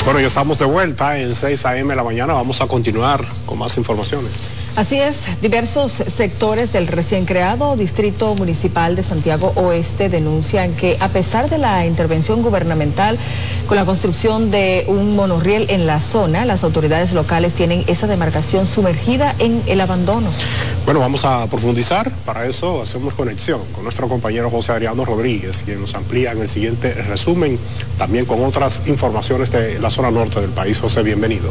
Bueno, 0.07 0.21
ya 0.21 0.27
estamos 0.27 0.57
de 0.57 0.63
vuelta 0.63 1.19
en 1.19 1.35
6 1.35 1.65
a.m. 1.65 1.93
la 1.93 2.01
mañana. 2.01 2.31
Vamos 2.31 2.61
a 2.61 2.67
continuar 2.67 3.25
con 3.45 3.57
más 3.57 3.75
informaciones. 3.75 4.53
Así 4.77 4.97
es, 4.97 5.41
diversos 5.41 5.91
sectores 5.91 6.71
del 6.71 6.87
recién 6.87 7.25
creado 7.25 7.75
Distrito 7.75 8.33
Municipal 8.35 8.95
de 8.95 9.03
Santiago 9.03 9.51
Oeste 9.55 10.07
denuncian 10.07 10.73
que 10.77 10.95
a 11.01 11.09
pesar 11.09 11.49
de 11.49 11.57
la 11.57 11.85
intervención 11.85 12.41
gubernamental 12.41 13.17
con 13.67 13.75
la 13.75 13.83
construcción 13.83 14.49
de 14.49 14.85
un 14.87 15.13
monorriel 15.13 15.65
en 15.69 15.87
la 15.87 15.99
zona, 15.99 16.45
las 16.45 16.63
autoridades 16.63 17.11
locales 17.11 17.53
tienen 17.53 17.83
esa 17.87 18.07
demarcación 18.07 18.65
sumergida 18.65 19.35
en 19.39 19.61
el 19.67 19.81
abandono. 19.81 20.29
Bueno, 20.88 21.01
vamos 21.01 21.25
a 21.25 21.45
profundizar. 21.47 22.09
Para 22.25 22.45
eso 22.45 22.81
hacemos 22.81 23.13
conexión 23.13 23.59
con 23.73 23.83
nuestro 23.83 24.07
compañero 24.07 24.49
José 24.49 24.71
Ariano 24.71 25.03
Rodríguez, 25.03 25.63
quien 25.65 25.81
nos 25.81 25.93
amplía 25.95 26.31
en 26.31 26.38
el 26.38 26.47
siguiente 26.47 26.93
resumen, 26.93 27.59
también 27.97 28.23
con 28.23 28.41
otras 28.41 28.83
informaciones 28.88 29.51
de 29.51 29.79
la 29.79 29.89
zona 29.89 30.11
norte 30.11 30.39
del 30.39 30.51
país. 30.51 30.79
José, 30.79 31.03
bienvenido. 31.03 31.49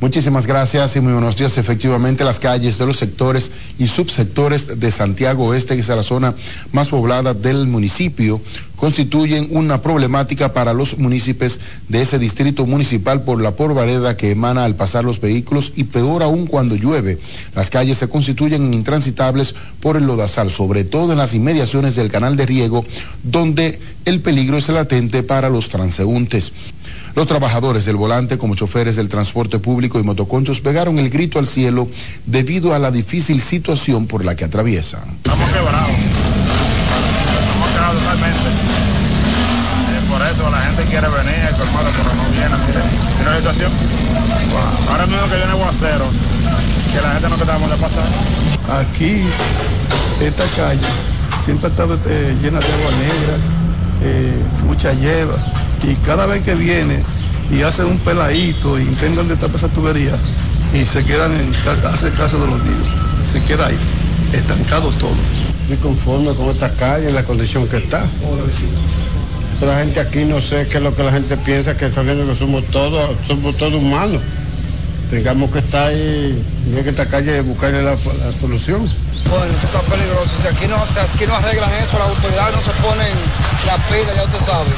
Muchísimas 0.00 0.46
gracias 0.46 0.96
y 0.96 1.00
muy 1.00 1.12
buenos 1.12 1.36
días. 1.36 1.58
Efectivamente, 1.58 2.24
las 2.24 2.40
calles 2.40 2.78
de 2.78 2.86
los 2.86 2.96
sectores 2.96 3.50
y 3.78 3.86
subsectores 3.86 4.80
de 4.80 4.90
Santiago 4.90 5.44
Oeste, 5.48 5.74
que 5.74 5.82
es 5.82 5.88
la 5.90 6.02
zona 6.02 6.34
más 6.72 6.88
poblada 6.88 7.34
del 7.34 7.66
municipio, 7.66 8.40
constituyen 8.76 9.48
una 9.50 9.82
problemática 9.82 10.54
para 10.54 10.72
los 10.72 10.96
municipios 10.96 11.60
de 11.90 12.00
ese 12.00 12.18
distrito 12.18 12.64
municipal 12.64 13.24
por 13.24 13.42
la 13.42 13.50
porvareda 13.50 14.16
que 14.16 14.30
emana 14.30 14.64
al 14.64 14.74
pasar 14.74 15.04
los 15.04 15.20
vehículos 15.20 15.74
y 15.76 15.84
peor 15.84 16.22
aún 16.22 16.46
cuando 16.46 16.76
llueve. 16.76 17.18
Las 17.54 17.68
calles 17.68 17.98
se 17.98 18.08
constituyen 18.08 18.72
intransitables 18.72 19.54
por 19.80 19.98
el 19.98 20.06
lodazal, 20.06 20.50
sobre 20.50 20.84
todo 20.84 21.12
en 21.12 21.18
las 21.18 21.34
inmediaciones 21.34 21.94
del 21.94 22.10
canal 22.10 22.38
de 22.38 22.46
riego, 22.46 22.86
donde 23.22 23.78
el 24.06 24.20
peligro 24.20 24.56
es 24.56 24.70
latente 24.70 25.22
para 25.22 25.50
los 25.50 25.68
transeúntes. 25.68 26.54
Los 27.14 27.26
trabajadores 27.26 27.84
del 27.84 27.96
volante, 27.96 28.38
como 28.38 28.54
choferes 28.54 28.96
del 28.96 29.08
transporte 29.08 29.58
público 29.58 29.98
y 29.98 30.02
motoconchos, 30.02 30.60
pegaron 30.60 30.98
el 30.98 31.10
grito 31.10 31.38
al 31.38 31.46
cielo 31.46 31.88
debido 32.26 32.74
a 32.74 32.78
la 32.78 32.90
difícil 32.90 33.40
situación 33.40 34.06
por 34.06 34.24
la 34.24 34.36
que 34.36 34.44
atraviesan. 34.44 35.02
Estamos 35.16 35.50
quebrados. 35.50 35.90
Estamos 37.40 37.68
quebrados 37.70 38.02
totalmente. 38.02 38.48
Eh, 39.90 40.02
por 40.08 40.22
eso 40.22 40.50
la 40.50 40.60
gente 40.62 40.82
quiere 40.84 41.08
venir, 41.08 41.48
el 41.48 41.56
colmado, 41.56 41.88
pero 41.96 42.14
no 42.14 42.30
viene. 42.30 42.56
Mire, 42.66 43.30
la 43.30 43.36
situación. 43.36 43.72
Wow. 44.50 44.90
Ahora 44.90 45.06
mismo 45.06 45.28
que 45.28 45.36
viene 45.36 45.52
aguacero, 45.52 46.06
que 46.92 47.00
la 47.00 47.12
gente 47.12 47.28
no 47.28 47.36
quedamos 47.36 47.70
de 47.70 47.76
pasar. 47.76 48.08
Aquí, 48.70 49.22
esta 50.20 50.44
calle, 50.56 50.86
siempre 51.44 51.66
ha 51.66 51.70
estado 51.70 51.98
eh, 52.06 52.36
llena 52.42 52.60
de 52.60 52.66
agua 52.66 52.90
negra, 52.98 53.34
eh, 54.02 54.32
mucha 54.66 54.92
lleva 54.92 55.34
y 55.82 55.94
cada 56.06 56.26
vez 56.26 56.42
que 56.42 56.54
viene 56.54 57.02
y 57.50 57.62
hacen 57.62 57.86
un 57.86 57.98
peladito 57.98 58.78
y 58.78 58.82
intentan 58.82 59.28
destapar 59.28 59.56
esa 59.56 59.68
tubería 59.68 60.14
y 60.72 60.84
se 60.84 61.04
quedan 61.04 61.32
en 61.32 61.52
hace 61.86 62.10
caso 62.10 62.38
de 62.38 62.46
los 62.46 62.58
niños. 62.62 62.88
Se 63.30 63.42
queda 63.42 63.66
ahí, 63.66 63.78
estancado 64.32 64.90
todo. 64.92 65.14
Estoy 65.62 65.76
conforme 65.78 66.34
con 66.34 66.46
esta 66.46 66.70
calle 66.70 67.08
en 67.08 67.14
la 67.14 67.24
condición 67.24 67.66
que 67.68 67.78
está. 67.78 68.04
La 69.60 69.78
gente 69.78 70.00
aquí 70.00 70.24
no 70.24 70.40
sé 70.40 70.66
qué 70.68 70.78
es 70.78 70.82
lo 70.82 70.94
que 70.94 71.02
la 71.02 71.12
gente 71.12 71.36
piensa, 71.36 71.76
que 71.76 71.92
sabiendo 71.92 72.26
que 72.26 72.38
somos 72.38 72.64
todos, 72.68 73.10
somos 73.26 73.56
todos 73.56 73.74
humanos. 73.74 74.22
Tengamos 75.10 75.50
que 75.50 75.58
estar 75.58 75.88
ahí, 75.88 76.42
en 76.66 76.88
esta 76.88 77.06
calle 77.06 77.40
buscarle 77.42 77.82
la, 77.82 77.92
la 77.92 78.40
solución. 78.40 78.88
Bueno, 79.28 79.44
esto 79.44 79.66
está 79.66 79.80
peligroso. 79.80 80.30
Si 80.40 80.48
aquí 80.48 80.66
no, 80.66 80.76
si 80.86 80.98
aquí 80.98 81.26
no 81.26 81.34
arreglan 81.36 81.70
eso, 81.74 81.98
las 81.98 82.08
autoridades 82.08 82.56
no 82.56 82.62
se 82.62 82.80
ponen 82.80 83.12
la 83.70 83.76
pila, 83.86 84.14
ya 84.14 84.24
usted 84.24 84.44
sabe. 84.44 84.70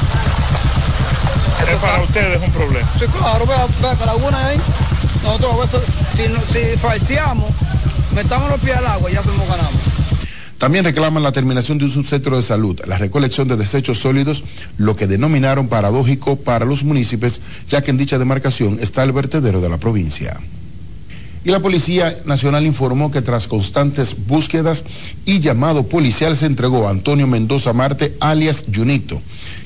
Pero 1.65 1.77
para 1.79 2.03
ustedes 2.03 2.41
es 2.41 2.47
un 2.47 2.53
problema. 2.53 2.89
Sí, 2.99 3.05
claro, 3.07 3.45
vea, 3.45 3.65
vea, 3.81 3.95
para 3.95 4.13
una 4.15 4.47
ahí. 4.47 4.57
Nosotros 5.23 5.53
a 5.53 5.57
veces, 5.57 5.81
si, 6.15 6.53
si 6.53 6.77
falseamos, 6.77 7.49
metamos 8.13 8.49
los 8.49 8.59
pies 8.59 8.77
al 8.77 8.85
agua 8.85 9.09
y 9.09 9.13
ya 9.13 9.23
somos 9.23 9.47
ganamos. 9.47 9.81
También 10.59 10.85
reclaman 10.85 11.23
la 11.23 11.31
terminación 11.31 11.77
de 11.77 11.85
un 11.85 11.91
subcentro 11.91 12.37
de 12.37 12.43
salud, 12.43 12.79
la 12.85 12.97
recolección 12.97 13.47
de 13.47 13.57
desechos 13.57 13.99
sólidos, 13.99 14.43
lo 14.77 14.95
que 14.95 15.07
denominaron 15.07 15.67
paradójico 15.67 16.37
para 16.37 16.65
los 16.65 16.83
municipios, 16.83 17.41
ya 17.67 17.81
que 17.81 17.91
en 17.91 17.97
dicha 17.97 18.19
demarcación 18.19 18.77
está 18.79 19.03
el 19.03 19.11
vertedero 19.11 19.59
de 19.59 19.69
la 19.69 19.77
provincia. 19.77 20.39
Y 21.45 21.51
la 21.51 21.59
Policía 21.59 22.21
Nacional 22.25 22.65
informó 22.65 23.11
que 23.11 23.21
tras 23.21 23.47
constantes 23.47 24.15
búsquedas 24.27 24.85
y 25.25 25.39
llamado 25.39 25.89
policial 25.89 26.37
se 26.37 26.45
entregó 26.45 26.87
a 26.87 26.91
Antonio 26.91 27.27
Mendoza 27.27 27.73
Marte, 27.73 28.15
alias 28.21 28.63
Junito, 28.73 29.21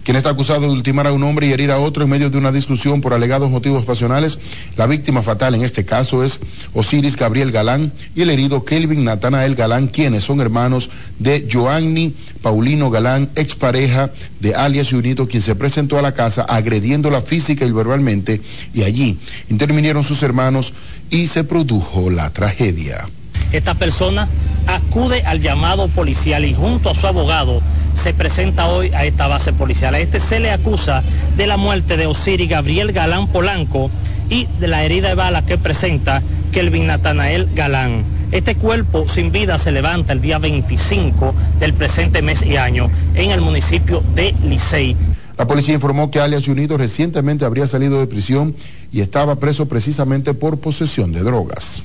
quien 0.08 0.16
está 0.16 0.30
acusado 0.30 0.62
de 0.62 0.70
ultimar 0.70 1.05
a 1.05 1.12
un 1.12 1.22
hombre 1.24 1.47
y 1.47 1.51
herir 1.51 1.70
a 1.70 1.80
otro 1.80 2.05
en 2.05 2.10
medio 2.10 2.30
de 2.30 2.38
una 2.38 2.53
discusión 2.53 3.01
por 3.01 3.14
alegados 3.14 3.51
motivos 3.51 3.84
pasionales. 3.84 4.39
La 4.78 4.88
víctima 4.88 5.22
fatal 5.22 5.53
en 5.53 5.64
este 5.64 5.84
caso 5.84 6.24
es 6.24 6.39
Osiris 6.74 7.18
Gabriel 7.18 7.51
Galán 7.51 7.91
y 8.16 8.22
el 8.22 8.30
herido 8.30 8.64
Kelvin 8.64 9.03
Natanael 9.03 9.55
Galán, 9.55 9.88
quienes 9.88 10.24
son 10.24 10.39
hermanos 10.39 10.89
de 11.20 11.49
Joanny 11.51 12.14
Paulino 12.41 12.89
Galán, 12.89 13.32
expareja 13.36 14.10
de 14.39 14.55
alias 14.55 14.91
Junito, 14.91 15.28
quien 15.28 15.43
se 15.43 15.55
presentó 15.55 15.99
a 15.99 16.01
la 16.01 16.14
casa 16.14 16.43
agrediéndola 16.43 17.20
física 17.20 17.66
y 17.66 17.74
verbalmente 17.74 18.39
y 18.74 18.84
allí 18.84 19.20
intervinieron 19.49 20.05
sus 20.05 20.24
hermanos 20.24 20.74
y 21.10 21.28
se 21.28 21.43
produjo 21.43 22.10
la 22.10 22.30
tragedia. 22.30 23.10
Esta 23.51 23.75
persona 23.75 24.27
acude 24.67 25.23
al 25.25 25.39
llamado 25.39 25.87
policial 25.87 26.43
y 26.45 26.53
junto 26.53 26.89
a 26.89 26.95
su 26.95 27.07
abogado 27.07 27.61
se 27.95 28.13
presenta 28.13 28.67
hoy 28.67 28.91
a 28.93 29.05
esta 29.05 29.27
base 29.27 29.53
policial. 29.53 29.95
A 29.95 29.99
este 29.99 30.19
se 30.19 30.39
le 30.39 30.51
acusa 30.51 31.03
de 31.35 31.47
la 31.47 31.57
muerte 31.57 31.97
de 31.97 32.05
Osiris 32.05 32.49
Gabriel 32.49 32.91
Galán 32.91 33.27
Polanco 33.27 33.89
y 34.29 34.47
de 34.59 34.67
la 34.67 34.83
herida 34.83 35.09
de 35.09 35.15
bala 35.15 35.45
que 35.45 35.57
presenta 35.57 36.21
Kelvin 36.51 36.87
Natanael 36.87 37.49
Galán. 37.55 38.03
Este 38.31 38.55
cuerpo 38.55 39.07
sin 39.07 39.31
vida 39.31 39.57
se 39.57 39.71
levanta 39.71 40.11
el 40.11 40.21
día 40.21 40.37
25 40.37 41.33
del 41.59 41.73
presente 41.73 42.21
mes 42.21 42.45
y 42.45 42.57
año 42.57 42.91
en 43.15 43.31
el 43.31 43.39
municipio 43.39 44.03
de 44.15 44.35
Licey. 44.43 44.97
La 45.37 45.47
policía 45.47 45.75
informó 45.75 46.11
que 46.11 46.19
alias 46.19 46.47
Unido 46.47 46.77
recientemente 46.77 47.45
habría 47.45 47.67
salido 47.67 47.99
de 47.99 48.07
prisión 48.07 48.55
y 48.91 49.01
estaba 49.01 49.37
preso 49.37 49.67
precisamente 49.67 50.33
por 50.33 50.59
posesión 50.59 51.13
de 51.13 51.21
drogas. 51.21 51.83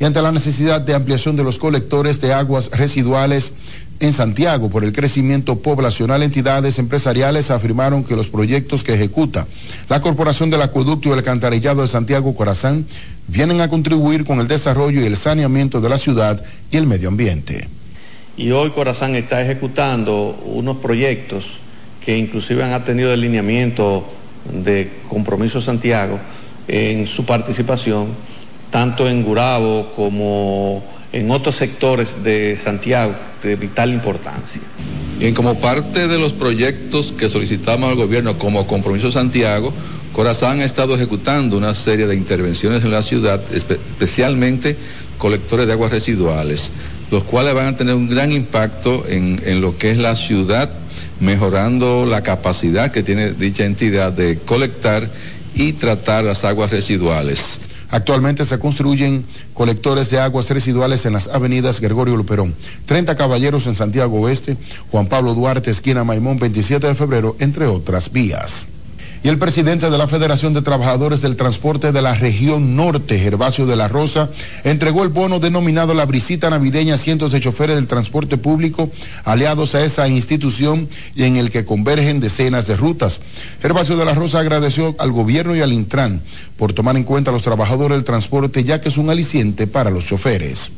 Y 0.00 0.04
ante 0.04 0.22
la 0.22 0.30
necesidad 0.30 0.80
de 0.80 0.94
ampliación 0.94 1.34
de 1.36 1.42
los 1.42 1.58
colectores 1.58 2.20
de 2.20 2.32
aguas 2.32 2.70
residuales 2.70 3.52
en 4.00 4.12
Santiago 4.12 4.70
por 4.70 4.84
el 4.84 4.92
crecimiento 4.92 5.58
poblacional, 5.58 6.22
entidades 6.22 6.78
empresariales 6.78 7.50
afirmaron 7.50 8.04
que 8.04 8.14
los 8.14 8.28
proyectos 8.28 8.84
que 8.84 8.94
ejecuta 8.94 9.48
la 9.88 10.00
Corporación 10.00 10.50
del 10.50 10.62
Acueducto 10.62 11.08
y 11.08 11.12
el 11.12 11.18
Alcantarillado 11.18 11.82
de 11.82 11.88
Santiago 11.88 12.36
Corazán 12.36 12.86
vienen 13.26 13.60
a 13.60 13.68
contribuir 13.68 14.24
con 14.24 14.38
el 14.38 14.46
desarrollo 14.46 15.00
y 15.00 15.06
el 15.06 15.16
saneamiento 15.16 15.80
de 15.80 15.88
la 15.88 15.98
ciudad 15.98 16.42
y 16.70 16.76
el 16.76 16.86
medio 16.86 17.08
ambiente. 17.08 17.68
y 18.36 18.52
hoy 18.52 18.70
Corazán 18.70 19.16
está 19.16 19.42
ejecutando 19.42 20.38
unos 20.44 20.76
proyectos 20.76 21.58
que 22.04 22.16
inclusive 22.16 22.62
han 22.62 22.84
tenido 22.84 23.12
el 23.12 23.20
de 24.52 24.90
Compromiso 25.08 25.60
Santiago 25.60 26.18
en 26.68 27.06
su 27.06 27.24
participación, 27.24 28.08
tanto 28.70 29.08
en 29.08 29.22
Gurabo 29.22 29.92
como 29.96 30.84
en 31.12 31.30
otros 31.30 31.54
sectores 31.56 32.22
de 32.22 32.58
Santiago 32.62 33.14
de 33.42 33.56
vital 33.56 33.90
importancia. 33.92 34.60
Bien, 35.18 35.34
como 35.34 35.58
parte 35.58 36.06
de 36.06 36.18
los 36.18 36.32
proyectos 36.32 37.12
que 37.16 37.28
solicitamos 37.28 37.90
al 37.90 37.96
gobierno 37.96 38.38
como 38.38 38.66
Compromiso 38.66 39.10
Santiago, 39.10 39.72
Corazán 40.12 40.60
ha 40.60 40.64
estado 40.64 40.94
ejecutando 40.94 41.56
una 41.56 41.74
serie 41.74 42.06
de 42.06 42.14
intervenciones 42.14 42.82
en 42.84 42.90
la 42.90 43.02
ciudad, 43.02 43.40
espe- 43.52 43.78
especialmente 43.90 44.76
colectores 45.16 45.66
de 45.66 45.72
aguas 45.72 45.90
residuales, 45.92 46.70
los 47.10 47.24
cuales 47.24 47.54
van 47.54 47.66
a 47.68 47.76
tener 47.76 47.94
un 47.94 48.08
gran 48.08 48.30
impacto 48.32 49.04
en, 49.08 49.40
en 49.44 49.60
lo 49.60 49.76
que 49.78 49.90
es 49.90 49.98
la 49.98 50.14
ciudad, 50.16 50.70
mejorando 51.20 52.06
la 52.06 52.22
capacidad 52.22 52.90
que 52.92 53.02
tiene 53.02 53.32
dicha 53.32 53.64
entidad 53.64 54.12
de 54.12 54.38
colectar 54.38 55.10
y 55.54 55.72
tratar 55.72 56.24
las 56.24 56.44
aguas 56.44 56.70
residuales. 56.70 57.60
Actualmente 57.90 58.44
se 58.44 58.58
construyen 58.58 59.24
colectores 59.54 60.10
de 60.10 60.20
aguas 60.20 60.50
residuales 60.50 61.06
en 61.06 61.14
las 61.14 61.28
avenidas 61.28 61.80
Gregorio 61.80 62.16
Luperón, 62.16 62.54
30 62.86 63.16
Caballeros 63.16 63.66
en 63.66 63.76
Santiago 63.76 64.20
Oeste, 64.20 64.56
Juan 64.90 65.06
Pablo 65.06 65.34
Duarte, 65.34 65.70
esquina 65.70 66.04
Maimón, 66.04 66.38
27 66.38 66.86
de 66.86 66.94
febrero, 66.94 67.36
entre 67.38 67.66
otras 67.66 68.12
vías. 68.12 68.66
Y 69.22 69.28
el 69.28 69.38
presidente 69.38 69.90
de 69.90 69.98
la 69.98 70.06
Federación 70.06 70.54
de 70.54 70.62
Trabajadores 70.62 71.20
del 71.20 71.36
Transporte 71.36 71.90
de 71.90 72.02
la 72.02 72.14
región 72.14 72.76
norte, 72.76 73.18
Gervasio 73.18 73.66
de 73.66 73.74
la 73.74 73.88
Rosa, 73.88 74.30
entregó 74.62 75.02
el 75.02 75.08
bono 75.08 75.40
denominado 75.40 75.92
la 75.94 76.06
brisita 76.06 76.50
navideña 76.50 76.94
a 76.94 76.98
cientos 76.98 77.32
de 77.32 77.40
choferes 77.40 77.76
del 77.76 77.88
transporte 77.88 78.36
público 78.36 78.90
aliados 79.24 79.74
a 79.74 79.84
esa 79.84 80.06
institución 80.08 80.88
y 81.16 81.24
en 81.24 81.36
el 81.36 81.50
que 81.50 81.64
convergen 81.64 82.20
decenas 82.20 82.66
de 82.66 82.76
rutas. 82.76 83.20
Gervasio 83.60 83.96
de 83.96 84.04
la 84.04 84.14
Rosa 84.14 84.38
agradeció 84.38 84.94
al 84.98 85.12
gobierno 85.12 85.56
y 85.56 85.60
al 85.62 85.72
Intran 85.72 86.22
por 86.56 86.72
tomar 86.72 86.96
en 86.96 87.04
cuenta 87.04 87.30
a 87.30 87.34
los 87.34 87.42
trabajadores 87.42 87.96
del 87.96 88.04
transporte 88.04 88.64
ya 88.64 88.80
que 88.80 88.88
es 88.88 88.98
un 88.98 89.10
aliciente 89.10 89.66
para 89.66 89.90
los 89.90 90.06
choferes. 90.06 90.70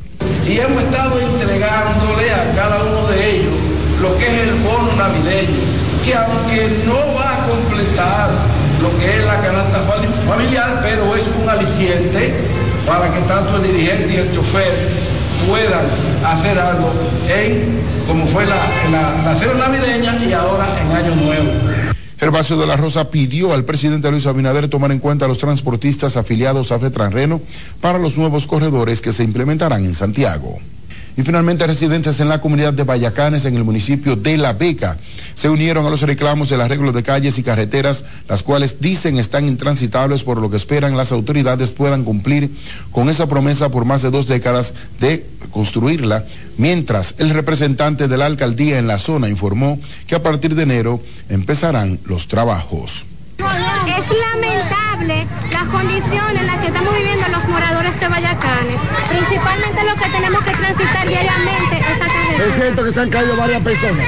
y 0.47 0.57
hemos 0.57 0.83
estado 0.83 1.19
entregándole 1.19 2.31
a 2.31 2.51
cada 2.55 2.83
uno 2.83 3.07
de 3.07 3.35
ellos 3.35 3.53
lo 4.01 4.17
que 4.17 4.25
es 4.25 4.47
el 4.47 4.55
bono 4.55 4.95
navideño, 4.97 5.59
que 6.03 6.15
aunque 6.15 6.83
no 6.87 7.10
lo 8.81 8.97
que 8.99 9.17
es 9.19 9.25
la 9.25 9.39
canasta 9.41 9.79
fami- 9.85 10.27
familiar, 10.27 10.79
pero 10.81 11.15
es 11.15 11.23
un 11.41 11.47
aliciente 11.49 12.33
para 12.85 13.11
que 13.13 13.19
tanto 13.21 13.57
el 13.57 13.63
dirigente 13.63 14.13
y 14.13 14.17
el 14.17 14.31
chofer 14.31 14.73
puedan 15.47 15.85
hacer 16.25 16.57
algo 16.59 16.91
en, 17.29 17.79
como 18.07 18.25
fue 18.25 18.45
la, 18.45 18.55
la, 18.91 19.31
la 19.33 19.39
cena 19.39 19.53
navideña 19.67 20.17
y 20.27 20.33
ahora 20.33 20.65
en 20.83 20.91
Año 20.95 21.15
Nuevo. 21.15 21.51
Gervasio 22.19 22.57
de 22.57 22.67
la 22.67 22.75
Rosa 22.75 23.09
pidió 23.09 23.53
al 23.53 23.65
presidente 23.65 24.09
Luis 24.11 24.27
Abinader 24.27 24.67
tomar 24.67 24.91
en 24.91 24.99
cuenta 24.99 25.25
a 25.25 25.27
los 25.27 25.39
transportistas 25.39 26.17
afiliados 26.17 26.71
a 26.71 26.77
Fetranreno 26.79 27.41
para 27.81 27.97
los 27.97 28.17
nuevos 28.17 28.45
corredores 28.45 29.01
que 29.01 29.11
se 29.11 29.23
implementarán 29.23 29.85
en 29.85 29.95
Santiago. 29.95 30.59
Y 31.17 31.23
finalmente, 31.23 31.67
residentes 31.67 32.19
en 32.19 32.29
la 32.29 32.39
comunidad 32.39 32.73
de 32.73 32.83
Vallacanes, 32.83 33.45
en 33.45 33.55
el 33.55 33.63
municipio 33.63 34.15
de 34.15 34.37
La 34.37 34.53
Beca, 34.53 34.97
se 35.35 35.49
unieron 35.49 35.85
a 35.85 35.89
los 35.89 36.01
reclamos 36.01 36.49
del 36.49 36.61
arreglo 36.61 36.91
de 36.91 37.03
calles 37.03 37.37
y 37.37 37.43
carreteras, 37.43 38.03
las 38.27 38.43
cuales 38.43 38.79
dicen 38.79 39.17
están 39.17 39.47
intransitables, 39.47 40.23
por 40.23 40.39
lo 40.39 40.49
que 40.49 40.57
esperan 40.57 40.95
las 40.95 41.11
autoridades 41.11 41.71
puedan 41.71 42.03
cumplir 42.03 42.51
con 42.91 43.09
esa 43.09 43.27
promesa 43.27 43.69
por 43.69 43.85
más 43.85 44.01
de 44.01 44.11
dos 44.11 44.27
décadas 44.27 44.73
de 44.99 45.25
construirla, 45.51 46.25
mientras 46.57 47.15
el 47.17 47.31
representante 47.31 48.07
de 48.07 48.17
la 48.17 48.25
alcaldía 48.25 48.79
en 48.79 48.87
la 48.87 48.99
zona 48.99 49.29
informó 49.29 49.79
que 50.07 50.15
a 50.15 50.23
partir 50.23 50.55
de 50.55 50.63
enero 50.63 51.01
empezarán 51.29 51.99
los 52.05 52.27
trabajos. 52.27 53.05
La 55.07 55.65
condición 55.71 56.37
en 56.37 56.45
la 56.45 56.59
que 56.59 56.67
estamos 56.67 56.93
viviendo 56.93 57.27
los 57.29 57.43
moradores 57.47 57.99
de 57.99 58.07
Vallacanes. 58.07 58.79
Principalmente 59.09 59.83
lo 59.83 59.95
que 59.95 60.09
tenemos 60.11 60.43
que 60.43 60.51
transitar 60.51 61.07
diariamente 61.07 61.79
esa 61.79 62.05
carretera. 62.05 62.45
Es 62.45 62.55
cierto 62.55 62.83
que 62.83 62.91
se 62.91 63.01
han 63.01 63.09
caído 63.09 63.35
varias 63.35 63.61
personas. 63.63 64.05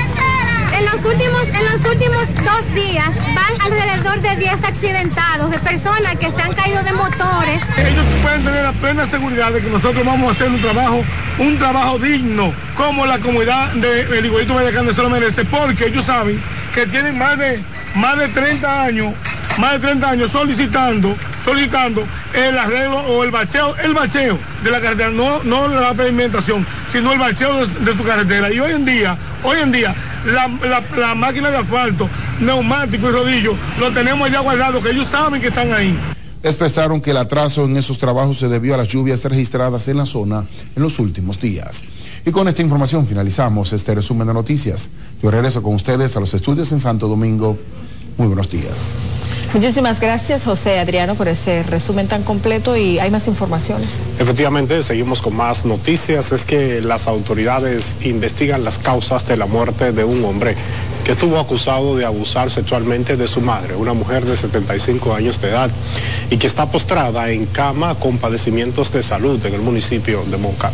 En 0.77 0.85
los 0.85 1.03
últimos, 1.05 1.47
en 1.47 1.65
los 1.65 1.85
últimos 1.85 2.27
dos 2.45 2.75
días 2.75 3.09
van 3.33 3.61
alrededor 3.61 4.21
de 4.21 4.35
10 4.35 4.63
accidentados 4.63 5.49
de 5.49 5.57
personas 5.59 6.15
que 6.17 6.31
se 6.31 6.41
han 6.43 6.53
caído 6.53 6.83
de 6.83 6.93
motores. 6.93 7.63
Ellos 7.77 8.05
pueden 8.21 8.43
tener 8.43 8.63
la 8.63 8.73
plena 8.73 9.07
seguridad 9.07 9.51
de 9.51 9.61
que 9.61 9.69
nosotros 9.69 10.05
vamos 10.05 10.27
a 10.27 10.31
hacer 10.31 10.49
un 10.49 10.61
trabajo, 10.61 11.03
un 11.39 11.57
trabajo 11.57 11.97
digno, 11.97 12.53
como 12.77 13.07
la 13.07 13.17
comunidad 13.17 13.71
de 13.71 14.01
el 14.19 14.25
Igualito 14.27 14.53
Vallacanes 14.53 14.95
se 14.95 15.01
lo 15.01 15.09
merece, 15.09 15.43
porque 15.45 15.87
ellos 15.87 16.05
saben 16.05 16.39
que 16.75 16.85
tienen 16.85 17.17
más 17.17 17.35
de, 17.39 17.63
más 17.95 18.17
de 18.17 18.27
30 18.27 18.83
años, 18.83 19.13
más 19.59 19.73
de 19.73 19.79
30 19.79 20.09
años 20.09 20.31
solicitando, 20.31 21.15
solicitando 21.43 22.03
el 22.33 22.57
arreglo 22.57 22.97
o 22.99 23.23
el 23.23 23.31
bacheo, 23.31 23.75
el 23.77 23.93
bacheo 23.93 24.37
de 24.63 24.71
la 24.71 24.79
carretera, 24.81 25.09
no, 25.11 25.43
no 25.43 25.67
la 25.67 25.93
pavimentación, 25.93 26.65
sino 26.91 27.13
el 27.13 27.19
bacheo 27.19 27.65
de, 27.65 27.93
su 27.95 28.03
carretera. 28.03 28.51
Y 28.51 28.59
hoy 28.59 28.71
en 28.73 28.85
día, 28.85 29.17
hoy 29.43 29.59
en 29.61 29.71
día, 29.71 29.95
la, 30.25 30.47
la- 30.67 30.83
la 30.97 31.15
máquina 31.15 31.49
de 31.51 31.57
asfalto 31.57 32.09
neumáticos 32.39 33.09
y 33.09 33.13
rodillos, 33.13 33.55
lo 33.79 33.91
tenemos 33.91 34.29
ya 34.31 34.39
guardado, 34.39 34.81
que 34.81 34.89
ellos 34.89 35.07
saben 35.07 35.39
que 35.41 35.47
están 35.49 35.71
ahí. 35.73 35.97
Expresaron 36.41 36.99
que 36.99 37.11
el 37.11 37.17
atraso 37.17 37.63
en 37.65 37.77
esos 37.77 37.99
trabajos 37.99 38.37
se 38.39 38.49
debió 38.49 38.73
a 38.73 38.77
las 38.77 38.89
lluvias 38.89 39.23
registradas 39.23 39.87
en 39.87 39.95
la 39.97 40.05
zona 40.05 40.43
en 40.75 40.83
los 40.83 40.99
últimos 40.99 41.39
días. 41.39 41.83
Y 42.25 42.31
con 42.31 42.47
esta 42.49 42.61
información 42.61 43.07
finalizamos 43.07 43.71
este 43.71 43.95
resumen 43.95 44.27
de 44.27 44.33
noticias. 44.33 44.89
Yo 45.21 45.31
regreso 45.31 45.61
con 45.63 45.75
ustedes 45.75 46.17
a 46.17 46.19
los 46.19 46.33
estudios 46.33 46.71
en 46.73 46.79
Santo 46.79 47.07
Domingo. 47.07 47.57
Muy 48.17 48.27
buenos 48.27 48.49
días. 48.49 48.89
Muchísimas 49.53 49.99
gracias, 49.99 50.45
José 50.45 50.79
Adriano, 50.79 51.13
por 51.13 51.27
ese 51.27 51.61
resumen 51.61 52.07
tan 52.07 52.23
completo 52.23 52.75
y 52.75 52.97
hay 52.97 53.11
más 53.11 53.27
informaciones. 53.27 54.07
Efectivamente, 54.17 54.81
seguimos 54.81 55.21
con 55.21 55.35
más 55.35 55.63
noticias. 55.63 56.31
Es 56.31 56.43
que 56.43 56.81
las 56.81 57.07
autoridades 57.07 57.97
investigan 58.01 58.63
las 58.63 58.79
causas 58.79 59.27
de 59.27 59.37
la 59.37 59.45
muerte 59.45 59.91
de 59.91 60.03
un 60.03 60.25
hombre 60.25 60.55
que 61.05 61.11
estuvo 61.11 61.37
acusado 61.37 61.95
de 61.95 62.03
abusar 62.03 62.49
sexualmente 62.49 63.15
de 63.15 63.27
su 63.27 63.41
madre, 63.41 63.75
una 63.75 63.93
mujer 63.93 64.25
de 64.25 64.35
75 64.35 65.13
años 65.13 65.39
de 65.39 65.49
edad, 65.49 65.69
y 66.31 66.37
que 66.37 66.47
está 66.47 66.65
postrada 66.71 67.29
en 67.29 67.45
cama 67.45 67.93
con 67.95 68.17
padecimientos 68.17 68.91
de 68.91 69.03
salud 69.03 69.45
en 69.45 69.53
el 69.53 69.61
municipio 69.61 70.23
de 70.31 70.37
Moca. 70.37 70.71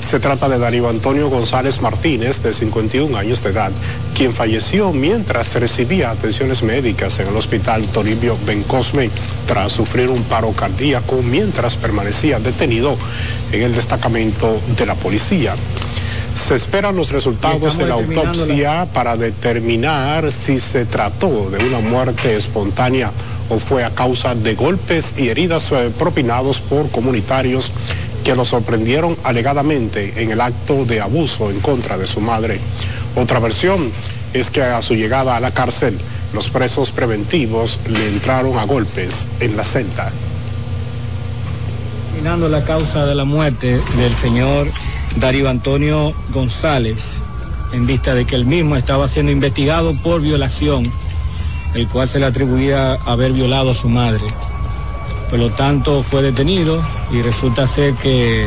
Se 0.00 0.20
trata 0.20 0.48
de 0.48 0.58
Darío 0.58 0.88
Antonio 0.88 1.28
González 1.28 1.80
Martínez, 1.82 2.42
de 2.42 2.54
51 2.54 3.16
años 3.16 3.42
de 3.42 3.50
edad, 3.50 3.72
quien 4.22 4.34
falleció 4.34 4.92
mientras 4.92 5.52
recibía 5.56 6.12
atenciones 6.12 6.62
médicas 6.62 7.18
en 7.18 7.26
el 7.26 7.34
hospital 7.34 7.82
Toribio 7.88 8.38
Bencosme 8.46 9.10
tras 9.48 9.72
sufrir 9.72 10.10
un 10.10 10.22
paro 10.22 10.52
cardíaco 10.52 11.20
mientras 11.24 11.76
permanecía 11.76 12.38
detenido 12.38 12.96
en 13.50 13.62
el 13.62 13.74
destacamento 13.74 14.60
de 14.78 14.86
la 14.86 14.94
policía. 14.94 15.56
Se 16.36 16.54
esperan 16.54 16.94
los 16.94 17.10
resultados 17.10 17.78
de 17.78 17.86
la 17.88 17.94
autopsia 17.94 18.86
para 18.94 19.16
determinar 19.16 20.30
si 20.30 20.60
se 20.60 20.84
trató 20.84 21.50
de 21.50 21.58
una 21.64 21.80
muerte 21.80 22.36
espontánea 22.36 23.10
o 23.48 23.58
fue 23.58 23.82
a 23.82 23.90
causa 23.90 24.36
de 24.36 24.54
golpes 24.54 25.18
y 25.18 25.30
heridas 25.30 25.72
eh, 25.72 25.90
propinados 25.98 26.60
por 26.60 26.88
comunitarios 26.92 27.72
que 28.22 28.36
lo 28.36 28.44
sorprendieron 28.44 29.16
alegadamente 29.24 30.22
en 30.22 30.30
el 30.30 30.40
acto 30.40 30.84
de 30.84 31.00
abuso 31.00 31.50
en 31.50 31.58
contra 31.58 31.98
de 31.98 32.06
su 32.06 32.20
madre. 32.20 32.60
Otra 33.16 33.40
versión 33.40 33.90
es 34.32 34.50
que 34.50 34.62
a 34.62 34.82
su 34.82 34.94
llegada 34.94 35.36
a 35.36 35.40
la 35.40 35.50
cárcel, 35.50 35.98
los 36.32 36.48
presos 36.48 36.90
preventivos 36.90 37.78
le 37.88 38.08
entraron 38.08 38.58
a 38.58 38.64
golpes 38.64 39.26
en 39.40 39.56
la 39.56 39.64
celda. 39.64 40.10
Terminando 42.12 42.48
la 42.48 42.64
causa 42.64 43.04
de 43.06 43.14
la 43.14 43.24
muerte 43.24 43.80
del 43.96 44.12
señor 44.14 44.68
Darío 45.16 45.48
Antonio 45.48 46.14
González, 46.32 47.18
en 47.72 47.86
vista 47.86 48.14
de 48.14 48.24
que 48.24 48.36
él 48.36 48.46
mismo 48.46 48.76
estaba 48.76 49.08
siendo 49.08 49.32
investigado 49.32 49.94
por 50.02 50.20
violación, 50.20 50.84
el 51.74 51.88
cual 51.88 52.08
se 52.08 52.18
le 52.18 52.26
atribuía 52.26 52.94
haber 53.06 53.32
violado 53.32 53.70
a 53.70 53.74
su 53.74 53.88
madre. 53.88 54.22
Por 55.30 55.38
lo 55.38 55.50
tanto, 55.50 56.02
fue 56.02 56.22
detenido 56.22 56.82
y 57.10 57.22
resulta 57.22 57.66
ser 57.66 57.94
que 57.94 58.46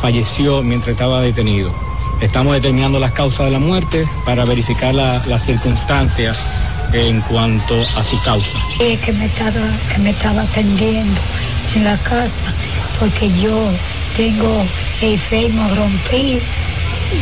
falleció 0.00 0.62
mientras 0.62 0.92
estaba 0.92 1.20
detenido. 1.22 1.83
Estamos 2.20 2.54
determinando 2.54 2.98
las 2.98 3.12
causas 3.12 3.46
de 3.46 3.52
la 3.52 3.58
muerte 3.58 4.06
para 4.24 4.44
verificar 4.44 4.94
las 4.94 5.44
circunstancias 5.44 6.44
en 6.92 7.20
cuanto 7.22 7.80
a 7.96 8.02
su 8.04 8.20
causa. 8.22 8.58
que 8.78 9.12
me 9.12 9.26
estaba, 9.26 9.70
que 9.92 9.98
me 9.98 10.10
estaba 10.10 10.42
atendiendo 10.42 11.20
en 11.74 11.84
la 11.84 11.96
casa 11.98 12.52
porque 12.98 13.30
yo 13.40 13.70
tengo 14.16 14.64
el 15.02 15.18
fémur 15.18 15.76
rompido 15.76 16.40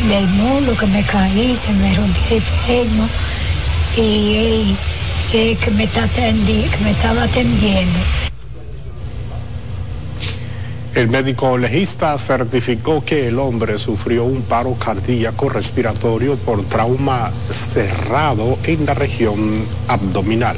del 0.09 0.27
mundo 0.27 0.75
que 0.77 0.85
me 0.85 1.03
caí, 1.03 1.55
se 1.55 1.73
me 1.73 1.95
rompió 1.95 2.37
el 2.37 2.41
fémur 2.41 3.09
y 3.97 4.35
él, 4.35 4.75
él 5.33 5.57
que 5.57 5.71
me 5.71 5.83
está 5.85 6.03
atendiendo, 6.03 6.77
que 6.77 6.83
me 6.83 6.91
estaba 6.91 7.23
atendiendo. 7.23 7.99
El 10.95 11.09
médico 11.09 11.57
legista 11.57 12.15
certificó 12.19 13.03
que 13.03 13.27
el 13.27 13.39
hombre 13.39 13.79
sufrió 13.79 14.25
un 14.25 14.43
paro 14.43 14.75
cardíaco 14.75 15.49
respiratorio 15.49 16.35
por 16.35 16.63
trauma 16.65 17.31
cerrado 17.31 18.59
en 18.65 18.85
la 18.85 18.93
región 18.93 19.65
abdominal. 19.87 20.57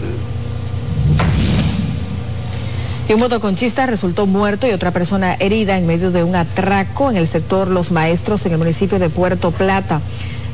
Y 3.08 3.14
un 3.14 3.22
motoconchista 3.22 3.86
resultó 3.86 4.26
muerto 4.26 4.68
y 4.68 4.72
otra 4.72 4.92
persona 4.92 5.36
herida 5.36 5.78
en 5.78 5.88
medio 5.88 6.12
de 6.12 6.26
un 6.26 6.36
atraco 6.36 7.10
en 7.10 7.16
el 7.16 7.28
sector 7.28 7.70
Los 7.70 7.94
Maestros 7.94 8.46
en 8.46 8.52
el 8.52 8.58
municipio 8.58 9.00
de 9.00 9.10
Puerto 9.10 9.52
Plata. 9.52 10.02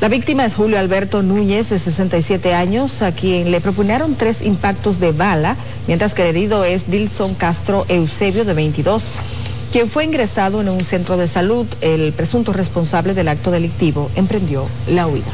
La 0.00 0.08
víctima 0.08 0.44
es 0.44 0.54
Julio 0.54 0.78
Alberto 0.78 1.22
Núñez, 1.22 1.70
de 1.70 1.78
67 1.80 2.54
años, 2.54 3.02
a 3.02 3.10
quien 3.10 3.50
le 3.50 3.60
propusieron 3.60 4.14
tres 4.14 4.42
impactos 4.42 5.00
de 5.00 5.10
bala, 5.10 5.56
mientras 5.88 6.14
que 6.14 6.22
el 6.22 6.28
herido 6.28 6.64
es 6.64 6.88
Dilson 6.88 7.34
Castro 7.34 7.84
Eusebio, 7.88 8.44
de 8.44 8.54
22 8.54 9.20
quien 9.72 9.88
fue 9.88 10.04
ingresado 10.04 10.60
en 10.60 10.68
un 10.68 10.84
centro 10.84 11.16
de 11.16 11.26
salud, 11.26 11.66
el 11.80 12.12
presunto 12.12 12.52
responsable 12.52 13.14
del 13.14 13.28
acto 13.28 13.50
delictivo 13.50 14.10
emprendió 14.14 14.66
la 14.88 15.06
huida. 15.06 15.32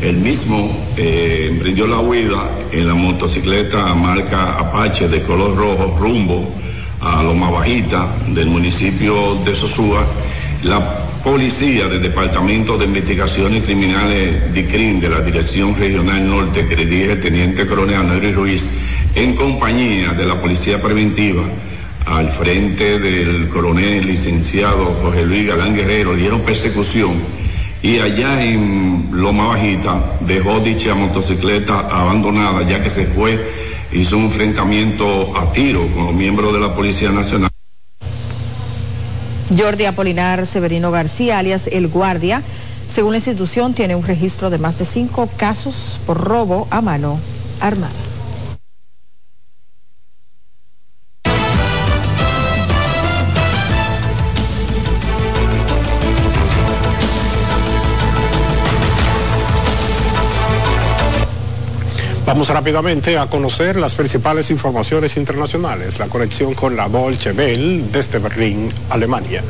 El 0.00 0.16
mismo 0.16 0.70
eh, 0.96 1.48
emprendió 1.50 1.86
la 1.86 1.98
huida 1.98 2.48
en 2.72 2.88
la 2.88 2.94
motocicleta 2.94 3.94
marca 3.94 4.58
Apache 4.58 5.08
de 5.08 5.22
color 5.22 5.56
rojo 5.56 5.94
rumbo 5.98 6.54
a 7.00 7.22
Loma 7.22 7.50
Bajita 7.50 8.16
del 8.28 8.46
municipio 8.46 9.34
de 9.44 9.54
Sosúa. 9.54 10.06
La 10.62 11.20
policía 11.22 11.86
del 11.86 12.02
Departamento 12.02 12.78
de 12.78 12.86
Investigaciones 12.86 13.64
Criminales 13.64 14.54
DICRIN 14.54 15.00
de 15.00 15.10
la 15.10 15.20
Dirección 15.20 15.76
Regional 15.76 16.26
Norte, 16.26 16.66
que 16.66 16.76
dirige 16.76 17.12
el 17.12 17.20
Teniente 17.20 17.66
Coronel 17.66 17.96
Andrés 17.96 18.34
Ruiz, 18.34 18.64
en 19.14 19.34
compañía 19.34 20.12
de 20.12 20.24
la 20.24 20.40
Policía 20.40 20.80
Preventiva, 20.80 21.42
al 22.06 22.28
frente 22.28 22.98
del 22.98 23.48
coronel 23.48 24.06
licenciado 24.06 24.96
Jorge 25.02 25.24
Luis 25.24 25.48
Galán 25.48 25.74
Guerrero, 25.74 26.14
dieron 26.14 26.40
persecución 26.40 27.12
y 27.82 27.98
allá 27.98 28.42
en 28.42 29.08
Loma 29.12 29.48
Bajita 29.48 30.00
dejó 30.20 30.60
dicha 30.60 30.94
motocicleta 30.94 31.80
abandonada 31.80 32.66
ya 32.66 32.82
que 32.82 32.90
se 32.90 33.06
fue, 33.06 33.52
hizo 33.92 34.16
un 34.16 34.24
enfrentamiento 34.24 35.36
a 35.36 35.52
tiro 35.52 35.86
con 35.88 36.06
los 36.06 36.14
miembros 36.14 36.52
de 36.52 36.60
la 36.60 36.74
Policía 36.74 37.10
Nacional. 37.10 37.50
Jordi 39.56 39.84
Apolinar 39.84 40.46
Severino 40.46 40.90
García, 40.90 41.38
alias 41.38 41.66
El 41.66 41.88
Guardia, 41.88 42.42
según 42.90 43.12
la 43.12 43.18
institución, 43.18 43.74
tiene 43.74 43.94
un 43.96 44.02
registro 44.02 44.50
de 44.50 44.58
más 44.58 44.78
de 44.78 44.84
cinco 44.84 45.28
casos 45.36 46.00
por 46.06 46.18
robo 46.18 46.66
a 46.70 46.80
mano 46.80 47.18
armada. 47.60 48.13
Vamos 62.26 62.48
rápidamente 62.48 63.18
a 63.18 63.26
conocer 63.26 63.76
las 63.76 63.94
principales 63.94 64.50
informaciones 64.50 65.18
internacionales. 65.18 65.98
La 65.98 66.08
conexión 66.08 66.54
con 66.54 66.74
la 66.74 66.88
Dolce 66.88 67.32
Welle 67.32 67.84
desde 67.92 68.18
Berlín, 68.18 68.72
Alemania. 68.88 69.42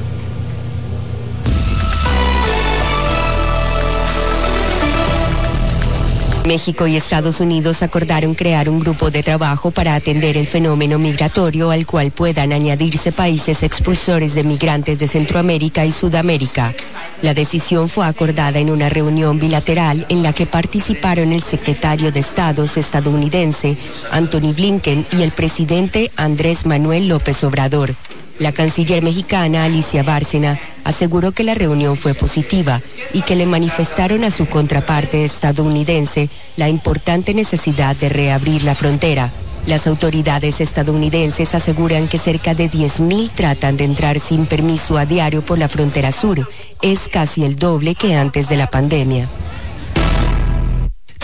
México 6.46 6.86
y 6.86 6.96
Estados 6.96 7.40
Unidos 7.40 7.82
acordaron 7.82 8.34
crear 8.34 8.68
un 8.68 8.78
grupo 8.78 9.10
de 9.10 9.22
trabajo 9.22 9.70
para 9.70 9.94
atender 9.94 10.36
el 10.36 10.46
fenómeno 10.46 10.98
migratorio 10.98 11.70
al 11.70 11.86
cual 11.86 12.10
puedan 12.10 12.52
añadirse 12.52 13.12
países 13.12 13.62
expulsores 13.62 14.34
de 14.34 14.44
migrantes 14.44 14.98
de 14.98 15.08
Centroamérica 15.08 15.86
y 15.86 15.92
Sudamérica. 15.92 16.74
La 17.22 17.32
decisión 17.32 17.88
fue 17.88 18.06
acordada 18.06 18.58
en 18.58 18.70
una 18.70 18.90
reunión 18.90 19.38
bilateral 19.38 20.04
en 20.10 20.22
la 20.22 20.34
que 20.34 20.44
participaron 20.44 21.32
el 21.32 21.42
secretario 21.42 22.12
de 22.12 22.20
Estados 22.20 22.76
estadounidense 22.76 23.78
Anthony 24.10 24.52
Blinken 24.54 25.06
y 25.12 25.22
el 25.22 25.32
presidente 25.32 26.10
Andrés 26.16 26.66
Manuel 26.66 27.08
López 27.08 27.42
Obrador. 27.44 27.94
La 28.38 28.52
canciller 28.52 29.02
mexicana 29.02 29.64
Alicia 29.64 30.02
Bárcena 30.02 30.58
aseguró 30.82 31.32
que 31.32 31.44
la 31.44 31.54
reunión 31.54 31.96
fue 31.96 32.14
positiva 32.14 32.82
y 33.12 33.22
que 33.22 33.36
le 33.36 33.46
manifestaron 33.46 34.24
a 34.24 34.30
su 34.30 34.46
contraparte 34.46 35.24
estadounidense 35.24 36.28
la 36.56 36.68
importante 36.68 37.32
necesidad 37.32 37.94
de 37.96 38.08
reabrir 38.08 38.64
la 38.64 38.74
frontera. 38.74 39.32
Las 39.66 39.86
autoridades 39.86 40.60
estadounidenses 40.60 41.54
aseguran 41.54 42.08
que 42.08 42.18
cerca 42.18 42.54
de 42.54 42.70
10.000 42.70 43.30
tratan 43.30 43.76
de 43.76 43.84
entrar 43.84 44.20
sin 44.20 44.46
permiso 44.46 44.98
a 44.98 45.06
diario 45.06 45.42
por 45.42 45.58
la 45.58 45.68
frontera 45.68 46.12
sur. 46.12 46.46
Es 46.82 47.08
casi 47.08 47.44
el 47.44 47.56
doble 47.56 47.94
que 47.94 48.14
antes 48.14 48.48
de 48.48 48.56
la 48.56 48.66
pandemia. 48.66 49.28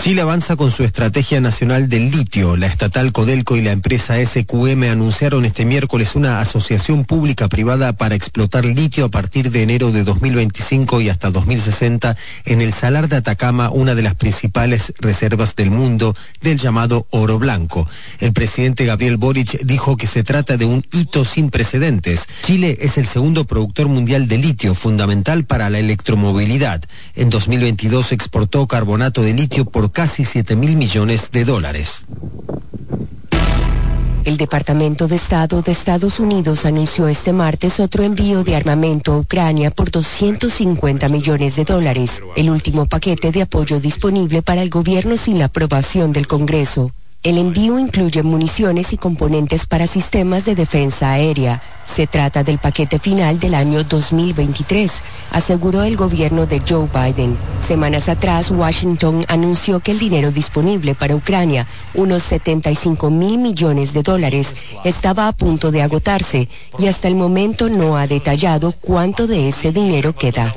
Chile 0.01 0.21
avanza 0.21 0.55
con 0.55 0.71
su 0.71 0.83
estrategia 0.83 1.39
nacional 1.41 1.87
del 1.87 2.09
litio. 2.09 2.57
La 2.57 2.65
estatal 2.65 3.11
Codelco 3.11 3.55
y 3.55 3.61
la 3.61 3.69
empresa 3.69 4.15
SQM 4.17 4.85
anunciaron 4.91 5.45
este 5.45 5.63
miércoles 5.63 6.15
una 6.15 6.39
asociación 6.39 7.05
pública-privada 7.05 7.93
para 7.93 8.15
explotar 8.15 8.65
litio 8.65 9.05
a 9.05 9.09
partir 9.09 9.51
de 9.51 9.61
enero 9.61 9.91
de 9.91 10.03
2025 10.03 11.01
y 11.01 11.09
hasta 11.09 11.29
2060 11.29 12.17
en 12.45 12.61
el 12.61 12.73
Salar 12.73 13.09
de 13.09 13.17
Atacama, 13.17 13.69
una 13.69 13.93
de 13.93 14.01
las 14.01 14.15
principales 14.15 14.91
reservas 14.97 15.55
del 15.55 15.69
mundo 15.69 16.15
del 16.41 16.57
llamado 16.57 17.05
oro 17.11 17.37
blanco. 17.37 17.87
El 18.19 18.33
presidente 18.33 18.85
Gabriel 18.85 19.17
Boric 19.17 19.61
dijo 19.65 19.97
que 19.97 20.07
se 20.07 20.23
trata 20.23 20.57
de 20.57 20.65
un 20.65 20.83
hito 20.91 21.25
sin 21.25 21.51
precedentes. 21.51 22.25
Chile 22.41 22.75
es 22.81 22.97
el 22.97 23.05
segundo 23.05 23.45
productor 23.45 23.87
mundial 23.87 24.27
de 24.27 24.39
litio, 24.39 24.73
fundamental 24.73 25.43
para 25.43 25.69
la 25.69 25.77
electromovilidad. 25.77 26.83
En 27.15 27.29
2022 27.29 28.13
exportó 28.13 28.65
carbonato 28.67 29.21
de 29.21 29.33
litio 29.33 29.65
por 29.65 29.90
casi 29.91 30.25
7 30.25 30.55
mil 30.55 30.75
millones 30.75 31.31
de 31.31 31.45
dólares. 31.45 32.05
El 34.23 34.37
Departamento 34.37 35.07
de 35.07 35.15
Estado 35.15 35.63
de 35.63 35.71
Estados 35.71 36.19
Unidos 36.19 36.65
anunció 36.65 37.07
este 37.07 37.33
martes 37.33 37.79
otro 37.79 38.03
envío 38.03 38.43
de 38.43 38.55
armamento 38.55 39.13
a 39.13 39.17
Ucrania 39.17 39.71
por 39.71 39.89
250 39.89 41.09
millones 41.09 41.55
de 41.55 41.65
dólares, 41.65 42.21
el 42.35 42.51
último 42.51 42.85
paquete 42.85 43.31
de 43.31 43.41
apoyo 43.41 43.79
disponible 43.79 44.43
para 44.43 44.61
el 44.61 44.69
gobierno 44.69 45.17
sin 45.17 45.39
la 45.39 45.45
aprobación 45.45 46.13
del 46.13 46.27
Congreso. 46.27 46.91
El 47.23 47.37
envío 47.37 47.77
incluye 47.77 48.23
municiones 48.23 48.93
y 48.93 48.97
componentes 48.97 49.67
para 49.67 49.85
sistemas 49.85 50.43
de 50.43 50.55
defensa 50.55 51.11
aérea. 51.11 51.61
Se 51.85 52.07
trata 52.07 52.43
del 52.43 52.57
paquete 52.57 52.97
final 52.97 53.39
del 53.39 53.53
año 53.53 53.83
2023, 53.83 55.03
aseguró 55.29 55.83
el 55.83 55.97
gobierno 55.97 56.47
de 56.47 56.59
Joe 56.67 56.89
Biden. 56.91 57.37
Semanas 57.67 58.09
atrás, 58.09 58.49
Washington 58.49 59.23
anunció 59.27 59.81
que 59.81 59.91
el 59.91 59.99
dinero 59.99 60.31
disponible 60.31 60.95
para 60.95 61.15
Ucrania, 61.15 61.67
unos 61.93 62.23
75 62.23 63.11
mil 63.11 63.37
millones 63.37 63.93
de 63.93 64.01
dólares, 64.01 64.55
estaba 64.83 65.27
a 65.27 65.31
punto 65.31 65.69
de 65.71 65.83
agotarse 65.83 66.49
y 66.79 66.87
hasta 66.87 67.07
el 67.07 67.13
momento 67.13 67.69
no 67.69 67.97
ha 67.97 68.07
detallado 68.07 68.71
cuánto 68.71 69.27
de 69.27 69.47
ese 69.47 69.71
dinero 69.71 70.15
queda. 70.15 70.51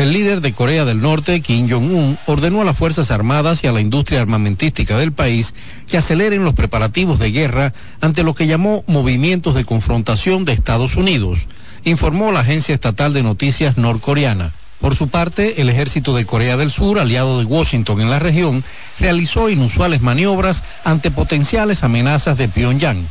El 0.00 0.14
líder 0.14 0.40
de 0.40 0.54
Corea 0.54 0.86
del 0.86 1.02
Norte, 1.02 1.42
Kim 1.42 1.68
Jong-un, 1.68 2.16
ordenó 2.24 2.62
a 2.62 2.64
las 2.64 2.78
Fuerzas 2.78 3.10
Armadas 3.10 3.62
y 3.62 3.66
a 3.66 3.72
la 3.72 3.82
industria 3.82 4.22
armamentística 4.22 4.96
del 4.96 5.12
país 5.12 5.54
que 5.90 5.98
aceleren 5.98 6.42
los 6.42 6.54
preparativos 6.54 7.18
de 7.18 7.30
guerra 7.30 7.74
ante 8.00 8.22
lo 8.22 8.32
que 8.32 8.46
llamó 8.46 8.82
movimientos 8.86 9.54
de 9.54 9.66
confrontación 9.66 10.46
de 10.46 10.54
Estados 10.54 10.96
Unidos, 10.96 11.48
informó 11.84 12.32
la 12.32 12.40
agencia 12.40 12.74
estatal 12.74 13.12
de 13.12 13.22
noticias 13.22 13.76
norcoreana. 13.76 14.54
Por 14.80 14.96
su 14.96 15.08
parte, 15.08 15.60
el 15.60 15.68
ejército 15.68 16.16
de 16.16 16.24
Corea 16.24 16.56
del 16.56 16.70
Sur, 16.70 16.98
aliado 16.98 17.38
de 17.38 17.44
Washington 17.44 18.00
en 18.00 18.08
la 18.08 18.18
región, 18.18 18.64
realizó 18.98 19.50
inusuales 19.50 20.00
maniobras 20.00 20.64
ante 20.82 21.10
potenciales 21.10 21.84
amenazas 21.84 22.38
de 22.38 22.48
Pyongyang. 22.48 23.06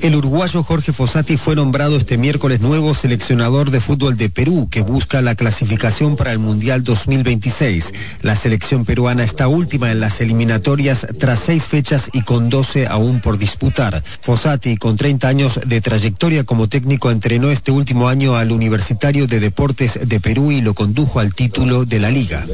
El 0.00 0.14
uruguayo 0.14 0.62
Jorge 0.62 0.92
Fossati 0.92 1.36
fue 1.36 1.56
nombrado 1.56 1.96
este 1.96 2.18
miércoles 2.18 2.60
nuevo 2.60 2.94
seleccionador 2.94 3.70
de 3.70 3.80
fútbol 3.80 4.16
de 4.16 4.28
Perú, 4.28 4.68
que 4.70 4.82
busca 4.82 5.22
la 5.22 5.34
clasificación 5.34 6.16
para 6.16 6.32
el 6.32 6.38
Mundial 6.38 6.84
2026. 6.84 7.92
La 8.22 8.36
selección 8.36 8.84
peruana 8.84 9.24
está 9.24 9.48
última 9.48 9.90
en 9.90 10.00
las 10.00 10.20
eliminatorias 10.20 11.06
tras 11.18 11.40
seis 11.40 11.64
fechas 11.64 12.10
y 12.12 12.22
con 12.22 12.50
12 12.50 12.86
aún 12.86 13.20
por 13.20 13.38
disputar. 13.38 14.02
Fossati, 14.20 14.76
con 14.76 14.96
30 14.96 15.28
años 15.28 15.60
de 15.64 15.80
trayectoria 15.80 16.44
como 16.44 16.68
técnico, 16.68 17.10
entrenó 17.10 17.50
este 17.50 17.72
último 17.72 18.08
año 18.08 18.36
al 18.36 18.52
Universitario 18.52 19.26
de 19.26 19.40
Deportes 19.40 19.98
de 20.02 20.20
Perú 20.20 20.52
y 20.52 20.60
lo 20.60 20.74
condujo 20.74 21.20
al 21.20 21.34
título 21.34 21.84
de 21.84 22.00
la 22.00 22.10
liga. 22.10 22.46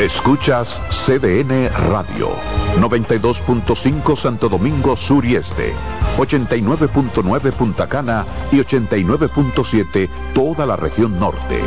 Escuchas 0.00 0.80
CDN 0.88 1.68
Radio, 1.90 2.30
92.5 2.78 4.16
Santo 4.16 4.48
Domingo 4.48 4.96
Sur 4.96 5.26
y 5.26 5.36
Este, 5.36 5.74
89.9 6.16 7.52
Punta 7.52 7.86
Cana 7.86 8.24
y 8.50 8.60
89.7 8.60 10.08
toda 10.32 10.64
la 10.64 10.76
región 10.76 11.20
norte. 11.20 11.60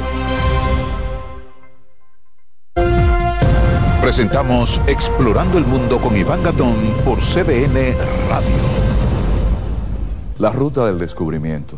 Presentamos 4.01 4.81
Explorando 4.87 5.59
el 5.59 5.67
Mundo 5.67 5.99
con 5.99 6.17
Iván 6.17 6.41
Gatón 6.41 6.75
por 7.05 7.19
CDN 7.19 7.95
Radio. 8.29 8.49
La 10.39 10.49
ruta 10.49 10.87
del 10.87 10.97
descubrimiento. 10.97 11.77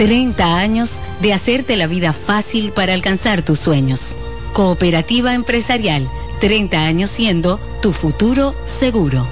30 0.00 0.56
años 0.56 0.92
de 1.20 1.34
hacerte 1.34 1.76
la 1.76 1.86
vida 1.86 2.14
fácil 2.14 2.72
para 2.72 2.94
alcanzar 2.94 3.42
tus 3.42 3.60
sueños. 3.60 4.16
Cooperativa 4.54 5.34
Empresarial, 5.34 6.08
30 6.40 6.86
años 6.86 7.10
siendo 7.10 7.60
tu 7.82 7.92
futuro 7.92 8.54
seguro. 8.64 9.26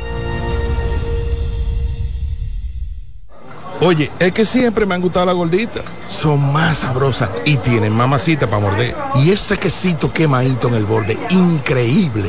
Oye, 3.81 4.11
es 4.19 4.35
que 4.35 4.45
siempre 4.45 4.85
me 4.85 4.95
han 4.95 5.01
gustado 5.01 5.25
las 5.25 5.37
gorditas. 5.37 5.85
Son 6.07 6.53
más 6.53 6.81
sabrosas 6.81 7.31
y 7.47 7.57
tienen 7.57 7.95
mamacita 7.95 8.47
para 8.47 8.61
morder. 8.61 8.95
Y 9.15 9.31
ese 9.31 9.57
quesito 9.57 10.13
quemadito 10.13 10.69
en 10.69 10.75
el 10.75 10.85
borde, 10.85 11.17
increíble. 11.31 12.29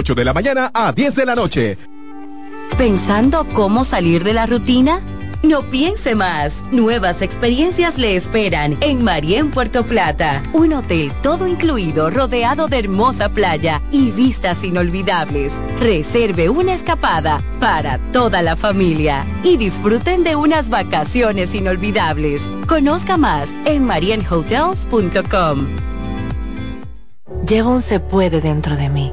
8 0.00 0.14
de 0.14 0.24
la 0.24 0.32
mañana 0.32 0.70
a 0.72 0.92
10 0.92 1.14
de 1.14 1.26
la 1.26 1.34
noche. 1.34 1.76
¿Pensando 2.78 3.46
cómo 3.52 3.84
salir 3.84 4.24
de 4.24 4.32
la 4.32 4.46
rutina? 4.46 5.02
No 5.42 5.62
piense 5.70 6.14
más. 6.14 6.62
Nuevas 6.72 7.20
experiencias 7.20 7.98
le 7.98 8.16
esperan 8.16 8.78
en 8.80 9.04
Marien 9.04 9.50
Puerto 9.50 9.84
Plata. 9.84 10.42
Un 10.54 10.72
hotel 10.72 11.12
todo 11.22 11.46
incluido, 11.46 12.08
rodeado 12.08 12.66
de 12.66 12.78
hermosa 12.78 13.28
playa 13.28 13.82
y 13.90 14.10
vistas 14.10 14.64
inolvidables. 14.64 15.60
Reserve 15.80 16.48
una 16.48 16.72
escapada 16.72 17.42
para 17.58 17.98
toda 18.10 18.40
la 18.40 18.56
familia 18.56 19.26
y 19.42 19.58
disfruten 19.58 20.24
de 20.24 20.34
unas 20.34 20.70
vacaciones 20.70 21.54
inolvidables. 21.54 22.48
Conozca 22.66 23.18
más 23.18 23.52
en 23.66 23.84
marienhotels.com. 23.84 25.68
Llevo 27.46 27.70
un 27.70 27.82
se 27.82 28.00
puede 28.00 28.40
dentro 28.40 28.76
de 28.76 28.88
mí, 28.88 29.12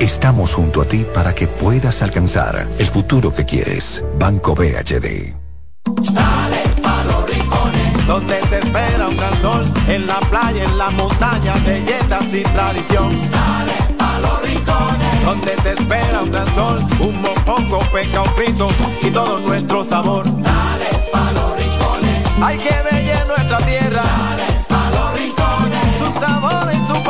Estamos 0.00 0.52
junto 0.52 0.82
a 0.82 0.84
ti 0.84 1.06
para 1.14 1.34
que 1.34 1.48
puedas 1.48 2.02
alcanzar 2.02 2.68
el 2.78 2.86
futuro 2.86 3.32
que 3.32 3.46
quieres. 3.46 4.04
Banco 4.18 4.54
BHD. 4.54 5.34
Dale 6.12 6.62
pa' 6.82 7.02
los 7.04 7.30
rincones, 7.30 8.06
donde 8.06 8.36
te 8.36 8.58
espera 8.58 9.08
un 9.08 9.16
gran 9.16 9.40
sol, 9.40 9.64
en 9.88 10.06
la 10.06 10.20
playa, 10.20 10.64
en 10.64 10.76
la 10.76 10.90
montaña, 10.90 11.54
belletas 11.64 12.34
y 12.34 12.42
tradición. 12.42 13.08
Dale 13.30 13.94
pa' 13.96 14.18
los 14.18 14.42
rincones, 14.42 15.24
donde 15.24 15.52
te 15.52 15.72
espera 15.72 16.22
un 16.22 16.30
gran 16.30 16.54
sol, 16.54 16.86
un 17.00 17.20
mopongo, 17.22 17.78
peca, 17.90 18.20
un 18.20 18.34
pito 18.34 18.68
y 19.00 19.10
todo 19.10 19.38
nuestro 19.38 19.82
sabor. 19.82 20.24
Dale 20.26 20.90
pa' 21.10 21.32
los 21.32 21.56
rincones, 21.56 22.22
hay 22.42 22.58
que 22.58 22.74
bella 22.90 23.24
nuestra 23.24 23.58
tierra. 23.58 24.02
Dale 24.02 24.46
pa' 24.68 24.90
los 24.90 25.12
rincones, 25.14 25.96
su 25.96 26.20
sabor 26.20 26.68
y 26.70 26.86
su 26.86 27.02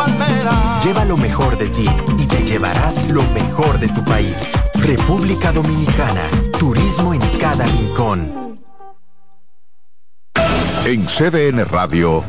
Lleva 0.85 1.05
lo 1.05 1.17
mejor 1.17 1.57
de 1.59 1.69
ti 1.69 1.89
y 2.19 2.27
te 2.27 2.45
llevarás 2.45 3.09
lo 3.11 3.23
mejor 3.33 3.79
de 3.79 3.89
tu 3.89 4.05
país. 4.05 4.35
República 4.75 5.53
Dominicana, 5.53 6.29
turismo 6.59 7.15
en 7.15 7.21
cada 7.39 7.65
rincón. 7.67 8.61
En 10.85 11.05
CDN 11.07 11.65
Radio, 11.65 12.23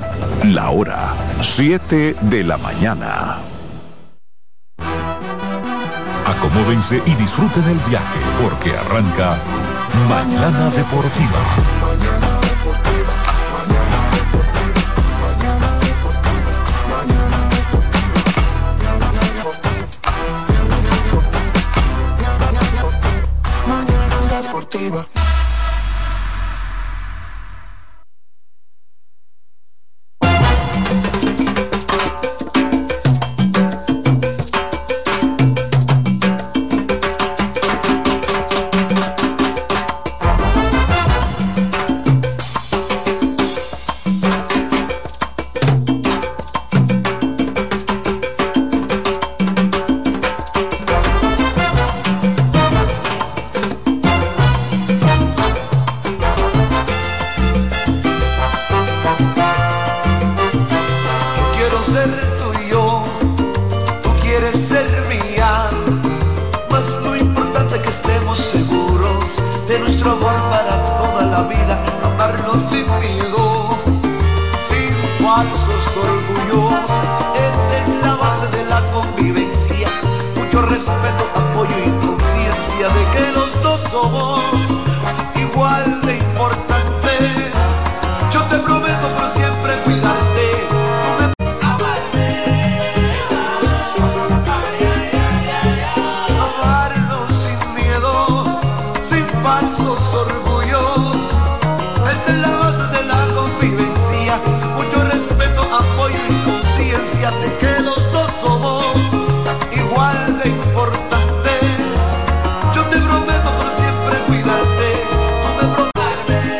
la 0.46 0.72
hora 0.72 1.14
7 1.42 2.16
de 2.22 2.44
la 2.44 2.58
mañana. 2.58 3.38
Acomódense 6.26 7.02
y 7.06 7.16
disfruten 7.16 7.64
el 7.66 7.80
viaje 7.90 8.20
porque 8.42 8.72
arranca 8.76 9.38
Mañana 10.10 10.70
Deportiva. 10.72 11.77